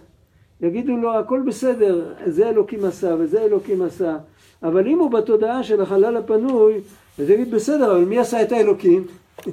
יגידו 0.61 0.97
לו 0.97 1.19
הכל 1.19 1.43
בסדר, 1.47 2.15
זה 2.27 2.49
אלוקים 2.49 2.85
עשה 2.85 3.15
וזה 3.19 3.43
אלוקים 3.43 3.83
עשה, 3.83 4.17
אבל 4.63 4.89
אם 4.89 4.99
הוא 4.99 5.11
בתודעה 5.11 5.63
של 5.63 5.81
החלל 5.81 6.17
הפנוי, 6.17 6.75
אז 7.19 7.31
יגיד 7.31 7.51
בסדר, 7.51 7.93
אבל 7.93 8.05
מי 8.05 8.19
עשה 8.19 8.43
את 8.43 8.53
האלוקים? 8.53 9.05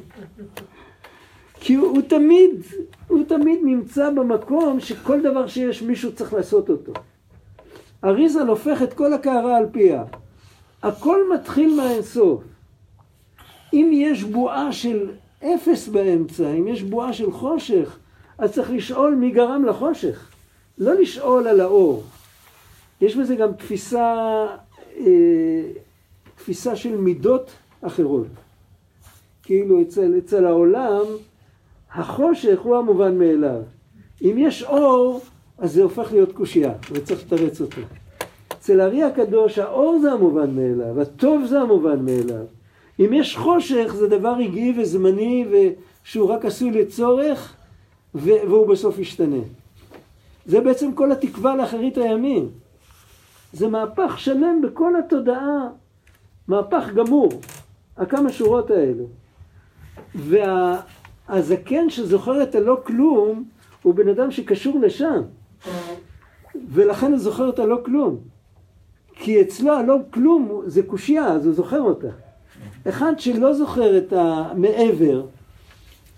כי 1.59 1.73
הוא, 1.73 1.87
הוא 1.87 2.01
תמיד, 2.01 2.49
הוא 3.07 3.23
תמיד 3.27 3.59
נמצא 3.63 4.09
במקום 4.09 4.79
שכל 4.79 5.21
דבר 5.21 5.47
שיש 5.47 5.81
מישהו 5.81 6.11
צריך 6.15 6.33
לעשות 6.33 6.69
אותו. 6.69 6.93
אריזל 8.03 8.47
הופך 8.47 8.81
את 8.83 8.93
כל 8.93 9.13
הקערה 9.13 9.57
על 9.57 9.65
פיה. 9.71 10.03
הכל 10.83 11.19
מתחיל 11.33 11.75
מהאינסוף. 11.75 12.43
אם 13.73 13.89
יש 13.93 14.23
בועה 14.23 14.71
של 14.71 15.09
אפס 15.43 15.87
באמצע, 15.87 16.49
אם 16.49 16.67
יש 16.67 16.83
בועה 16.83 17.13
של 17.13 17.31
חושך, 17.31 17.97
אז 18.37 18.51
צריך 18.51 18.71
לשאול 18.71 19.15
מי 19.15 19.31
גרם 19.31 19.65
לחושך. 19.65 20.32
לא 20.77 20.93
לשאול 20.93 21.47
על 21.47 21.61
האור. 21.61 22.03
יש 23.01 23.15
בזה 23.15 23.35
גם 23.35 23.53
תפיסה, 23.53 24.45
אה, 24.99 25.61
תפיסה 26.35 26.75
של 26.75 26.97
מידות 26.97 27.51
אחרות. 27.81 28.27
כאילו 29.43 29.81
אצל, 29.81 30.13
אצל 30.17 30.45
העולם, 30.45 31.05
החושך 31.93 32.59
הוא 32.63 32.77
המובן 32.77 33.17
מאליו. 33.17 33.61
אם 34.21 34.35
יש 34.37 34.63
אור, 34.63 35.21
אז 35.57 35.73
זה 35.73 35.83
הופך 35.83 36.11
להיות 36.11 36.31
קושייה, 36.31 36.73
וצריך 36.91 37.23
לתרץ 37.25 37.61
אותו. 37.61 37.81
אצל 38.53 38.79
הארי 38.79 39.03
הקדוש, 39.03 39.59
האור 39.59 39.99
זה 40.01 40.11
המובן 40.11 40.55
מאליו, 40.55 41.01
הטוב 41.01 41.45
זה 41.45 41.61
המובן 41.61 42.05
מאליו. 42.05 42.45
אם 42.99 43.13
יש 43.13 43.37
חושך, 43.37 43.93
זה 43.97 44.07
דבר 44.07 44.33
רגעי 44.33 44.73
וזמני, 44.81 45.45
ושהוא 45.51 46.29
רק 46.29 46.45
עשוי 46.45 46.71
לצורך, 46.71 47.53
והוא 48.15 48.67
בסוף 48.67 48.99
ישתנה. 48.99 49.39
זה 50.45 50.61
בעצם 50.61 50.93
כל 50.93 51.11
התקווה 51.11 51.55
לאחרית 51.55 51.97
הימים. 51.97 52.49
זה 53.53 53.67
מהפך 53.67 54.19
שלם 54.19 54.61
בכל 54.63 54.93
התודעה, 54.95 55.67
מהפך 56.47 56.89
גמור, 56.95 57.29
הכמה 57.97 58.31
שורות 58.31 58.71
האלו. 58.71 59.05
והזקן 60.15 61.89
שזוכר 61.89 62.43
את 62.43 62.55
הלא 62.55 62.81
כלום, 62.83 63.43
הוא 63.81 63.95
בן 63.95 64.07
אדם 64.07 64.31
שקשור 64.31 64.79
לשם. 64.79 65.21
ולכן 66.69 67.11
הוא 67.11 67.19
זוכר 67.19 67.49
את 67.49 67.59
הלא 67.59 67.81
כלום. 67.85 68.17
כי 69.15 69.41
אצלו 69.41 69.73
הלא 69.73 69.97
כלום 70.13 70.61
זה 70.65 70.83
קושייה, 70.83 71.27
אז 71.27 71.45
הוא 71.45 71.53
זוכר 71.53 71.81
אותה. 71.81 72.07
אחד 72.89 73.13
שלא 73.17 73.53
זוכר 73.53 73.97
את 73.97 74.13
המעבר, 74.13 75.25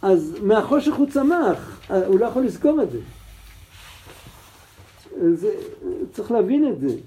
אז 0.01 0.37
מהחושך 0.41 0.93
הוא 0.93 1.07
צמח, 1.09 1.81
הוא 2.07 2.19
לא 2.19 2.25
יכול 2.25 2.43
לזכור 2.45 2.81
את 2.83 2.91
זה. 2.91 2.99
זה 5.33 5.55
צריך 6.11 6.31
להבין 6.31 6.71
את 6.71 6.79
זה. 6.79 6.97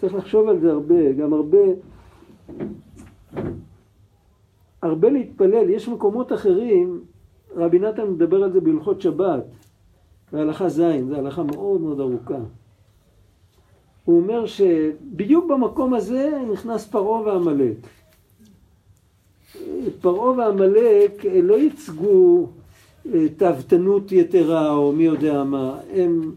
צריך 0.00 0.14
לחשוב 0.14 0.48
על 0.48 0.60
זה 0.60 0.72
הרבה, 0.72 1.12
גם 1.12 1.32
הרבה, 1.32 1.58
הרבה 4.82 5.10
להתפלל. 5.10 5.70
יש 5.70 5.88
מקומות 5.88 6.32
אחרים, 6.32 7.00
רבי 7.56 7.78
נתן 7.78 8.10
מדבר 8.10 8.42
על 8.44 8.52
זה 8.52 8.60
בהלכות 8.60 9.00
שבת, 9.00 9.44
בהלכה 10.32 10.68
ז', 10.68 10.82
זו 11.08 11.16
הלכה 11.16 11.42
מאוד 11.42 11.80
מאוד 11.80 12.00
ארוכה. 12.00 12.38
הוא 14.04 14.20
אומר 14.20 14.46
שבדיוק 14.46 15.50
במקום 15.50 15.94
הזה 15.94 16.30
נכנס 16.52 16.86
פרעה 16.86 17.20
ועמלק. 17.20 17.76
פרעה 20.00 20.30
ועמלק 20.30 21.24
לא 21.42 21.54
ייצגו 21.54 22.46
אה, 23.14 23.28
תאוותנות 23.36 24.12
יתרה 24.12 24.70
או 24.70 24.92
מי 24.92 25.04
יודע 25.04 25.44
מה, 25.44 25.78
הם, 25.94 26.32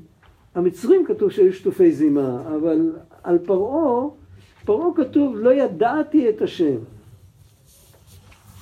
המצרים 0.55 1.05
כתוב 1.05 1.31
שהיו 1.31 1.53
שטופי 1.53 1.91
זימה, 1.91 2.41
אבל 2.55 2.91
על 3.23 3.37
פרעה, 3.37 4.07
פרעה 4.65 4.87
כתוב 4.95 5.35
לא 5.35 5.53
ידעתי 5.53 6.29
את 6.29 6.41
השם. 6.41 6.75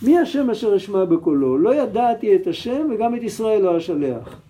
מי 0.01 0.19
השם 0.19 0.49
אשר 0.49 0.75
אשמע 0.75 1.05
בקולו? 1.05 1.57
לא 1.57 1.75
ידעתי 1.75 2.35
את 2.35 2.47
השם 2.47 2.87
וגם 2.91 3.15
את 3.15 3.23
ישראל 3.23 3.61
לא 3.61 3.77
אשלח. 3.77 4.41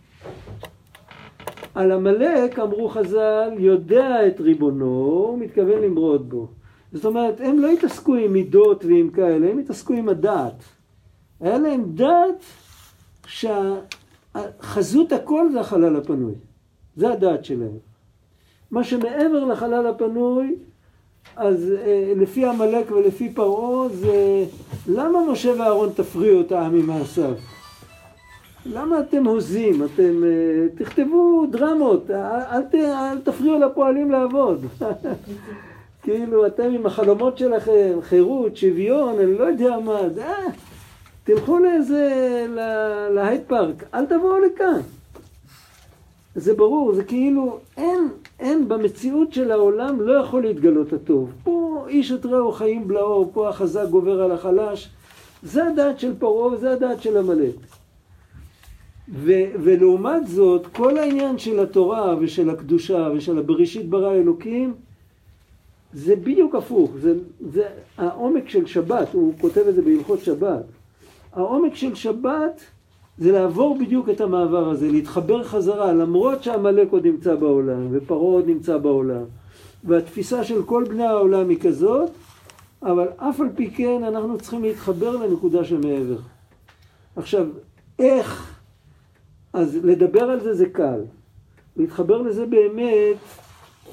על 1.76 1.91
עמלק 1.91 2.60
אמרו 2.60 2.89
חז"ל, 2.89 3.50
יודע 3.58 4.28
את 4.28 4.39
ריבונו, 4.39 4.86
הוא 4.86 5.39
מתכוון 5.39 5.82
למרוד 5.82 6.30
בו. 6.30 6.48
זאת 6.94 7.06
אומרת, 7.06 7.41
הם 7.41 7.60
לא 7.60 7.72
התעסקו 7.72 8.16
עם 8.16 8.34
מידות 8.34 8.86
ועם 8.86 9.10
כאלה, 9.10 9.50
הם 9.50 9.60
התעסקו 9.60 9.94
עם 9.94 10.10
הדעת. 10.10 10.64
היה 11.39 11.58
להם 11.58 11.84
דעת 11.86 12.44
שחזות 13.26 15.12
הכל 15.12 15.50
זה 15.52 15.60
החלל 15.60 15.96
הפנוי. 15.96 16.34
זה 16.96 17.14
הדעת 17.14 17.46
שלהם. 17.46 17.78
מה 18.72 18.84
שמעבר 18.84 19.46
לחלל 19.46 19.88
הפנוי, 19.88 20.56
אז 21.36 21.72
אה, 21.86 22.14
לפי 22.16 22.46
עמלק 22.46 22.91
ולפי 22.91 23.34
פרעה 23.34 23.89
זה 23.89 24.46
למה 24.88 25.32
משה 25.32 25.52
ואהרון 25.58 25.89
תפריעו 25.96 26.41
את 26.41 26.52
העם 26.52 26.76
ממעשיו? 26.76 27.34
למה 28.66 29.00
אתם 29.00 29.26
הוזים? 29.26 29.84
אתם 29.84 30.24
אה, 30.24 30.68
תכתבו 30.76 31.46
דרמות, 31.52 32.12
אל, 32.12 32.16
אל, 32.52 32.86
אל 32.86 33.20
תפריעו 33.22 33.60
לפועלים 33.60 34.12
לעבוד. 34.12 34.66
כאילו 36.04 36.46
אתם 36.48 36.64
עם 36.64 36.86
החלומות 36.86 37.38
שלכם, 37.38 37.98
חירות, 38.02 38.58
שוויון, 38.58 39.20
אני 39.20 39.38
לא 39.38 39.44
יודע 39.44 39.80
מה, 39.80 40.10
זה, 40.10 40.26
אה, 40.26 40.46
תלכו 41.24 41.60
לאיזה, 41.60 42.46
להייד 43.12 43.41
פארק, 43.48 43.84
אל 43.94 44.06
תבואו 44.06 44.39
לכאן. 44.39 44.82
זה 46.36 46.54
ברור, 46.54 46.94
זה 46.94 47.04
כאילו 47.04 47.60
אין, 47.78 48.08
אין 48.40 48.68
במציאות 48.68 49.34
של 49.34 49.52
העולם 49.52 50.02
לא 50.02 50.14
יכול 50.14 50.44
להתגלות 50.44 50.94
הטוב. 50.94 51.32
פה 51.44 51.86
איש 51.88 52.12
את 52.12 52.26
רעהו 52.26 52.52
חיים 52.52 52.88
בלעו, 52.88 53.30
פה 53.34 53.50
החזק 53.50 53.86
גובר 53.90 54.22
על 54.22 54.32
החלש. 54.32 54.90
זה 55.44 55.68
הדעת 55.68 56.00
של 56.00 56.14
פרעה 56.20 56.54
וזה 56.54 56.72
הדעת 56.72 57.02
של 57.02 57.18
עמלק. 57.18 57.56
ולעומת 59.64 60.28
זאת, 60.28 60.68
כל 60.68 60.98
העניין 60.98 61.38
של 61.38 61.60
התורה 61.60 62.16
ושל 62.20 62.50
הקדושה 62.50 63.10
ושל 63.16 63.38
הבראשית 63.38 63.90
ברא 63.90 64.14
אלוקים, 64.14 64.74
זה 65.94 66.16
בדיוק 66.16 66.56
הפוך, 66.56 66.92
זה, 67.02 67.14
זה 67.40 67.68
העומק 67.98 68.50
של 68.50 68.66
שבת, 68.66 69.14
הוא 69.14 69.34
כותב 69.42 69.62
את 69.70 69.76
זה 69.76 69.82
בהלכות 69.82 70.20
שבת. 70.20 70.64
העומק 71.34 71.76
של 71.76 71.96
שבת 71.96 72.62
זה 73.18 73.32
לעבור 73.32 73.78
בדיוק 73.80 74.09
את 74.09 74.22
המעבר 74.22 74.70
הזה, 74.70 74.91
להתחבר 74.91 75.43
חזרה, 75.43 75.93
למרות 75.93 76.43
שעמלק 76.43 76.91
עוד 76.91 77.05
נמצא 77.05 77.36
בעולם 77.36 77.88
ופרעה 77.91 78.22
עוד 78.22 78.47
נמצא 78.47 78.78
בעולם. 78.78 79.24
והתפיסה 79.84 80.43
של 80.43 80.64
כל 80.64 80.84
בני 80.89 81.03
העולם 81.03 81.49
היא 81.49 81.59
כזאת, 81.59 82.09
אבל 82.84 83.07
אף 83.18 83.39
על 83.41 83.49
פי 83.55 83.72
כן 83.72 84.03
אנחנו 84.03 84.38
צריכים 84.38 84.64
להתחבר 84.64 85.18
לנקודה 85.18 85.64
שמעבר. 85.64 86.18
עכשיו, 87.16 87.47
איך? 87.99 88.59
אז 89.53 89.80
לדבר 89.84 90.24
על 90.24 90.39
זה 90.39 90.53
זה 90.53 90.66
קל. 90.70 90.99
להתחבר 91.78 92.22
לזה 92.22 92.45
באמת, 92.45 93.18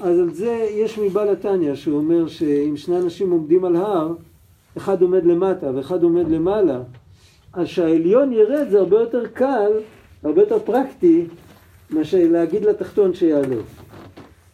אז 0.01 0.19
על 0.19 0.33
זה 0.33 0.67
יש 0.71 0.99
מבעל 0.99 1.29
התניא 1.29 1.75
שאומר 1.75 2.27
שאם 2.27 2.77
שני 2.77 2.97
אנשים 2.97 3.31
עומדים 3.31 3.65
על 3.65 3.75
הר, 3.75 4.13
אחד 4.77 5.01
עומד 5.01 5.25
למטה 5.25 5.71
ואחד 5.75 6.03
עומד 6.03 6.29
למעלה, 6.29 6.79
אז 7.53 7.67
שהעליון 7.67 8.33
ירד 8.33 8.69
זה 8.69 8.79
הרבה 8.79 8.99
יותר 8.99 9.27
קל, 9.27 9.71
הרבה 10.23 10.41
יותר 10.41 10.59
פרקטי, 10.59 11.25
מאשר 11.89 12.17
להגיד 12.31 12.65
לתחתון 12.65 13.13
שיעלה. 13.13 13.55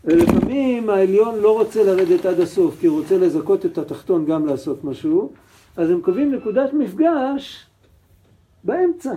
ולפעמים 0.06 0.90
העליון 0.90 1.40
לא 1.40 1.58
רוצה 1.58 1.84
לרדת 1.84 2.26
עד 2.26 2.40
הסוף, 2.40 2.80
כי 2.80 2.88
הוא 2.88 3.00
רוצה 3.00 3.18
לזכות 3.18 3.66
את 3.66 3.78
התחתון 3.78 4.26
גם 4.26 4.46
לעשות 4.46 4.84
משהו, 4.84 5.32
אז 5.78 5.90
הם 5.90 6.02
קובעים 6.02 6.36
נקודת 6.36 6.74
מפגש 6.74 7.66
באמצע. 8.64 9.14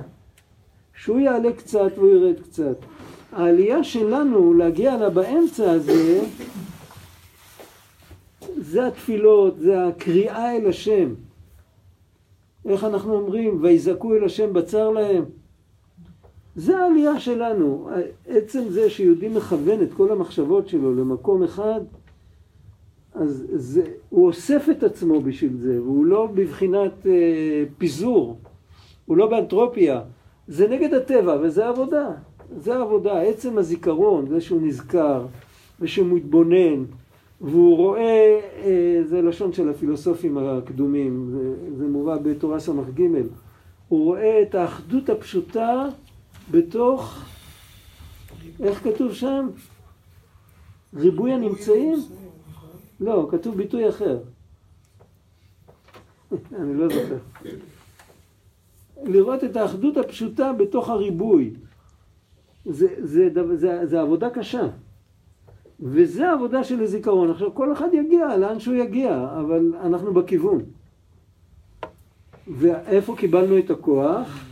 שהוא 0.94 1.18
יעלה 1.18 1.52
קצת 1.52 1.92
והוא 1.96 2.10
ירד 2.10 2.40
קצת. 2.40 2.76
העלייה 3.32 3.84
שלנו 3.84 4.54
להגיע 4.54 4.96
לה 4.96 5.10
באמצע 5.10 5.70
הזה, 5.70 6.20
זה 8.56 8.86
התפילות, 8.86 9.58
זה 9.58 9.86
הקריאה 9.86 10.56
אל 10.56 10.68
השם. 10.68 11.14
איך 12.68 12.84
אנחנו 12.84 13.14
אומרים? 13.14 13.58
ויזעקו 13.62 14.14
אל 14.14 14.24
השם 14.24 14.52
בצר 14.52 14.90
להם. 14.90 15.24
זה 16.56 16.78
העלייה 16.78 17.20
שלנו. 17.20 17.88
עצם 18.28 18.68
זה 18.68 18.90
שיהודי 18.90 19.28
מכוון 19.28 19.82
את 19.82 19.92
כל 19.96 20.12
המחשבות 20.12 20.68
שלו 20.68 20.94
למקום 20.94 21.42
אחד, 21.42 21.80
אז 23.14 23.46
זה, 23.52 23.82
הוא 24.08 24.26
אוסף 24.26 24.66
את 24.70 24.82
עצמו 24.82 25.20
בשביל 25.20 25.56
זה, 25.56 25.82
והוא 25.82 26.04
לא 26.06 26.28
בבחינת 26.34 27.06
אה, 27.06 27.64
פיזור, 27.78 28.38
הוא 29.06 29.16
לא 29.16 29.26
באנתרופיה. 29.26 30.00
זה 30.48 30.68
נגד 30.68 30.94
הטבע, 30.94 31.38
וזה 31.42 31.68
עבודה. 31.68 32.08
זה 32.58 32.76
עבודה. 32.76 33.20
עצם 33.20 33.58
הזיכרון, 33.58 34.28
זה 34.28 34.40
שהוא 34.40 34.62
נזכר, 34.62 35.26
ושהוא 35.80 36.06
מתבונן, 36.06 36.84
והוא 37.40 37.76
רואה, 37.76 38.40
אה, 38.64 39.00
זה 39.04 39.22
לשון 39.22 39.52
של 39.52 39.68
הפילוסופים 39.68 40.38
הקדומים, 40.38 41.30
זה, 41.30 41.76
זה 41.76 41.88
מובא 41.88 42.16
בתורה 42.16 42.60
ס"ג, 42.60 43.02
הוא 43.88 44.04
רואה 44.04 44.42
את 44.42 44.54
האחדות 44.54 45.10
הפשוטה 45.10 45.86
בתוך, 46.50 47.24
איך 48.62 48.84
כתוב 48.84 49.12
שם? 49.12 49.48
ריבוי 50.94 51.32
הנמצאים? 51.32 51.98
לא, 53.00 53.28
כתוב 53.30 53.56
ביטוי 53.56 53.88
אחר. 53.88 54.18
אני 56.60 56.74
לא 56.74 56.88
זוכר. 56.88 57.18
לראות 59.02 59.44
את 59.44 59.56
האחדות 59.56 59.96
הפשוטה 59.96 60.52
בתוך 60.52 60.88
הריבוי. 60.88 61.54
זה, 62.64 62.86
זה, 62.98 63.28
זה, 63.34 63.56
זה, 63.56 63.86
זה 63.86 64.00
עבודה 64.00 64.30
קשה. 64.30 64.68
וזה 65.82 66.28
העבודה 66.28 66.64
של 66.64 66.82
הזיכרון. 66.82 67.30
עכשיו, 67.30 67.54
כל 67.54 67.72
אחד 67.72 67.88
יגיע 67.92 68.36
לאן 68.36 68.60
שהוא 68.60 68.74
יגיע, 68.74 69.28
אבל 69.40 69.72
אנחנו 69.82 70.14
בכיוון. 70.14 70.62
ואיפה 72.46 73.16
קיבלנו 73.16 73.58
את 73.58 73.70
הכוח? 73.70 74.44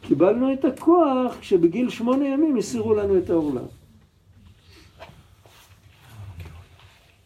קיבלנו 0.00 0.52
את 0.52 0.64
הכוח 0.64 1.36
כשבגיל 1.40 1.90
שמונה 1.90 2.26
ימים 2.26 2.56
הסירו 2.56 2.94
לנו 2.94 3.18
את 3.18 3.30
העורלה. 3.30 3.60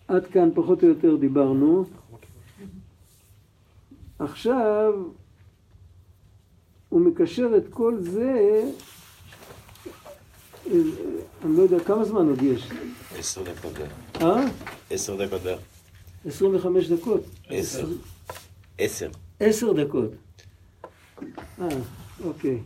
עד 0.09 0.27
כאן 0.27 0.49
פחות 0.55 0.83
או 0.83 0.89
יותר 0.89 1.17
דיברנו. 1.17 1.85
עכשיו 4.19 4.93
הוא 6.89 7.01
מקשר 7.01 7.51
את 7.57 7.69
כל 7.71 7.99
זה, 7.99 8.63
אני 10.67 11.57
לא 11.57 11.63
יודע 11.63 11.81
כמה 11.85 12.05
זמן 12.05 12.29
עוד 12.29 12.43
יש. 12.43 12.69
עשר 13.19 13.43
דקות 13.43 13.73
בערך. 13.73 13.93
אה? 14.23 14.47
עשר 14.91 15.17
דקות 15.27 15.43
בערך. 15.43 15.61
25 16.27 16.89
דקות. 16.89 17.25
עשר. 17.49 17.87
עשר. 18.79 19.11
עשר 19.41 19.73
דקות. 19.73 20.11
אה, 21.61 21.69
אוקיי. 22.25 22.59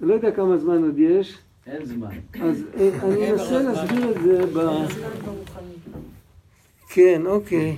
אני 0.00 0.08
לא 0.08 0.14
יודע 0.14 0.30
כמה 0.30 0.58
זמן 0.58 0.82
עוד 0.82 0.98
יש, 0.98 1.38
אין 1.66 1.84
זמן. 1.84 2.08
אז 2.40 2.62
אה, 2.76 2.90
אני 3.02 3.30
אנסה 3.30 3.62
להסביר 3.62 4.10
את 4.10 4.22
זה 4.22 4.46
ב... 4.54 4.86
כן, 6.88 7.22
אוקיי. 7.26 7.76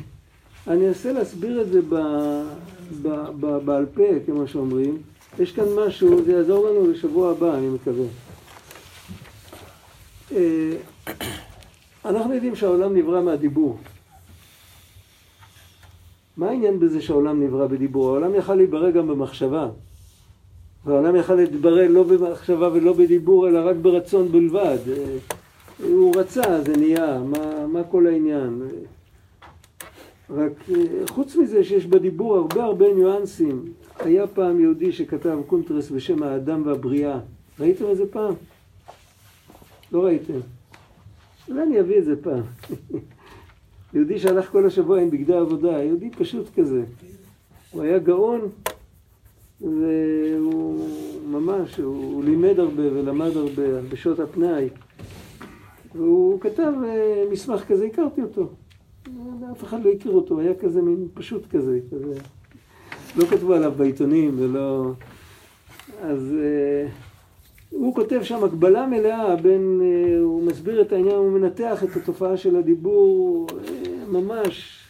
אני 0.66 0.88
אנסה 0.88 1.12
להסביר 1.12 1.62
את 1.62 1.68
זה 1.72 1.82
ב... 1.82 1.94
ב... 3.02 3.08
ב... 3.40 3.58
בעל 3.64 3.86
פה, 3.94 4.02
כמו 4.26 4.48
שאומרים. 4.48 5.02
יש 5.38 5.52
כאן 5.52 5.64
משהו, 5.76 6.24
זה 6.24 6.32
יעזור 6.32 6.68
לנו 6.68 6.90
לשבוע 6.90 7.30
הבא, 7.30 7.58
אני 7.58 7.68
מקווה. 7.68 8.06
אה, 10.36 10.72
אנחנו 12.04 12.34
יודעים 12.34 12.56
שהעולם 12.56 12.96
נברא 12.96 13.22
מהדיבור. 13.22 13.78
מה 16.36 16.48
העניין 16.48 16.80
בזה 16.80 17.02
שהעולם 17.02 17.42
נברא 17.42 17.66
בדיבור? 17.66 18.08
העולם 18.08 18.34
יכל 18.34 18.54
להיברא 18.54 18.90
גם 18.90 19.08
במחשבה. 19.08 19.68
והעולם 20.84 21.16
יכל 21.16 21.34
להתברא 21.34 21.82
לא 21.82 22.02
במחשבה 22.02 22.68
ולא 22.72 22.92
בדיבור, 22.92 23.48
אלא 23.48 23.58
רק 23.70 23.76
ברצון 23.76 24.32
בלבד. 24.32 24.78
אה, 24.88 25.16
הוא 25.82 26.16
רצה, 26.16 26.62
זה 26.62 26.76
נהיה, 26.76 27.18
מה, 27.18 27.66
מה 27.66 27.84
כל 27.84 28.06
העניין? 28.06 28.62
רק 30.30 30.52
אה, 30.70 31.06
חוץ 31.08 31.36
מזה 31.36 31.64
שיש 31.64 31.86
בדיבור 31.86 32.36
הרבה 32.36 32.64
הרבה 32.64 32.94
ניואנסים. 32.94 33.64
היה 33.98 34.26
פעם 34.26 34.60
יהודי 34.60 34.92
שכתב 34.92 35.38
קונטרס 35.46 35.90
בשם 35.90 36.22
האדם 36.22 36.62
והבריאה. 36.66 37.18
ראיתם 37.60 37.84
איזה 37.84 38.04
פעם? 38.10 38.34
לא 39.92 40.04
ראיתם. 40.04 40.40
אולי 41.48 41.62
אני 41.62 41.80
אביא 41.80 41.98
את 41.98 42.04
זה 42.04 42.22
פעם. 42.22 42.42
יהודי 43.94 44.18
שהלך 44.18 44.50
כל 44.50 44.66
השבוע 44.66 45.00
עם 45.00 45.10
בגדי 45.10 45.34
עבודה, 45.34 45.82
יהודי 45.82 46.10
פשוט 46.10 46.46
כזה. 46.56 46.84
הוא 47.70 47.82
היה 47.82 47.98
גאון, 47.98 48.40
והוא 49.60 50.88
ממש, 51.26 51.76
הוא 51.76 52.24
לימד 52.24 52.58
הרבה 52.58 52.92
ולמד 52.92 53.36
הרבה 53.36 53.82
בשעות 53.88 54.20
הפנאי. 54.20 54.68
והוא 55.94 56.40
כתב 56.40 56.72
אה, 56.84 57.24
מסמך 57.30 57.64
כזה, 57.64 57.86
הכרתי 57.86 58.22
אותו. 58.22 58.48
אף 59.52 59.64
אחד 59.64 59.84
לא 59.84 59.90
הכיר 59.90 60.12
אותו, 60.12 60.40
היה 60.40 60.54
כזה 60.54 60.82
מין 60.82 61.08
פשוט 61.14 61.46
כזה, 61.50 61.80
כזה. 61.90 62.14
לא 63.16 63.24
כתבו 63.24 63.54
עליו 63.54 63.72
בעיתונים 63.76 64.34
ולא... 64.38 64.92
אז 66.02 66.34
אה, 66.40 66.88
הוא 67.70 67.94
כותב 67.94 68.22
שם 68.22 68.44
הקבלה 68.44 68.86
מלאה 68.86 69.36
בין, 69.36 69.80
אה, 69.82 70.20
הוא 70.20 70.42
מסביר 70.42 70.80
את 70.80 70.92
העניין, 70.92 71.14
הוא 71.14 71.30
מנתח 71.30 71.84
את 71.84 71.96
התופעה 71.96 72.36
של 72.36 72.56
הדיבור 72.56 73.46
אה, 73.50 74.20
ממש 74.20 74.84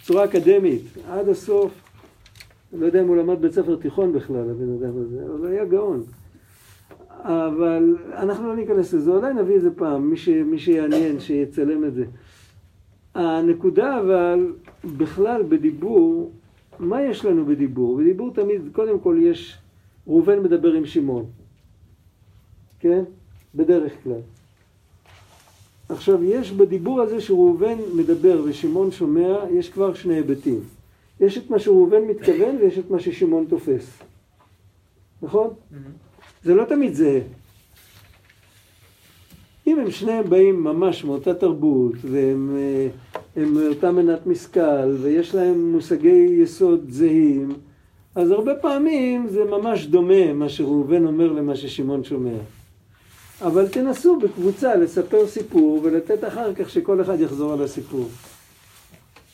בצורה 0.00 0.24
אקדמית, 0.24 0.82
עד 1.08 1.28
הסוף. 1.28 1.72
אני 2.72 2.80
לא 2.80 2.86
יודע 2.86 3.02
אם 3.02 3.08
הוא 3.08 3.16
למד 3.16 3.40
בית 3.40 3.52
ספר 3.52 3.76
תיכון 3.76 4.12
בכלל, 4.12 4.50
הבן 4.50 4.72
אדם 4.72 4.92
הזה, 5.02 5.24
אבל 5.34 5.46
היה 5.46 5.64
גאון. 5.64 6.02
אבל 7.22 7.96
אנחנו 8.12 8.48
לא 8.48 8.56
ניכנס 8.56 8.94
לזה, 8.94 9.10
אולי 9.10 9.34
נביא 9.34 9.56
את 9.56 9.60
זה 9.60 9.70
פעם, 9.70 10.10
מי, 10.10 10.16
ש, 10.16 10.28
מי 10.28 10.58
שיעניין, 10.58 11.20
שיצלם 11.20 11.84
את 11.84 11.94
זה. 11.94 12.04
הנקודה 13.14 14.00
אבל, 14.00 14.52
בכלל 14.96 15.42
בדיבור, 15.42 16.32
מה 16.78 17.02
יש 17.02 17.24
לנו 17.24 17.46
בדיבור? 17.46 17.96
בדיבור 17.96 18.34
תמיד, 18.34 18.62
קודם 18.72 18.98
כל 18.98 19.18
יש, 19.20 19.58
ראובן 20.06 20.42
מדבר 20.42 20.72
עם 20.72 20.86
שמעון, 20.86 21.24
כן? 22.80 23.04
בדרך 23.54 23.92
כלל. 24.04 24.20
עכשיו, 25.88 26.24
יש 26.24 26.52
בדיבור 26.52 27.00
הזה 27.00 27.20
שראובן 27.20 27.76
מדבר 27.94 28.42
ושמעון 28.44 28.90
שומע, 28.90 29.38
יש 29.52 29.68
כבר 29.68 29.94
שני 29.94 30.14
היבטים. 30.14 30.60
יש 31.20 31.38
את 31.38 31.50
מה 31.50 31.58
שראובן 31.58 32.02
מתכוון 32.02 32.56
ויש 32.60 32.78
את 32.78 32.90
מה 32.90 33.00
ששמעון 33.00 33.44
תופס. 33.48 33.98
נכון? 35.22 35.50
זה 36.44 36.54
לא 36.54 36.64
תמיד 36.64 36.94
זהה. 36.94 37.20
אם 39.66 39.78
הם 39.78 39.90
שניהם 39.90 40.30
באים 40.30 40.64
ממש 40.64 41.04
מאותה 41.04 41.34
תרבות, 41.34 41.94
והם 42.02 42.56
אה, 42.56 42.88
הם 43.36 43.54
מאותה 43.54 43.92
מנת 43.92 44.26
משכל, 44.26 44.96
ויש 45.02 45.34
להם 45.34 45.72
מושגי 45.72 46.28
יסוד 46.42 46.84
זהים, 46.88 47.48
אז 48.14 48.30
הרבה 48.30 48.54
פעמים 48.54 49.28
זה 49.28 49.44
ממש 49.44 49.86
דומה 49.86 50.32
מה 50.32 50.48
שראובן 50.48 51.06
אומר 51.06 51.32
למה 51.32 51.56
ששמעון 51.56 52.04
שומע. 52.04 52.38
אבל 53.42 53.68
תנסו 53.68 54.18
בקבוצה 54.18 54.76
לספר 54.76 55.26
סיפור 55.26 55.80
ולתת 55.82 56.24
אחר 56.24 56.54
כך 56.54 56.70
שכל 56.70 57.02
אחד 57.02 57.20
יחזור 57.20 57.52
על 57.52 57.62
הסיפור. 57.62 58.08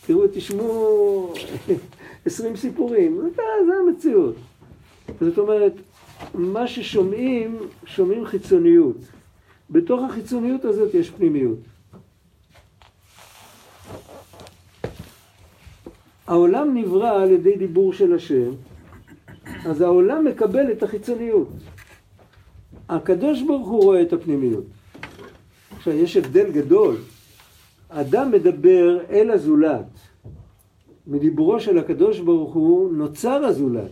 תראו, 0.06 0.22
תשמעו 0.32 1.32
עשרים 2.26 2.56
סיפורים, 2.56 3.20
זה, 3.20 3.42
זה 3.66 3.72
המציאות. 3.86 4.34
זאת 5.20 5.38
אומרת, 5.38 5.72
מה 6.34 6.66
ששומעים, 6.66 7.58
שומעים 7.86 8.26
חיצוניות. 8.26 8.96
בתוך 9.70 10.02
החיצוניות 10.02 10.64
הזאת 10.64 10.94
יש 10.94 11.10
פנימיות. 11.10 11.58
העולם 16.26 16.78
נברא 16.78 17.22
על 17.22 17.30
ידי 17.30 17.56
דיבור 17.56 17.92
של 17.92 18.14
השם, 18.14 18.50
אז 19.66 19.80
העולם 19.80 20.24
מקבל 20.24 20.72
את 20.72 20.82
החיצוניות. 20.82 21.48
הקדוש 22.88 23.42
ברוך 23.42 23.68
הוא 23.68 23.82
רואה 23.82 24.02
את 24.02 24.12
הפנימיות. 24.12 24.64
עכשיו, 25.76 25.92
יש 25.92 26.16
הבדל 26.16 26.52
גדול. 26.52 26.96
אדם 27.88 28.30
מדבר 28.30 28.98
אל 29.10 29.30
הזולת. 29.30 29.86
מדיבורו 31.06 31.60
של 31.60 31.78
הקדוש 31.78 32.20
ברוך 32.20 32.54
הוא 32.54 32.92
נוצר 32.92 33.44
הזולת. 33.44 33.90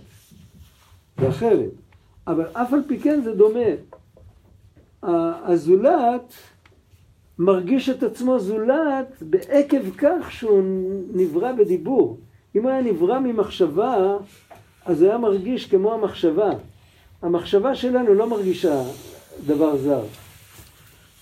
זה 1.20 1.28
אחרת. 1.28 1.70
אבל 2.26 2.47
אף 2.53 2.72
על 2.72 2.82
פי 2.86 2.99
כן 2.99 3.20
זה 3.24 3.34
דומה. 3.34 3.70
הזולת 5.45 6.34
מרגיש 7.38 7.88
את 7.88 8.03
עצמו 8.03 8.38
זולת 8.38 9.22
בעקב 9.22 9.90
כך 9.99 10.32
שהוא 10.32 10.62
נברא 11.14 11.53
בדיבור. 11.53 12.18
אם 12.57 12.66
היה 12.66 12.82
נברא 12.82 13.18
ממחשבה, 13.18 14.16
אז 14.84 15.03
היה 15.03 15.18
מרגיש 15.18 15.66
כמו 15.66 15.95
המחשבה. 15.95 16.51
המחשבה 17.22 17.74
שלנו 17.74 18.14
לא 18.14 18.26
מרגישה 18.28 18.82
דבר 19.46 19.76
זר. 19.76 20.02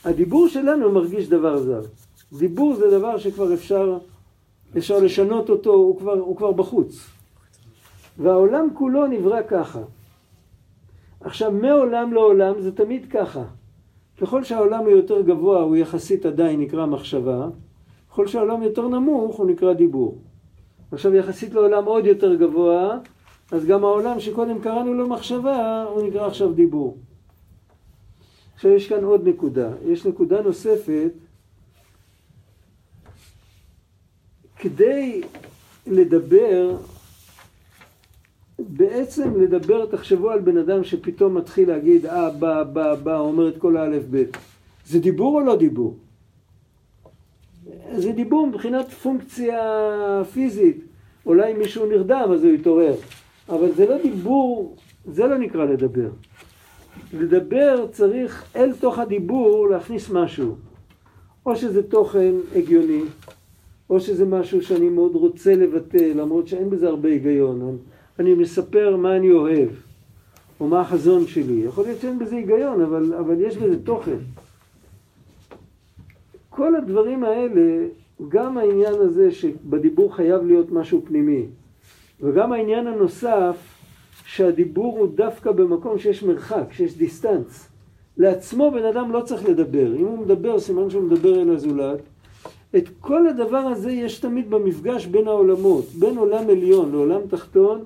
הדיבור 0.04 0.48
שלנו 0.48 0.92
מרגיש 0.92 1.28
דבר 1.28 1.58
זר. 1.58 1.82
דיבור 2.38 2.74
זה 2.74 2.90
דבר 2.90 3.18
שכבר 3.18 3.54
אפשר, 3.54 3.98
אפשר 4.78 4.98
לשנות 4.98 5.50
אותו, 5.50 5.72
הוא 5.72 5.98
כבר, 5.98 6.12
הוא 6.12 6.36
כבר 6.36 6.52
בחוץ. 6.52 7.06
והעולם 8.18 8.68
כולו 8.74 9.06
נברא 9.06 9.42
ככה. 9.48 9.80
עכשיו, 11.20 11.52
מעולם 11.52 12.12
לעולם 12.12 12.60
זה 12.60 12.72
תמיד 12.72 13.06
ככה. 13.10 13.42
ככל 14.20 14.44
שהעולם 14.44 14.80
הוא 14.80 14.90
יותר 14.90 15.20
גבוה, 15.20 15.60
הוא 15.60 15.76
יחסית 15.76 16.26
עדיין 16.26 16.60
נקרא 16.60 16.86
מחשבה, 16.86 17.46
ככל 18.10 18.26
שהעולם 18.26 18.62
יותר 18.62 18.88
נמוך, 18.88 19.36
הוא 19.36 19.46
נקרא 19.46 19.72
דיבור. 19.72 20.18
עכשיו, 20.92 21.14
יחסית 21.14 21.54
לעולם 21.54 21.84
עוד 21.84 22.06
יותר 22.06 22.34
גבוה, 22.34 22.98
אז 23.52 23.64
גם 23.64 23.84
העולם 23.84 24.20
שקודם 24.20 24.60
קראנו 24.60 24.94
לו 24.94 25.08
מחשבה, 25.08 25.82
הוא 25.82 26.08
נקרא 26.08 26.26
עכשיו 26.26 26.52
דיבור. 26.52 26.96
עכשיו 28.54 28.70
יש 28.70 28.88
כאן 28.88 29.04
עוד 29.04 29.28
נקודה. 29.28 29.70
יש 29.86 30.06
נקודה 30.06 30.42
נוספת. 30.42 31.10
כדי 34.56 35.22
לדבר, 35.86 36.76
בעצם 38.58 39.40
לדבר, 39.40 39.86
תחשבו 39.86 40.30
על 40.30 40.40
בן 40.40 40.58
אדם 40.58 40.84
שפתאום 40.84 41.34
מתחיל 41.34 41.68
להגיד 41.68 42.06
אה, 42.06 42.30
בא, 42.30 42.64
בא, 42.64 42.94
בא, 42.94 43.18
אומר 43.18 43.48
את 43.48 43.58
כל 43.58 43.76
האלף 43.76 44.04
בית. 44.04 44.36
זה 44.86 45.00
דיבור 45.00 45.40
או 45.40 45.40
לא 45.40 45.56
דיבור? 45.56 45.96
זה 47.96 48.12
דיבור 48.12 48.46
מבחינת 48.46 48.88
פונקציה 48.88 49.60
פיזית. 50.32 50.84
אולי 51.26 51.52
מישהו 51.52 51.86
נרדם 51.86 52.30
אז 52.34 52.44
הוא 52.44 52.52
יתעורר. 52.52 52.94
אבל 53.50 53.72
זה 53.72 53.86
לא 53.86 54.02
דיבור, 54.02 54.76
זה 55.06 55.26
לא 55.26 55.38
נקרא 55.38 55.64
לדבר. 55.64 56.10
לדבר 57.12 57.86
צריך 57.92 58.44
אל 58.56 58.72
תוך 58.72 58.98
הדיבור 58.98 59.68
להכניס 59.68 60.10
משהו. 60.10 60.54
או 61.46 61.56
שזה 61.56 61.82
תוכן 61.82 62.34
הגיוני, 62.56 63.02
או 63.90 64.00
שזה 64.00 64.24
משהו 64.26 64.62
שאני 64.62 64.88
מאוד 64.88 65.14
רוצה 65.14 65.54
לבטא, 65.54 66.12
למרות 66.14 66.48
שאין 66.48 66.70
בזה 66.70 66.88
הרבה 66.88 67.08
היגיון. 67.08 67.62
אני, 67.62 67.78
אני 68.18 68.34
מספר 68.34 68.96
מה 68.96 69.16
אני 69.16 69.30
אוהב, 69.30 69.68
או 70.60 70.68
מה 70.68 70.80
החזון 70.80 71.26
שלי. 71.26 71.62
יכול 71.64 71.84
להיות 71.84 72.00
שאין 72.00 72.18
בזה 72.18 72.36
היגיון, 72.36 72.80
אבל, 72.80 73.14
אבל 73.14 73.40
יש 73.40 73.56
בזה 73.56 73.82
תוכן. 73.84 74.16
כל 76.50 76.74
הדברים 76.74 77.24
האלה, 77.24 77.86
גם 78.28 78.58
העניין 78.58 78.94
הזה 78.94 79.30
שבדיבור 79.30 80.16
חייב 80.16 80.44
להיות 80.44 80.72
משהו 80.72 81.02
פנימי, 81.04 81.46
וגם 82.22 82.52
העניין 82.52 82.86
הנוסף, 82.86 83.56
שהדיבור 84.24 84.98
הוא 84.98 85.08
דווקא 85.14 85.52
במקום 85.52 85.98
שיש 85.98 86.22
מרחק, 86.22 86.72
שיש 86.72 86.96
דיסטנס. 86.96 87.68
לעצמו 88.16 88.70
בן 88.70 88.84
אדם 88.84 89.12
לא 89.12 89.20
צריך 89.20 89.48
לדבר. 89.48 89.96
אם 89.96 90.04
הוא 90.04 90.18
מדבר, 90.18 90.60
סימן 90.60 90.90
שהוא 90.90 91.02
מדבר 91.02 91.42
אל 91.42 91.50
הזולת. 91.50 91.98
את 92.76 92.88
כל 93.00 93.26
הדבר 93.26 93.56
הזה 93.56 93.92
יש 93.92 94.18
תמיד 94.18 94.50
במפגש 94.50 95.06
בין 95.06 95.28
העולמות, 95.28 95.84
בין 95.98 96.18
עולם 96.18 96.50
עליון 96.50 96.90
לעולם 96.92 97.20
תחתון. 97.30 97.84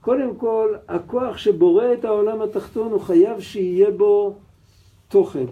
קודם 0.00 0.34
כל, 0.34 0.74
הכוח 0.88 1.36
שבורא 1.36 1.84
את 1.92 2.04
העולם 2.04 2.42
התחתון 2.42 2.92
הוא 2.92 3.00
חייב 3.00 3.40
שיהיה 3.40 3.90
בו 3.90 4.34
תוכן. 5.08 5.44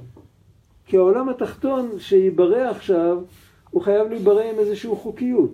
כי 0.87 0.97
העולם 0.97 1.28
התחתון 1.28 1.91
שייברא 1.99 2.70
עכשיו, 2.70 3.18
הוא 3.70 3.83
חייב 3.83 4.09
להיברא 4.09 4.43
עם 4.43 4.59
איזושהי 4.59 4.91
חוקיות, 4.95 5.51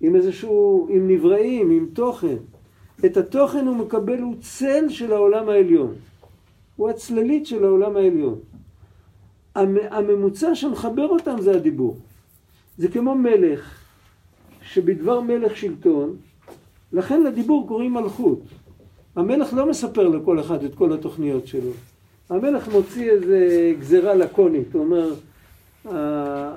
עם 0.00 0.16
איזשהו, 0.16 0.86
עם 0.90 1.08
נבראים, 1.08 1.70
עם 1.70 1.86
תוכן. 1.92 2.36
את 3.04 3.16
התוכן 3.16 3.66
הוא 3.66 3.76
מקבל, 3.76 4.20
הוא 4.20 4.34
צל 4.40 4.88
של 4.88 5.12
העולם 5.12 5.48
העליון. 5.48 5.94
הוא 6.76 6.90
הצללית 6.90 7.46
של 7.46 7.64
העולם 7.64 7.96
העליון. 7.96 8.38
הממוצע 9.90 10.54
שמחבר 10.54 11.06
אותם 11.06 11.36
זה 11.40 11.56
הדיבור. 11.56 11.96
זה 12.78 12.88
כמו 12.88 13.14
מלך, 13.14 13.80
שבדבר 14.62 15.20
מלך 15.20 15.56
שלטון, 15.56 16.16
לכן 16.92 17.22
לדיבור 17.22 17.68
קוראים 17.68 17.94
מלכות. 17.94 18.40
המלך 19.16 19.54
לא 19.54 19.70
מספר 19.70 20.08
לכל 20.08 20.40
אחד 20.40 20.64
את 20.64 20.74
כל 20.74 20.92
התוכניות 20.92 21.46
שלו. 21.46 21.70
המלך 22.30 22.68
מוציא 22.68 23.10
איזה 23.10 23.72
גזירה 23.78 24.14
לקונית, 24.14 24.74
הוא 24.74 24.84
אומר, 24.84 25.14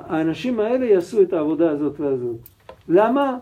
האנשים 0.07 0.59
האלה 0.59 0.85
יעשו 0.85 1.21
את 1.21 1.33
העבודה 1.33 1.71
הזאת 1.71 1.99
והזאת. 1.99 2.37
למה? 2.89 3.37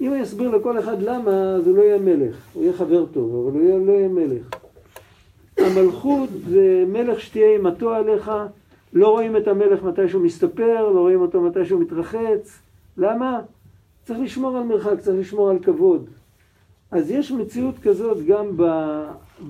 אם 0.00 0.08
הוא 0.08 0.16
יסביר 0.16 0.56
לכל 0.56 0.78
אחד 0.78 1.02
למה, 1.02 1.30
אז 1.30 1.66
הוא 1.66 1.76
לא 1.76 1.82
יהיה 1.82 1.98
מלך. 1.98 2.36
הוא 2.52 2.62
יהיה 2.62 2.72
חבר 2.72 3.06
טוב, 3.06 3.48
אבל 3.48 3.60
הוא 3.60 3.86
לא 3.86 3.92
יהיה 3.92 4.08
מלך. 4.08 4.50
המלכות 5.56 6.28
זה 6.48 6.84
מלך 6.88 7.20
שתהיה 7.20 7.46
אימתו 7.46 7.94
עליך, 7.94 8.30
לא 8.92 9.08
רואים 9.08 9.36
את 9.36 9.48
המלך 9.48 9.82
מתי 9.82 10.08
שהוא 10.08 10.22
מסתפר, 10.22 10.90
לא 10.94 11.00
רואים 11.00 11.20
אותו 11.20 11.40
מתי 11.40 11.64
שהוא 11.64 11.80
מתרחץ. 11.80 12.58
למה? 12.96 13.40
צריך 14.04 14.20
לשמור 14.20 14.56
על 14.56 14.62
מרחק, 14.62 15.00
צריך 15.00 15.20
לשמור 15.20 15.50
על 15.50 15.58
כבוד. 15.58 16.06
אז 16.90 17.10
יש 17.10 17.32
מציאות 17.32 17.74
כזאת 17.78 18.26
גם 18.26 18.46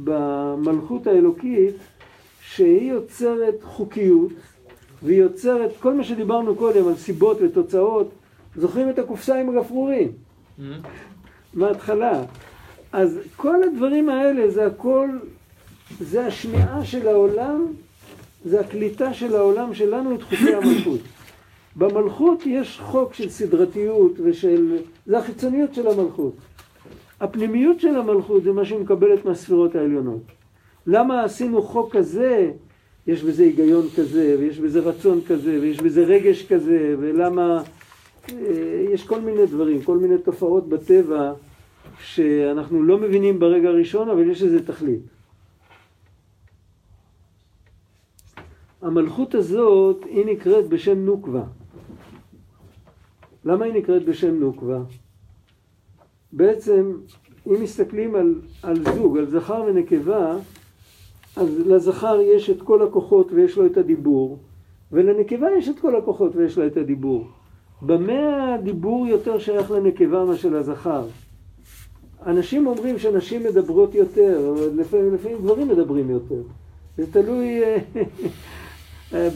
במלכות 0.04 1.06
האלוקית, 1.06 1.74
שהיא 2.40 2.92
יוצרת 2.92 3.62
חוקיות, 3.62 4.32
והיא 5.02 5.20
יוצרת 5.20 5.70
כל 5.80 5.94
מה 5.94 6.04
שדיברנו 6.04 6.54
קודם 6.54 6.88
על 6.88 6.94
סיבות 6.94 7.36
ותוצאות. 7.40 8.10
זוכרים 8.56 8.90
את 8.90 8.98
הקופסה 8.98 9.40
עם 9.40 9.48
הגפרורים? 9.58 10.12
מההתחלה. 11.54 12.22
אז 12.92 13.18
כל 13.36 13.62
הדברים 13.62 14.08
האלה 14.08 14.50
זה 14.50 14.66
הכל, 14.66 15.08
זה 16.00 16.26
השמיעה 16.26 16.84
של 16.84 17.08
העולם, 17.08 17.66
זה 18.44 18.60
הקליטה 18.60 19.14
של 19.14 19.36
העולם 19.36 19.74
שלנו 19.74 20.14
את 20.14 20.22
חוקי 20.22 20.54
המלכות. 20.54 21.00
במלכות 21.76 22.46
יש 22.46 22.80
חוק 22.80 23.14
של 23.14 23.30
סדרתיות 23.30 24.12
ושל... 24.24 24.78
זה 25.06 25.18
החיצוניות 25.18 25.74
של 25.74 25.86
המלכות. 25.88 26.34
הפנימיות 27.20 27.80
של 27.80 27.96
המלכות 27.96 28.42
זה 28.42 28.52
מה 28.52 28.64
שהיא 28.64 28.78
מקבלת 28.78 29.24
מהספירות 29.24 29.74
העליונות. 29.74 30.22
למה 30.86 31.24
עשינו 31.24 31.62
חוק 31.62 31.96
כזה? 31.96 32.50
יש 33.06 33.22
בזה 33.22 33.42
היגיון 33.42 33.86
כזה, 33.96 34.36
ויש 34.38 34.58
בזה 34.58 34.80
רצון 34.80 35.20
כזה, 35.28 35.58
ויש 35.60 35.80
בזה 35.80 36.04
רגש 36.04 36.46
כזה, 36.46 36.94
ולמה... 36.98 37.62
אה, 38.32 38.84
יש 38.90 39.06
כל 39.06 39.20
מיני 39.20 39.46
דברים, 39.46 39.82
כל 39.82 39.98
מיני 39.98 40.18
תופעות 40.18 40.68
בטבע 40.68 41.32
שאנחנו 41.98 42.82
לא 42.82 42.98
מבינים 42.98 43.38
ברגע 43.38 43.68
הראשון, 43.68 44.08
אבל 44.08 44.30
יש 44.30 44.42
לזה 44.42 44.66
תכלית. 44.66 45.02
המלכות 48.82 49.34
הזאת, 49.34 50.04
היא 50.04 50.26
נקראת 50.26 50.68
בשם 50.68 50.98
נוקבה. 50.98 51.44
למה 53.44 53.64
היא 53.64 53.74
נקראת 53.74 54.04
בשם 54.04 54.40
נוקבה? 54.40 54.80
בעצם, 56.32 56.92
אם 57.46 57.62
מסתכלים 57.62 58.14
על, 58.14 58.34
על 58.62 58.84
זוג, 58.94 59.18
על 59.18 59.30
זכר 59.30 59.64
ונקבה, 59.66 60.36
אז 61.36 61.58
לזכר 61.66 62.20
יש 62.20 62.50
את 62.50 62.62
כל 62.62 62.82
הכוחות 62.82 63.32
ויש 63.32 63.56
לו 63.56 63.66
את 63.66 63.76
הדיבור, 63.76 64.38
ולנקבה 64.92 65.46
יש 65.58 65.68
את 65.68 65.78
כל 65.78 65.96
הכוחות 65.96 66.36
ויש 66.36 66.58
לה 66.58 66.66
את 66.66 66.76
הדיבור. 66.76 67.26
במה 67.82 68.54
הדיבור 68.54 69.06
יותר 69.06 69.38
שייך 69.38 69.70
לנקבה 69.70 70.24
מאשר 70.24 70.48
לזכר? 70.48 71.06
אנשים 72.26 72.66
אומרים 72.66 72.98
שנשים 72.98 73.44
מדברות 73.44 73.94
יותר, 73.94 74.54
לפעמים, 74.74 75.14
לפעמים 75.14 75.38
גברים 75.38 75.68
מדברים 75.68 76.10
יותר. 76.10 76.42
זה 76.96 77.12
תלוי, 77.12 77.60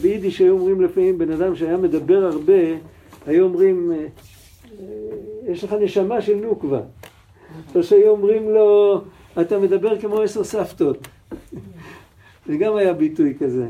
ביידיש 0.01 0.39
היו 0.39 0.53
אומרים 0.53 0.81
לפעמים 0.81 1.17
בן 1.17 1.31
אדם 1.31 1.55
שהיה 1.55 1.77
מדבר 1.77 2.25
הרבה, 2.25 2.53
היו 3.25 3.43
אומרים, 3.45 3.91
יש 5.47 5.63
לך 5.63 5.73
נשמה 5.73 6.21
של 6.21 6.35
נוקבה. 6.35 6.81
או 7.75 7.83
שהיו 7.83 8.09
אומרים 8.09 8.49
לו, 8.49 9.01
אתה 9.41 9.59
מדבר 9.59 9.99
כמו 10.01 10.21
עשר 10.21 10.43
סבתות. 10.43 11.07
זה 12.45 12.57
גם 12.57 12.75
היה 12.75 12.93
ביטוי 12.93 13.33
כזה. 13.39 13.67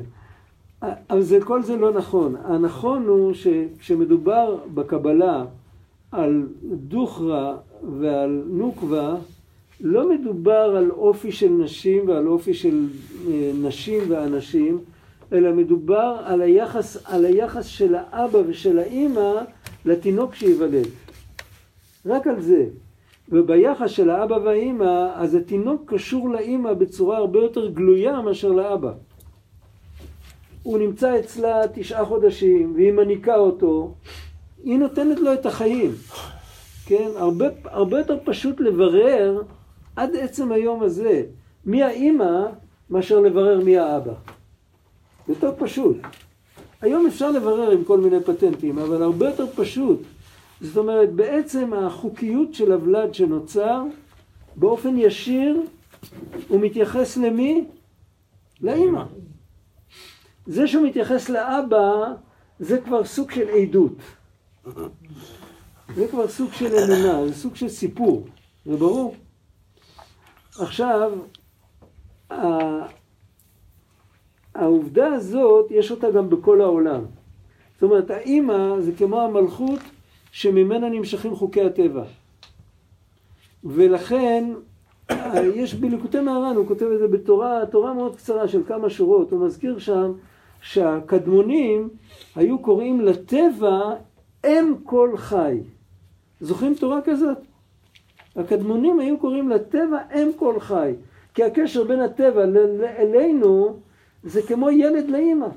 אבל 0.81 1.21
זה, 1.21 1.41
כל 1.41 1.63
זה 1.63 1.75
לא 1.75 1.91
נכון. 1.91 2.35
הנכון 2.43 3.07
הוא 3.07 3.33
שכשמדובר 3.33 4.57
בקבלה 4.73 5.45
על 6.11 6.47
דוכרה 6.63 7.57
ועל 7.99 8.43
נוקבה, 8.47 9.15
לא 9.81 10.09
מדובר 10.09 10.75
על 10.77 10.91
אופי 10.91 11.31
של 11.31 11.49
נשים 11.49 12.09
ועל 12.09 12.27
אופי 12.27 12.53
של 12.53 12.87
אה, 13.27 13.51
נשים 13.61 14.03
ואנשים, 14.09 14.79
אלא 15.33 15.53
מדובר 15.53 16.17
על 16.25 16.41
היחס, 16.41 17.05
על 17.05 17.25
היחס 17.25 17.65
של 17.65 17.95
האבא 17.95 18.39
ושל 18.47 18.79
האימא 18.79 19.33
לתינוק 19.85 20.35
שייוולד. 20.35 20.87
רק 22.05 22.27
על 22.27 22.41
זה. 22.41 22.65
וביחס 23.31 23.89
של 23.89 24.09
האבא 24.09 24.33
והאימא, 24.43 25.11
אז 25.15 25.35
התינוק 25.35 25.93
קשור 25.93 26.29
לאימא 26.29 26.73
בצורה 26.73 27.17
הרבה 27.17 27.39
יותר 27.39 27.69
גלויה 27.69 28.21
מאשר 28.21 28.51
לאבא. 28.51 28.93
הוא 30.63 30.77
נמצא 30.77 31.19
אצלה 31.19 31.61
תשעה 31.73 32.05
חודשים, 32.05 32.73
והיא 32.75 32.91
מניקה 32.91 33.35
אותו, 33.35 33.93
היא 34.63 34.77
נותנת 34.77 35.19
לו 35.19 35.33
את 35.33 35.45
החיים. 35.45 35.91
כן? 36.85 37.09
הרבה, 37.15 37.45
הרבה 37.63 37.97
יותר 37.97 38.17
פשוט 38.25 38.59
לברר 38.59 39.41
עד 39.95 40.15
עצם 40.15 40.51
היום 40.51 40.83
הזה 40.83 41.23
מי 41.65 41.83
האימא 41.83 42.45
מאשר 42.89 43.19
לברר 43.19 43.59
מי 43.63 43.77
האבא. 43.77 44.13
יותר 45.27 45.51
פשוט. 45.57 45.97
היום 46.81 47.07
אפשר 47.07 47.31
לברר 47.31 47.71
עם 47.71 47.83
כל 47.83 47.99
מיני 47.99 48.23
פטנטים, 48.23 48.79
אבל 48.79 49.03
הרבה 49.03 49.29
יותר 49.29 49.45
פשוט. 49.55 50.01
זאת 50.61 50.77
אומרת, 50.77 51.13
בעצם 51.13 51.73
החוקיות 51.73 52.53
של 52.53 52.71
הוולד 52.71 53.13
שנוצר, 53.13 53.83
באופן 54.55 54.97
ישיר, 54.97 55.61
הוא 56.47 56.61
מתייחס 56.61 57.17
למי? 57.17 57.65
לאימא. 58.61 59.03
זה 60.49 60.67
שהוא 60.67 60.87
מתייחס 60.87 61.29
לאבא, 61.29 62.13
זה 62.59 62.81
כבר 62.81 63.03
סוג 63.03 63.31
של 63.31 63.49
עדות. 63.49 63.93
זה 65.95 66.07
כבר 66.07 66.27
סוג 66.27 66.53
של 66.53 66.75
אמונה, 66.75 67.27
זה 67.27 67.33
סוג 67.33 67.55
של 67.55 67.69
סיפור, 67.69 68.27
זה 68.65 68.77
ברור. 68.77 69.15
עכשיו, 70.59 71.11
העובדה 74.55 75.13
הזאת, 75.13 75.71
יש 75.71 75.91
אותה 75.91 76.11
גם 76.11 76.29
בכל 76.29 76.61
העולם. 76.61 77.01
זאת 77.73 77.83
אומרת, 77.83 78.09
האימא 78.09 78.79
זה 78.79 78.91
כמו 78.97 79.21
המלכות 79.21 79.79
שממנה 80.31 80.89
נמשכים 80.89 81.35
חוקי 81.35 81.61
הטבע. 81.61 82.03
ולכן, 83.63 84.53
יש 85.55 85.73
בליקוטי 85.73 86.19
מהר"ן, 86.19 86.55
הוא 86.55 86.67
כותב 86.67 86.85
את 86.85 86.99
זה 86.99 87.07
בתורה, 87.07 87.65
תורה 87.71 87.93
מאוד 87.93 88.15
קצרה 88.15 88.47
של 88.47 88.61
כמה 88.67 88.89
שורות, 88.89 89.31
הוא 89.31 89.45
מזכיר 89.45 89.79
שם 89.79 90.11
שהקדמונים 90.61 91.89
היו 92.35 92.59
קוראים 92.59 93.01
לטבע 93.01 93.79
אם 94.45 94.73
כל 94.83 95.17
חי. 95.17 95.57
זוכרים 96.41 96.75
תורה 96.75 97.01
כזאת? 97.01 97.37
הקדמונים 98.35 98.99
היו 98.99 99.17
קוראים 99.17 99.49
לטבע 99.49 99.97
אם 100.15 100.29
כל 100.35 100.59
חי. 100.59 100.93
כי 101.33 101.43
הקשר 101.43 101.83
בין 101.83 101.99
הטבע 101.99 102.43
אלינו 102.97 103.79
זה 104.23 104.41
כמו 104.41 104.69
ילד 104.71 105.09
לאימא. 105.09 105.47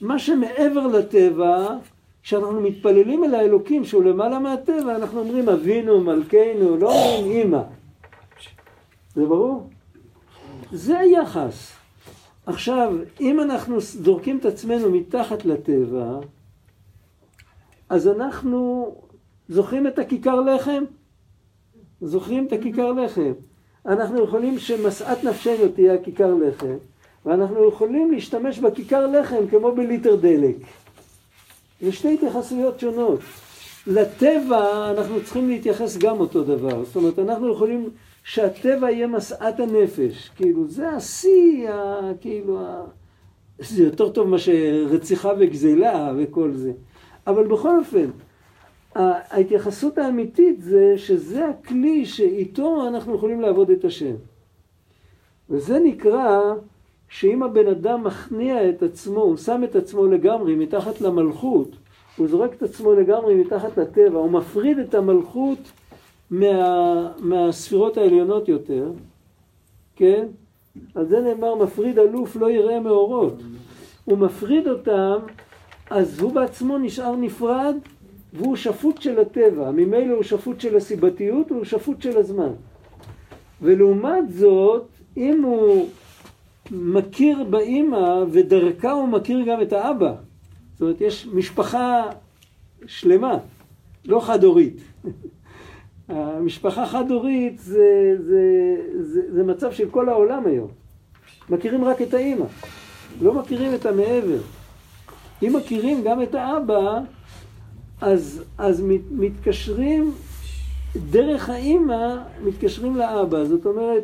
מה 0.00 0.18
שמעבר 0.18 0.86
לטבע, 0.86 1.76
כשאנחנו 2.22 2.60
מתפללים 2.60 3.24
אל 3.24 3.34
האלוקים 3.34 3.84
שהוא 3.84 4.04
למעלה 4.04 4.38
מהטבע, 4.38 4.96
אנחנו 4.96 5.20
אומרים 5.20 5.48
אבינו, 5.48 6.00
מלכנו, 6.00 6.76
לא 6.76 6.92
אומרים 6.92 7.36
אימא. 7.36 7.62
זה 9.14 9.26
ברור? 9.26 9.68
זה 10.72 10.98
היחס. 10.98 11.81
עכשיו, 12.46 12.94
אם 13.20 13.40
אנחנו 13.40 13.80
זורקים 13.80 14.38
את 14.38 14.44
עצמנו 14.44 14.90
מתחת 14.90 15.44
לטבע, 15.44 16.18
אז 17.88 18.08
אנחנו 18.08 18.94
זוכרים 19.48 19.86
את 19.86 19.98
הכיכר 19.98 20.40
לחם? 20.40 20.84
זוכרים 22.00 22.46
את 22.46 22.52
הכיכר 22.52 22.92
לחם. 22.92 23.32
אנחנו 23.86 24.24
יכולים 24.24 24.58
שמשאת 24.58 25.24
נפשנו 25.24 25.68
תהיה 25.74 25.94
הכיכר 25.94 26.34
לחם, 26.34 26.76
ואנחנו 27.26 27.68
יכולים 27.68 28.10
להשתמש 28.10 28.58
בכיכר 28.58 29.06
לחם 29.06 29.48
כמו 29.50 29.72
בליטר 29.74 30.16
דלק. 30.16 30.56
זה 31.80 31.92
שתי 31.92 32.14
התייחסויות 32.14 32.80
שונות. 32.80 33.20
לטבע 33.86 34.90
אנחנו 34.90 35.24
צריכים 35.24 35.48
להתייחס 35.48 35.96
גם 35.96 36.20
אותו 36.20 36.44
דבר. 36.44 36.84
זאת 36.84 36.96
אומרת, 36.96 37.18
אנחנו 37.18 37.52
יכולים 37.52 37.90
שהטבע 38.24 38.90
יהיה 38.90 39.06
משאת 39.06 39.60
הנפש. 39.60 40.30
כאילו, 40.36 40.68
זה 40.68 40.88
השיא, 40.90 41.68
כאילו, 42.20 42.60
זה 43.58 43.84
יותר 43.84 44.08
טוב 44.08 44.28
מאשר 44.28 44.86
רציחה 44.90 45.32
וגזלה 45.38 46.12
וכל 46.18 46.52
זה. 46.52 46.72
אבל 47.26 47.46
בכל 47.46 47.78
אופן, 47.78 48.10
ההתייחסות 48.94 49.98
האמיתית 49.98 50.62
זה 50.62 50.94
שזה 50.96 51.48
הכלי 51.48 52.06
שאיתו 52.06 52.88
אנחנו 52.88 53.14
יכולים 53.14 53.40
לעבוד 53.40 53.70
את 53.70 53.84
השם. 53.84 54.14
וזה 55.50 55.78
נקרא 55.78 56.54
שאם 57.08 57.42
הבן 57.42 57.66
אדם 57.66 58.04
מכניע 58.04 58.68
את 58.68 58.82
עצמו, 58.82 59.20
הוא 59.20 59.36
שם 59.36 59.64
את 59.64 59.76
עצמו 59.76 60.06
לגמרי 60.06 60.54
מתחת 60.54 61.00
למלכות, 61.00 61.68
הוא 62.16 62.28
זורק 62.28 62.54
את 62.54 62.62
עצמו 62.62 62.94
לגמרי 62.94 63.34
מתחת 63.34 63.78
לטבע, 63.78 64.18
הוא 64.18 64.30
מפריד 64.30 64.78
את 64.78 64.94
המלכות 64.94 65.58
מה, 66.32 67.12
מהספירות 67.18 67.96
העליונות 67.96 68.48
יותר, 68.48 68.92
כן? 69.96 70.26
על 70.94 71.06
זה 71.06 71.20
נאמר 71.20 71.54
מפריד 71.54 71.98
אלוף 71.98 72.36
לא 72.36 72.50
יראה 72.50 72.80
מאורות. 72.80 73.42
הוא 74.04 74.18
מפריד 74.18 74.68
אותם, 74.68 75.18
אז 75.90 76.20
הוא 76.20 76.32
בעצמו 76.32 76.78
נשאר 76.78 77.16
נפרד, 77.16 77.76
והוא 78.32 78.56
שפוט 78.56 79.02
של 79.02 79.18
הטבע. 79.18 79.70
ממילא 79.70 80.14
הוא 80.14 80.22
שפוט 80.22 80.60
של 80.60 80.76
הסיבתיות, 80.76 81.50
הוא 81.50 81.64
שפוט 81.64 82.02
של 82.02 82.18
הזמן. 82.18 82.52
ולעומת 83.62 84.30
זאת, 84.30 84.86
אם 85.16 85.42
הוא 85.42 85.88
מכיר 86.70 87.44
באימא, 87.44 88.24
ודרכה 88.30 88.92
הוא 88.92 89.08
מכיר 89.08 89.42
גם 89.46 89.62
את 89.62 89.72
האבא. 89.72 90.14
זאת 90.72 90.80
אומרת, 90.80 91.00
יש 91.00 91.26
משפחה 91.32 92.10
שלמה, 92.86 93.38
לא 94.04 94.20
חד-הורית. 94.20 94.76
המשפחה 96.12 96.86
חד-הורית 96.86 97.58
זה, 97.58 98.16
זה, 98.18 98.76
זה, 99.00 99.20
זה 99.32 99.44
מצב 99.44 99.72
של 99.72 99.90
כל 99.90 100.08
העולם 100.08 100.46
היום. 100.46 100.68
מכירים 101.50 101.84
רק 101.84 102.02
את 102.02 102.14
האימא, 102.14 102.44
לא 103.20 103.34
מכירים 103.34 103.74
את 103.74 103.86
המעבר. 103.86 104.40
אם 105.42 105.56
מכירים 105.56 106.02
גם 106.04 106.22
את 106.22 106.34
האבא, 106.34 107.00
אז, 108.00 108.44
אז 108.58 108.80
מת, 108.80 109.00
מתקשרים, 109.10 110.12
דרך 111.10 111.50
האימא 111.50 112.16
מתקשרים 112.44 112.96
לאבא. 112.96 113.44
זאת 113.44 113.66
אומרת, 113.66 114.02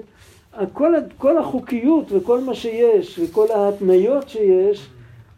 כל, 0.73 0.93
כל 1.19 1.39
החוקיות 1.39 2.13
וכל 2.13 2.41
מה 2.41 2.55
שיש 2.55 3.19
וכל 3.19 3.47
ההתניות 3.55 4.29
שיש, 4.29 4.89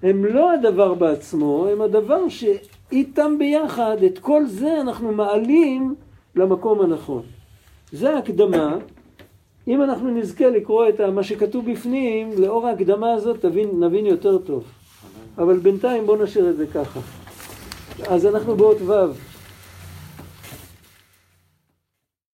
הם 0.02 0.24
לא 0.24 0.52
הדבר 0.52 0.94
בעצמו, 0.94 1.66
הם 1.72 1.80
הדבר 1.80 2.28
שאיתם 2.28 3.38
ביחד, 3.38 3.96
את 4.06 4.18
כל 4.18 4.46
זה 4.46 4.80
אנחנו 4.80 5.12
מעלים 5.12 5.94
למקום 6.36 6.80
הנכון. 6.80 7.22
זה 7.92 8.14
ההקדמה. 8.14 8.76
אם 9.68 9.82
אנחנו 9.82 10.10
נזכה 10.10 10.48
לקרוא 10.48 10.88
את 10.88 11.00
מה 11.00 11.22
שכתוב 11.22 11.70
בפנים, 11.70 12.30
לאור 12.38 12.66
ההקדמה 12.66 13.12
הזאת 13.12 13.40
תבין, 13.40 13.84
נבין 13.84 14.06
יותר 14.06 14.38
טוב. 14.38 14.64
אבל 15.38 15.58
בינתיים 15.58 16.06
בואו 16.06 16.22
נשאיר 16.22 16.50
את 16.50 16.56
זה 16.56 16.66
ככה. 16.66 17.00
אז 18.08 18.26
אנחנו 18.26 18.56
באות 18.56 18.76
ו'. 18.86 19.29